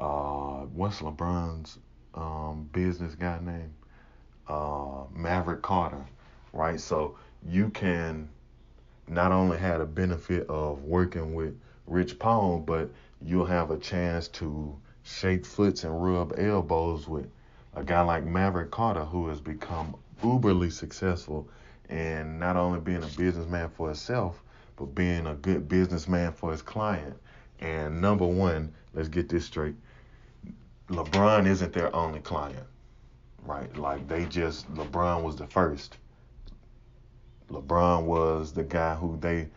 uh, 0.00 0.66
what's 0.74 1.00
LeBron's 1.00 1.78
um, 2.14 2.68
business 2.72 3.14
guy 3.14 3.38
name? 3.40 3.72
Uh, 4.48 5.04
Maverick 5.12 5.62
Carter, 5.62 6.04
right? 6.52 6.80
So 6.80 7.16
you 7.46 7.70
can 7.70 8.28
not 9.08 9.32
only 9.32 9.58
have 9.58 9.80
the 9.80 9.86
benefit 9.86 10.48
of 10.48 10.82
working 10.82 11.34
with 11.34 11.58
Rich 11.86 12.18
Paul, 12.18 12.58
but 12.58 12.90
you'll 13.22 13.46
have 13.46 13.70
a 13.70 13.78
chance 13.78 14.28
to 14.28 14.76
shake 15.02 15.44
foots 15.44 15.84
and 15.84 16.02
rub 16.02 16.38
elbows 16.38 17.06
with 17.06 17.26
a 17.74 17.84
guy 17.84 18.00
like 18.02 18.24
Maverick 18.24 18.70
Carter 18.70 19.04
who 19.04 19.28
has 19.28 19.40
become 19.40 19.94
uberly 20.22 20.72
successful 20.72 21.48
and 21.88 22.38
not 22.38 22.56
only 22.56 22.80
being 22.80 23.02
a 23.02 23.08
businessman 23.18 23.68
for 23.70 23.88
himself, 23.88 24.42
but 24.76 24.94
being 24.94 25.26
a 25.26 25.34
good 25.34 25.68
businessman 25.68 26.32
for 26.32 26.50
his 26.50 26.62
client. 26.62 27.16
And 27.60 28.00
number 28.00 28.26
one, 28.26 28.72
let's 28.92 29.08
get 29.08 29.28
this 29.28 29.44
straight. 29.44 29.76
LeBron 30.88 31.46
isn't 31.46 31.72
their 31.72 31.94
only 31.94 32.20
client, 32.20 32.66
right? 33.44 33.74
Like 33.76 34.06
they 34.08 34.26
just 34.26 34.72
LeBron 34.74 35.22
was 35.22 35.36
the 35.36 35.46
first. 35.46 35.96
LeBron 37.50 38.04
was 38.04 38.52
the 38.52 38.64
guy 38.64 38.94
who 38.94 39.16
they 39.20 39.48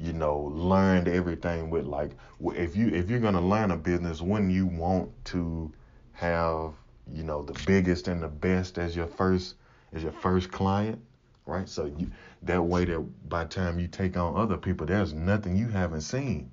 you 0.00 0.12
know, 0.12 0.50
learned 0.52 1.08
everything 1.08 1.70
with. 1.70 1.86
Like, 1.86 2.10
if 2.40 2.76
you 2.76 2.88
if 2.88 3.08
you're 3.08 3.20
gonna 3.20 3.40
learn 3.40 3.70
a 3.70 3.76
business, 3.76 4.20
wouldn't 4.20 4.52
you 4.52 4.66
want 4.66 5.10
to 5.26 5.72
have 6.12 6.72
you 7.12 7.22
know 7.22 7.42
the 7.42 7.58
biggest 7.66 8.08
and 8.08 8.22
the 8.22 8.28
best 8.28 8.78
as 8.78 8.96
your 8.96 9.06
first 9.06 9.54
as 9.92 10.02
your 10.02 10.12
first 10.12 10.50
client, 10.50 11.00
right? 11.46 11.68
So 11.68 11.86
you 11.86 12.10
that 12.42 12.62
way 12.62 12.84
that 12.84 13.28
by 13.28 13.44
time 13.44 13.78
you 13.78 13.88
take 13.88 14.16
on 14.16 14.36
other 14.36 14.56
people, 14.56 14.86
there's 14.86 15.12
nothing 15.12 15.56
you 15.56 15.68
haven't 15.68 16.02
seen. 16.02 16.50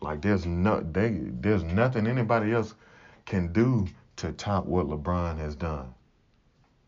Like 0.00 0.22
there's 0.22 0.46
no 0.46 0.80
they 0.80 1.10
there's 1.10 1.62
nothing 1.62 2.06
anybody 2.06 2.52
else 2.52 2.74
can 3.26 3.52
do 3.52 3.86
to 4.16 4.32
top 4.32 4.66
what 4.66 4.86
LeBron 4.86 5.38
has 5.38 5.54
done. 5.54 5.94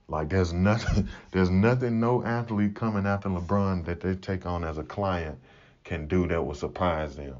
Like 0.08 0.28
there's 0.30 0.52
nothing 0.52 1.08
there's 1.30 1.50
nothing 1.50 2.00
no 2.00 2.24
athlete 2.24 2.74
coming 2.74 3.06
after 3.06 3.28
LeBron 3.28 3.84
that 3.84 4.00
they 4.00 4.14
take 4.14 4.46
on 4.46 4.64
as 4.64 4.78
a 4.78 4.84
client 4.84 5.38
can 5.84 6.06
do 6.06 6.26
that 6.28 6.42
will 6.42 6.54
surprise 6.54 7.16
them. 7.16 7.36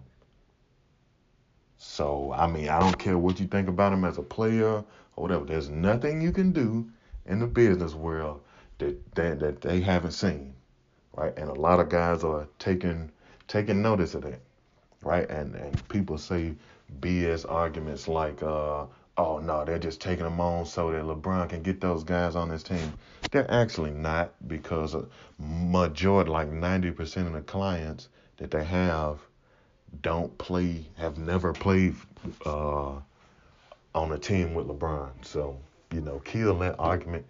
So 1.79 2.33
I 2.33 2.47
mean, 2.47 2.69
I 2.69 2.79
don't 2.79 2.99
care 2.99 3.19
what 3.19 3.41
you 3.41 3.47
think 3.47 3.69
about 3.69 3.93
him 3.93 4.05
as 4.05 4.19
a 4.19 4.23
player 4.23 4.85
or 5.17 5.23
whatever. 5.23 5.45
There's 5.45 5.69
nothing 5.69 6.21
you 6.21 6.33
can 6.33 6.53
do 6.53 6.89
in 7.27 7.39
the 7.39 7.47
business 7.47 7.95
world 7.95 8.43
that 8.83 9.15
that, 9.15 9.41
that 9.41 9.61
they 9.61 9.81
haven't 9.81 10.13
seen, 10.13 10.55
right? 11.15 11.37
And 11.37 11.49
a 11.49 11.55
lot 11.55 11.81
of 11.81 11.89
guys 11.89 12.25
are 12.25 12.49
taking 12.59 13.11
taking 13.49 13.83
notice 13.83 14.15
of 14.15 14.23
that, 14.23 14.41
right? 15.03 15.29
And 15.31 15.55
and 15.55 15.89
people 15.89 16.19
say 16.19 16.55
BS 17.01 17.51
arguments 17.51 18.09
like, 18.09 18.43
uh, 18.43 18.87
oh 19.17 19.39
no, 19.39 19.65
they're 19.65 19.79
just 19.79 20.01
taking 20.01 20.25
them 20.25 20.41
on 20.41 20.67
so 20.67 20.91
that 20.91 21.03
LeBron 21.03 21.49
can 21.49 21.63
get 21.63 21.81
those 21.81 22.05
guys 22.05 22.37
on 22.37 22.49
his 22.49 22.63
team. 22.63 22.93
They're 23.31 23.51
actually 23.51 23.91
not 23.91 24.33
because 24.49 24.95
a 24.95 25.07
majority, 25.39 26.31
like 26.31 26.51
90% 26.51 27.27
of 27.27 27.33
the 27.33 27.43
clients 27.43 28.09
that 28.37 28.51
they 28.51 28.65
have, 28.65 29.21
don't 30.03 30.37
play, 30.39 30.87
have 30.97 31.19
never 31.19 31.53
played 31.53 31.95
uh, 32.47 32.95
on 33.95 34.13
a 34.13 34.19
team 34.19 34.55
with 34.55 34.67
LeBron. 34.67 35.11
So, 35.23 35.59
you 35.93 36.01
know, 36.01 36.19
kill 36.21 36.59
that 36.59 36.77
argument, 36.79 37.25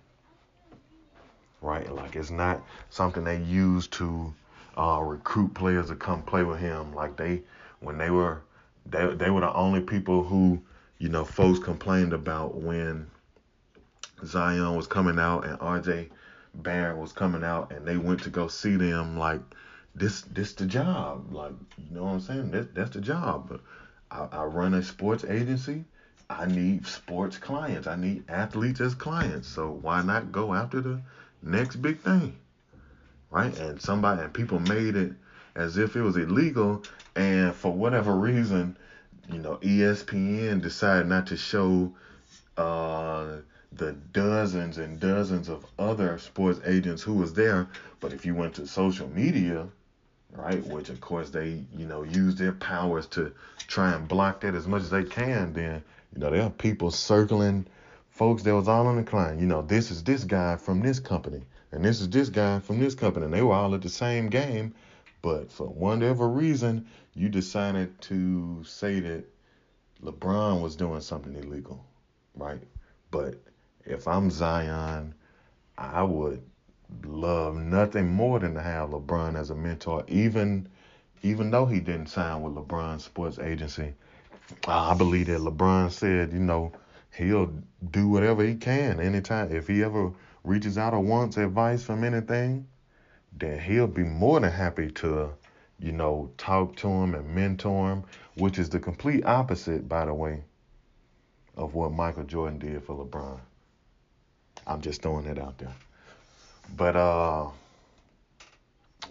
right? 1.62 1.90
Like 1.92 2.16
it's 2.16 2.30
not 2.30 2.62
something 2.90 3.24
they 3.24 3.40
use 3.40 3.86
to 3.88 4.34
uh, 4.76 5.00
recruit 5.02 5.54
players 5.54 5.88
to 5.88 5.96
come 5.96 6.22
play 6.22 6.42
with 6.42 6.58
him. 6.58 6.94
Like 6.94 7.16
they, 7.16 7.42
when 7.80 7.98
they 7.98 8.10
were, 8.10 8.42
they 8.86 9.06
they 9.14 9.30
were 9.30 9.40
the 9.40 9.54
only 9.54 9.80
people 9.80 10.24
who, 10.24 10.60
you 10.98 11.08
know, 11.08 11.24
folks 11.24 11.58
complained 11.58 12.12
about 12.12 12.54
when 12.56 13.10
Zion 14.24 14.76
was 14.76 14.86
coming 14.86 15.18
out 15.18 15.44
and 15.46 15.58
RJ 15.58 16.10
Barrett 16.54 16.98
was 16.98 17.12
coming 17.12 17.42
out, 17.42 17.72
and 17.72 17.86
they 17.86 17.96
went 17.96 18.22
to 18.24 18.30
go 18.30 18.46
see 18.46 18.76
them. 18.76 19.18
Like 19.18 19.40
this, 19.94 20.22
this 20.22 20.52
the 20.52 20.66
job. 20.66 21.32
Like 21.32 21.52
you 21.78 21.96
know 21.96 22.04
what 22.04 22.10
I'm 22.10 22.20
saying? 22.20 22.50
That 22.50 22.74
that's 22.74 22.90
the 22.90 23.00
job. 23.00 23.60
I, 24.10 24.28
I 24.30 24.44
run 24.44 24.74
a 24.74 24.82
sports 24.82 25.24
agency. 25.24 25.84
I 26.28 26.46
need 26.46 26.86
sports 26.86 27.38
clients. 27.38 27.86
I 27.86 27.96
need 27.96 28.24
athletes 28.28 28.80
as 28.80 28.94
clients. 28.94 29.48
So 29.48 29.70
why 29.70 30.02
not 30.02 30.32
go 30.32 30.54
after 30.54 30.80
the 30.80 31.00
next 31.42 31.76
big 31.76 32.00
thing? 32.00 32.36
Right? 33.30 33.56
And 33.58 33.80
somebody 33.80 34.22
and 34.22 34.32
people 34.32 34.60
made 34.60 34.96
it 34.96 35.12
as 35.54 35.78
if 35.78 35.96
it 35.96 36.02
was 36.02 36.16
illegal 36.16 36.82
and 37.16 37.54
for 37.54 37.72
whatever 37.72 38.14
reason, 38.14 38.76
you 39.30 39.38
know, 39.38 39.56
ESPN 39.56 40.62
decided 40.62 41.06
not 41.06 41.26
to 41.28 41.36
show 41.36 41.92
uh, 42.56 43.36
the 43.72 43.92
dozens 44.12 44.78
and 44.78 45.00
dozens 45.00 45.48
of 45.48 45.64
other 45.78 46.18
sports 46.18 46.60
agents 46.66 47.02
who 47.02 47.14
was 47.14 47.34
there. 47.34 47.68
But 48.00 48.12
if 48.12 48.26
you 48.26 48.34
went 48.34 48.54
to 48.56 48.66
social 48.66 49.08
media, 49.08 49.66
right, 50.32 50.64
which 50.66 50.88
of 50.88 51.00
course 51.00 51.30
they, 51.30 51.64
you 51.76 51.86
know, 51.86 52.02
use 52.02 52.36
their 52.36 52.52
powers 52.52 53.06
to 53.08 53.32
try 53.58 53.92
and 53.92 54.08
block 54.08 54.40
that 54.40 54.54
as 54.54 54.66
much 54.66 54.82
as 54.82 54.90
they 54.90 55.04
can, 55.04 55.52
then 55.52 55.82
you 56.14 56.20
know, 56.20 56.30
there 56.30 56.42
are 56.42 56.50
people 56.50 56.90
circling 56.90 57.66
folks 58.12 58.42
that 58.42 58.54
was 58.54 58.68
all 58.68 58.86
on 58.86 58.96
the 58.96 59.02
client. 59.02 59.40
You 59.40 59.46
know, 59.46 59.62
this 59.62 59.90
is 59.90 60.04
this 60.04 60.22
guy 60.22 60.56
from 60.56 60.80
this 60.80 61.00
company, 61.00 61.42
and 61.72 61.84
this 61.84 62.00
is 62.00 62.10
this 62.10 62.28
guy 62.28 62.60
from 62.60 62.78
this 62.78 62.94
company, 62.94 63.24
and 63.24 63.34
they 63.34 63.42
were 63.42 63.54
all 63.54 63.74
at 63.74 63.82
the 63.82 63.88
same 63.88 64.28
game. 64.28 64.74
But 65.22 65.50
for 65.50 65.66
whatever 65.66 66.28
reason, 66.28 66.86
you 67.14 67.28
decided 67.28 67.98
to 68.02 68.62
say 68.64 69.00
that 69.00 69.24
LeBron 70.04 70.60
was 70.60 70.76
doing 70.76 71.00
something 71.00 71.34
illegal, 71.34 71.84
right? 72.34 72.60
But 73.10 73.36
if 73.84 74.06
I'm 74.06 74.30
Zion, 74.30 75.14
I 75.78 76.02
would 76.02 76.42
love 77.04 77.56
nothing 77.56 78.10
more 78.10 78.38
than 78.38 78.54
to 78.54 78.60
have 78.60 78.90
LeBron 78.90 79.38
as 79.38 79.50
a 79.50 79.54
mentor, 79.54 80.04
even 80.08 80.68
even 81.22 81.50
though 81.52 81.66
he 81.66 81.78
didn't 81.78 82.08
sign 82.08 82.42
with 82.42 82.54
LeBron's 82.54 83.04
sports 83.04 83.38
agency. 83.38 83.94
I 84.66 84.92
believe 84.94 85.28
that 85.28 85.40
LeBron 85.40 85.92
said, 85.92 86.32
you 86.32 86.40
know, 86.40 86.72
he'll 87.14 87.52
do 87.90 88.08
whatever 88.08 88.44
he 88.44 88.54
can 88.54 89.00
anytime. 89.00 89.54
If 89.54 89.68
he 89.68 89.82
ever 89.82 90.12
reaches 90.44 90.78
out 90.78 90.94
or 90.94 91.00
wants 91.00 91.36
advice 91.36 91.82
from 91.82 92.04
anything, 92.04 92.66
then 93.38 93.60
he'll 93.60 93.86
be 93.86 94.04
more 94.04 94.40
than 94.40 94.50
happy 94.50 94.90
to 94.90 95.32
you 95.82 95.92
know, 95.92 96.30
talk 96.38 96.76
to 96.76 96.88
him 96.88 97.14
and 97.14 97.34
mentor 97.34 97.90
him, 97.90 98.04
which 98.36 98.58
is 98.58 98.70
the 98.70 98.78
complete 98.78 99.26
opposite, 99.26 99.88
by 99.88 100.06
the 100.06 100.14
way, 100.14 100.44
of 101.56 101.74
what 101.74 101.92
Michael 101.92 102.22
Jordan 102.22 102.58
did 102.58 102.82
for 102.84 103.04
LeBron. 103.04 103.40
I'm 104.66 104.80
just 104.80 105.02
throwing 105.02 105.26
it 105.26 105.38
out 105.38 105.58
there. 105.58 105.74
But 106.76 106.94
uh 106.96 107.48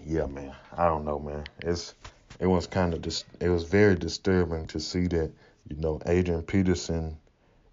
yeah, 0.05 0.25
man. 0.25 0.55
I 0.75 0.85
don't 0.85 1.03
know, 1.03 1.19
man. 1.19 1.43
It's 1.61 1.93
it 2.39 2.47
was 2.47 2.67
kind 2.67 2.93
of 2.93 3.01
dis- 3.01 3.25
it 3.41 3.49
was 3.49 3.65
very 3.65 3.95
disturbing 3.95 4.65
to 4.67 4.79
see 4.79 5.07
that, 5.07 5.31
you 5.67 5.75
know, 5.75 6.01
Adrian 6.05 6.41
Peterson 6.41 7.17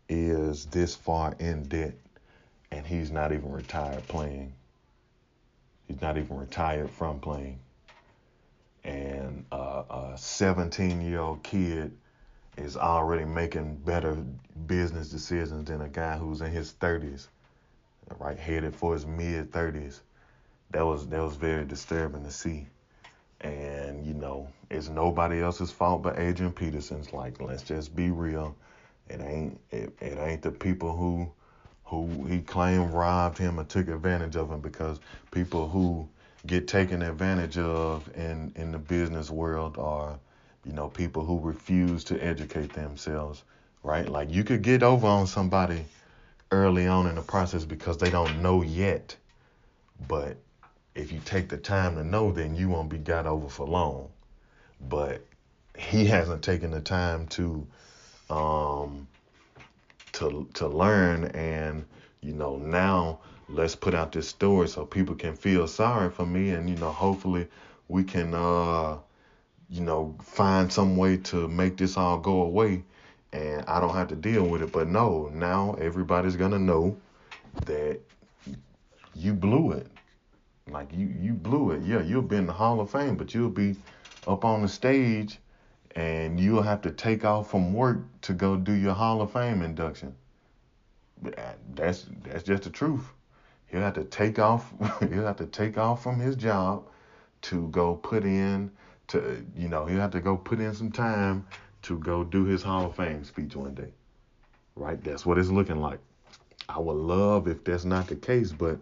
is 0.08 0.66
this 0.66 0.94
far 0.94 1.34
in 1.38 1.64
debt 1.64 1.94
and 2.70 2.86
he's 2.86 3.10
not 3.10 3.32
even 3.32 3.50
retired 3.50 4.06
playing. 4.08 4.52
He's 5.86 6.00
not 6.00 6.18
even 6.18 6.36
retired 6.36 6.90
from 6.90 7.20
playing. 7.20 7.58
And 8.84 9.44
uh, 9.52 9.82
a 9.90 10.14
17 10.16 11.00
year 11.00 11.20
old 11.20 11.42
kid 11.42 11.96
is 12.56 12.76
already 12.76 13.24
making 13.24 13.76
better 13.76 14.16
business 14.66 15.10
decisions 15.10 15.68
than 15.68 15.80
a 15.80 15.88
guy 15.88 16.16
who's 16.16 16.40
in 16.40 16.50
his 16.50 16.72
30s, 16.72 17.28
right, 18.18 18.38
headed 18.38 18.74
for 18.74 18.94
his 18.94 19.06
mid 19.06 19.50
30s. 19.52 20.00
That 20.70 20.84
was 20.84 21.06
that 21.08 21.20
was 21.22 21.36
very 21.36 21.64
disturbing 21.64 22.24
to 22.24 22.30
see. 22.30 22.66
And 23.40 24.04
you 24.04 24.14
know, 24.14 24.48
it's 24.70 24.88
nobody 24.88 25.40
else's 25.40 25.70
fault 25.70 26.02
but 26.02 26.18
Adrian 26.18 26.52
Peterson's. 26.52 27.12
Like, 27.12 27.40
let's 27.40 27.62
just 27.62 27.94
be 27.96 28.10
real. 28.10 28.54
It 29.08 29.20
ain't 29.20 29.60
it, 29.70 29.92
it 30.00 30.18
ain't 30.18 30.42
the 30.42 30.50
people 30.50 30.96
who 30.96 31.30
who 31.84 32.26
he 32.26 32.40
claimed 32.40 32.92
robbed 32.92 33.38
him 33.38 33.58
or 33.58 33.64
took 33.64 33.88
advantage 33.88 34.36
of 34.36 34.50
him 34.50 34.60
because 34.60 35.00
people 35.30 35.68
who 35.68 36.08
get 36.46 36.68
taken 36.68 37.02
advantage 37.02 37.58
of 37.58 38.08
in 38.16 38.52
in 38.56 38.72
the 38.72 38.78
business 38.78 39.30
world 39.30 39.78
are 39.78 40.18
you 40.64 40.72
know 40.72 40.88
people 40.88 41.24
who 41.24 41.40
refuse 41.40 42.04
to 42.04 42.22
educate 42.22 42.72
themselves 42.74 43.44
right? 43.82 44.08
Like 44.08 44.30
you 44.30 44.44
could 44.44 44.62
get 44.62 44.82
over 44.82 45.06
on 45.06 45.26
somebody 45.26 45.84
early 46.50 46.86
on 46.86 47.06
in 47.06 47.14
the 47.14 47.22
process 47.22 47.64
because 47.64 47.98
they 47.98 48.10
don't 48.10 48.42
know 48.42 48.62
yet. 48.62 49.16
But 50.06 50.36
if 50.94 51.12
you 51.12 51.20
take 51.24 51.48
the 51.48 51.56
time 51.56 51.96
to 51.96 52.04
know 52.04 52.32
then 52.32 52.56
you 52.56 52.68
won't 52.68 52.88
be 52.88 52.98
got 52.98 53.26
over 53.26 53.48
for 53.48 53.66
long. 53.66 54.10
But 54.80 55.24
he 55.76 56.06
hasn't 56.06 56.42
taken 56.42 56.70
the 56.70 56.80
time 56.80 57.26
to 57.28 57.66
um 58.30 59.06
to 60.12 60.48
to 60.54 60.66
learn. 60.66 61.26
And 61.26 61.84
you 62.20 62.32
know 62.32 62.56
now 62.56 63.20
let's 63.48 63.74
put 63.74 63.94
out 63.94 64.12
this 64.12 64.28
story 64.28 64.68
so 64.68 64.84
people 64.84 65.14
can 65.14 65.34
feel 65.34 65.66
sorry 65.66 66.10
for 66.10 66.26
me. 66.26 66.50
And 66.50 66.68
you 66.68 66.76
know 66.76 66.90
hopefully 66.90 67.46
we 67.88 68.04
can 68.04 68.34
uh 68.34 68.98
you 69.70 69.80
know 69.80 70.14
find 70.22 70.72
some 70.72 70.96
way 70.96 71.16
to 71.18 71.48
make 71.48 71.76
this 71.76 71.96
all 71.96 72.18
go 72.18 72.42
away. 72.42 72.82
And 73.32 73.64
I 73.66 73.80
don't 73.80 73.94
have 73.94 74.08
to 74.08 74.16
deal 74.16 74.46
with 74.46 74.62
it. 74.62 74.72
But 74.72 74.88
no 74.88 75.30
now 75.32 75.74
everybody's 75.80 76.36
going 76.36 76.52
to 76.52 76.58
know 76.58 76.96
that 77.66 78.00
you 79.14 79.34
blew 79.34 79.72
it. 79.72 79.86
Like 80.70 80.92
you 80.92 81.06
you 81.18 81.32
blew 81.32 81.72
it. 81.72 81.82
Yeah 81.82 82.02
you'll 82.02 82.22
be 82.22 82.36
in 82.36 82.46
the 82.46 82.52
hall 82.52 82.80
of 82.80 82.90
fame 82.90 83.16
but 83.16 83.34
you'll 83.34 83.50
be 83.50 83.76
up 84.26 84.44
on 84.44 84.62
the 84.62 84.68
stage 84.68 85.38
and 85.96 86.38
you'll 86.38 86.62
have 86.62 86.80
to 86.82 86.90
take 86.90 87.24
off 87.24 87.50
from 87.50 87.72
work 87.72 87.98
to 88.22 88.32
go 88.32 88.56
do 88.56 88.72
your 88.72 88.94
Hall 88.94 89.22
of 89.22 89.32
Fame 89.32 89.62
induction. 89.62 90.14
Uh, 91.24 91.30
that's 91.74 92.06
that's 92.22 92.44
just 92.44 92.64
the 92.64 92.70
truth. 92.70 93.04
He'll 93.66 93.80
have 93.80 93.94
to 93.94 94.04
take 94.04 94.38
off. 94.38 94.72
he'll 95.00 95.26
have 95.26 95.36
to 95.36 95.46
take 95.46 95.78
off 95.78 96.02
from 96.02 96.18
his 96.18 96.36
job 96.36 96.84
to 97.42 97.68
go 97.68 97.94
put 97.96 98.24
in 98.24 98.70
to 99.08 99.44
you 99.56 99.68
know 99.68 99.86
he'll 99.86 100.00
have 100.00 100.10
to 100.12 100.20
go 100.20 100.36
put 100.36 100.60
in 100.60 100.74
some 100.74 100.90
time 100.90 101.46
to 101.82 101.98
go 101.98 102.24
do 102.24 102.44
his 102.44 102.62
Hall 102.62 102.86
of 102.86 102.96
Fame 102.96 103.24
speech 103.24 103.56
one 103.56 103.74
day. 103.74 103.92
Right? 104.76 105.02
That's 105.02 105.26
what 105.26 105.38
it's 105.38 105.48
looking 105.48 105.80
like. 105.80 105.98
I 106.68 106.78
would 106.78 106.96
love 106.96 107.48
if 107.48 107.64
that's 107.64 107.84
not 107.84 108.06
the 108.06 108.16
case, 108.16 108.52
but 108.52 108.78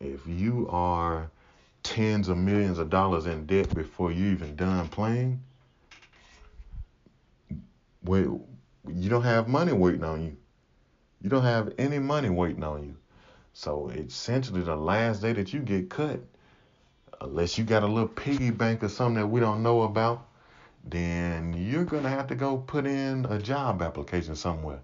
if 0.00 0.26
you 0.26 0.66
are 0.70 1.30
tens 1.82 2.28
of 2.28 2.38
millions 2.38 2.78
of 2.78 2.90
dollars 2.90 3.26
in 3.26 3.46
debt 3.46 3.74
before 3.74 4.10
you 4.10 4.32
even 4.32 4.56
done 4.56 4.88
playing, 4.88 5.40
when 8.02 8.42
you 8.88 9.10
don't 9.10 9.22
have 9.22 9.48
money 9.48 9.72
waiting 9.72 10.04
on 10.04 10.24
you. 10.24 10.36
You 11.20 11.28
don't 11.28 11.42
have 11.42 11.72
any 11.78 11.98
money 11.98 12.30
waiting 12.30 12.64
on 12.64 12.82
you. 12.84 12.96
So 13.52 13.88
essentially 13.88 14.62
the 14.62 14.76
last 14.76 15.20
day 15.20 15.32
that 15.34 15.52
you 15.52 15.60
get 15.60 15.90
cut, 15.90 16.20
unless 17.20 17.58
you 17.58 17.64
got 17.64 17.82
a 17.82 17.86
little 17.86 18.08
piggy 18.08 18.50
bank 18.50 18.82
or 18.82 18.88
something 18.88 19.20
that 19.20 19.26
we 19.26 19.40
don't 19.40 19.62
know 19.62 19.82
about, 19.82 20.26
then 20.84 21.52
you're 21.52 21.84
gonna 21.84 22.08
have 22.08 22.28
to 22.28 22.34
go 22.34 22.56
put 22.56 22.86
in 22.86 23.26
a 23.26 23.38
job 23.38 23.82
application 23.82 24.34
somewhere. 24.34 24.80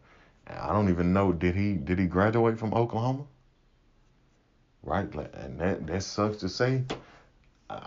I 0.46 0.72
don't 0.72 0.90
even 0.90 1.12
know 1.12 1.32
did 1.32 1.54
he 1.54 1.72
did 1.72 1.98
he 1.98 2.06
graduate 2.06 2.58
from 2.58 2.74
Oklahoma? 2.74 3.24
Right, 4.82 5.12
and 5.34 5.58
that 5.58 5.86
that 5.86 6.02
sucks 6.02 6.38
to 6.38 6.48
say. 6.48 6.84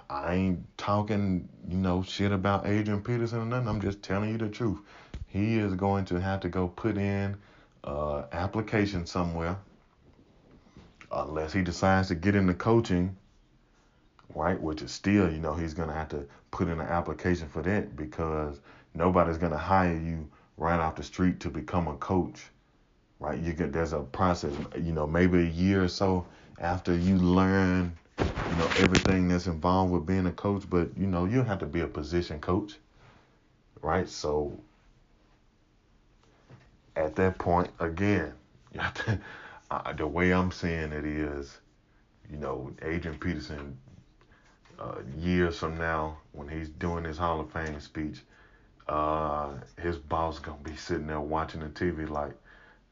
I 0.10 0.34
ain't 0.34 0.78
talking, 0.78 1.48
you 1.66 1.78
know, 1.78 2.04
shit 2.04 2.34
about 2.34 2.68
Adrian 2.68 3.02
Peterson 3.02 3.40
or 3.40 3.46
nothing. 3.46 3.70
I'm 3.70 3.80
just 3.80 4.04
telling 4.04 4.30
you 4.32 4.38
the 4.38 4.50
truth 4.50 4.80
he 5.30 5.58
is 5.58 5.76
going 5.76 6.06
to 6.06 6.20
have 6.20 6.42
to 6.42 6.50
go 6.50 6.68
put 6.68 6.98
in 6.98 7.38
uh, 7.84 8.24
application 8.32 9.06
somewhere 9.06 9.58
unless 11.12 11.54
he 11.54 11.62
decides 11.62 12.10
to 12.10 12.16
get 12.16 12.36
into 12.36 12.54
coaching 12.54 13.16
right 14.36 14.60
which 14.62 14.82
is 14.82 14.92
still 14.92 15.32
you 15.32 15.40
know 15.40 15.54
he's 15.54 15.74
going 15.74 15.90
to 15.90 15.96
have 15.96 16.10
to 16.10 16.26
put 16.52 16.68
in 16.68 16.80
an 16.80 16.88
application 16.88 17.48
for 17.48 17.62
that 17.62 17.96
because 17.96 18.60
nobody's 18.94 19.38
going 19.38 19.52
to 19.52 19.58
hire 19.58 19.96
you 19.98 20.30
right 20.58 20.80
off 20.80 20.96
the 20.96 21.04
street 21.04 21.40
to 21.40 21.50
become 21.50 21.88
a 21.88 21.96
coach 21.96 22.42
right? 23.20 23.40
You 23.40 23.54
get 23.54 23.72
there's 23.74 23.94
a 23.94 24.00
process 24.00 24.54
you 24.76 24.94
know 24.94 25.08
maybe 25.08 25.40
a 25.40 25.50
year 25.50 25.84
or 25.84 25.88
so 25.88 26.26
after 26.60 26.96
you 26.96 27.18
learn 27.18 27.96
you 28.20 28.56
know 28.58 28.70
everything 28.78 29.28
that's 29.28 29.48
involved 29.48 29.92
with 29.92 30.06
being 30.06 30.28
a 30.28 30.32
coach 30.32 30.64
but 30.70 30.90
you 30.98 31.08
know 31.08 31.26
you 31.26 31.44
have 31.44 31.60
to 31.60 31.66
be 31.66 31.82
a 31.82 31.88
position 31.88 32.40
coach 32.40 32.78
right? 33.82 34.10
So 34.10 34.60
at 37.00 37.16
that 37.16 37.38
point, 37.38 37.70
again, 37.80 38.34
the 39.96 40.08
way 40.08 40.32
I'm 40.32 40.52
saying 40.52 40.92
it 40.92 41.06
is, 41.06 41.58
you 42.30 42.38
know, 42.38 42.72
Adrian 42.82 43.18
Peterson, 43.18 43.78
uh, 44.78 44.96
years 45.18 45.58
from 45.58 45.78
now, 45.78 46.18
when 46.34 46.48
he's 46.48 46.70
doing 46.70 47.04
his 47.04 47.18
Hall 47.18 47.40
of 47.40 47.52
Fame 47.52 47.80
speech, 47.80 48.22
uh, 48.88 49.52
his 49.82 49.98
boss 49.98 50.40
gonna 50.40 50.58
be 50.64 50.76
sitting 50.76 51.08
there 51.08 51.20
watching 51.20 51.62
the 51.62 51.68
TV 51.68 52.10
like, 52.10 52.34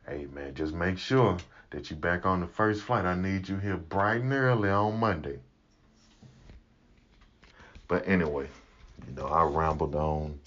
hey 0.07 0.27
man, 0.33 0.53
just 0.53 0.73
make 0.73 0.97
sure 0.97 1.37
that 1.71 1.89
you 1.89 1.95
back 1.95 2.25
on 2.25 2.39
the 2.39 2.47
first 2.47 2.83
flight. 2.83 3.05
I 3.05 3.15
need 3.15 3.47
you 3.49 3.57
here 3.57 3.77
bright 3.77 4.21
and 4.21 4.31
early 4.31 4.69
on 4.69 4.99
Monday. 4.99 5.39
But 7.87 8.07
anyway, 8.07 8.47
you 9.07 9.15
know, 9.15 9.27
I 9.27 9.43
rambled 9.43 9.95
on 9.95 10.39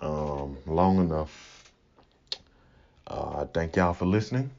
um, 0.00 0.56
long 0.66 0.98
enough. 0.98 1.45
Uh, 3.06 3.44
thank 3.46 3.76
y'all 3.76 3.92
for 3.92 4.06
listening. 4.06 4.50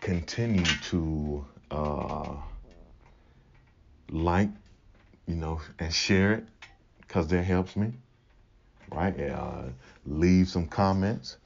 Continue 0.00 0.64
to 0.90 1.44
uh, 1.70 2.34
like, 4.10 4.50
you 5.26 5.34
know, 5.34 5.60
and 5.78 5.92
share 5.92 6.32
it 6.32 6.44
because 7.00 7.28
that 7.28 7.42
helps 7.42 7.76
me. 7.76 7.92
Right? 8.90 9.18
Uh, 9.20 9.64
leave 10.06 10.48
some 10.48 10.66
comments. 10.66 11.36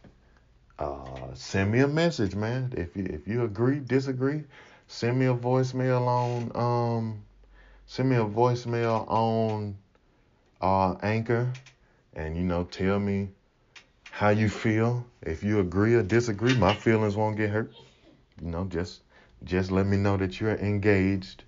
Uh, 0.78 1.34
send 1.34 1.70
me 1.72 1.80
a 1.80 1.88
message, 1.88 2.34
man. 2.34 2.72
If 2.76 2.96
you 2.96 3.04
if 3.04 3.28
you 3.28 3.44
agree, 3.44 3.78
disagree, 3.78 4.44
send 4.88 5.18
me 5.18 5.26
a 5.26 5.34
voicemail 5.34 6.06
on 6.06 6.52
um, 6.56 7.22
send 7.86 8.10
me 8.10 8.16
a 8.16 8.24
voicemail 8.24 9.08
on 9.08 9.76
uh, 10.60 10.94
Anchor, 11.02 11.52
and 12.14 12.36
you 12.36 12.42
know, 12.42 12.64
tell 12.64 12.98
me 12.98 13.28
how 14.12 14.28
you 14.28 14.50
feel. 14.50 15.06
If 15.22 15.42
you 15.42 15.60
agree 15.60 15.94
or 15.94 16.02
disagree, 16.02 16.54
my 16.54 16.74
feelings 16.74 17.16
won't 17.16 17.38
get 17.38 17.48
hurt. 17.48 17.72
You 18.42 18.50
know, 18.50 18.64
just 18.66 19.00
just 19.42 19.72
let 19.72 19.86
me 19.86 19.96
know 19.96 20.18
that 20.18 20.38
you're 20.38 20.54
engaged. 20.54 21.44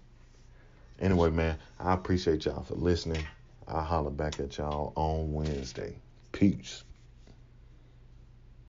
Anyway, 0.99 1.31
man, 1.31 1.59
I 1.79 1.93
appreciate 1.93 2.47
y'all 2.47 2.63
for 2.63 2.75
listening. 2.75 3.23
I'll 3.69 3.83
holler 3.83 4.11
back 4.11 4.41
at 4.41 4.57
y'all 4.57 4.95
on 4.97 5.33
Wednesday. 5.35 5.95
Peace. 6.33 6.83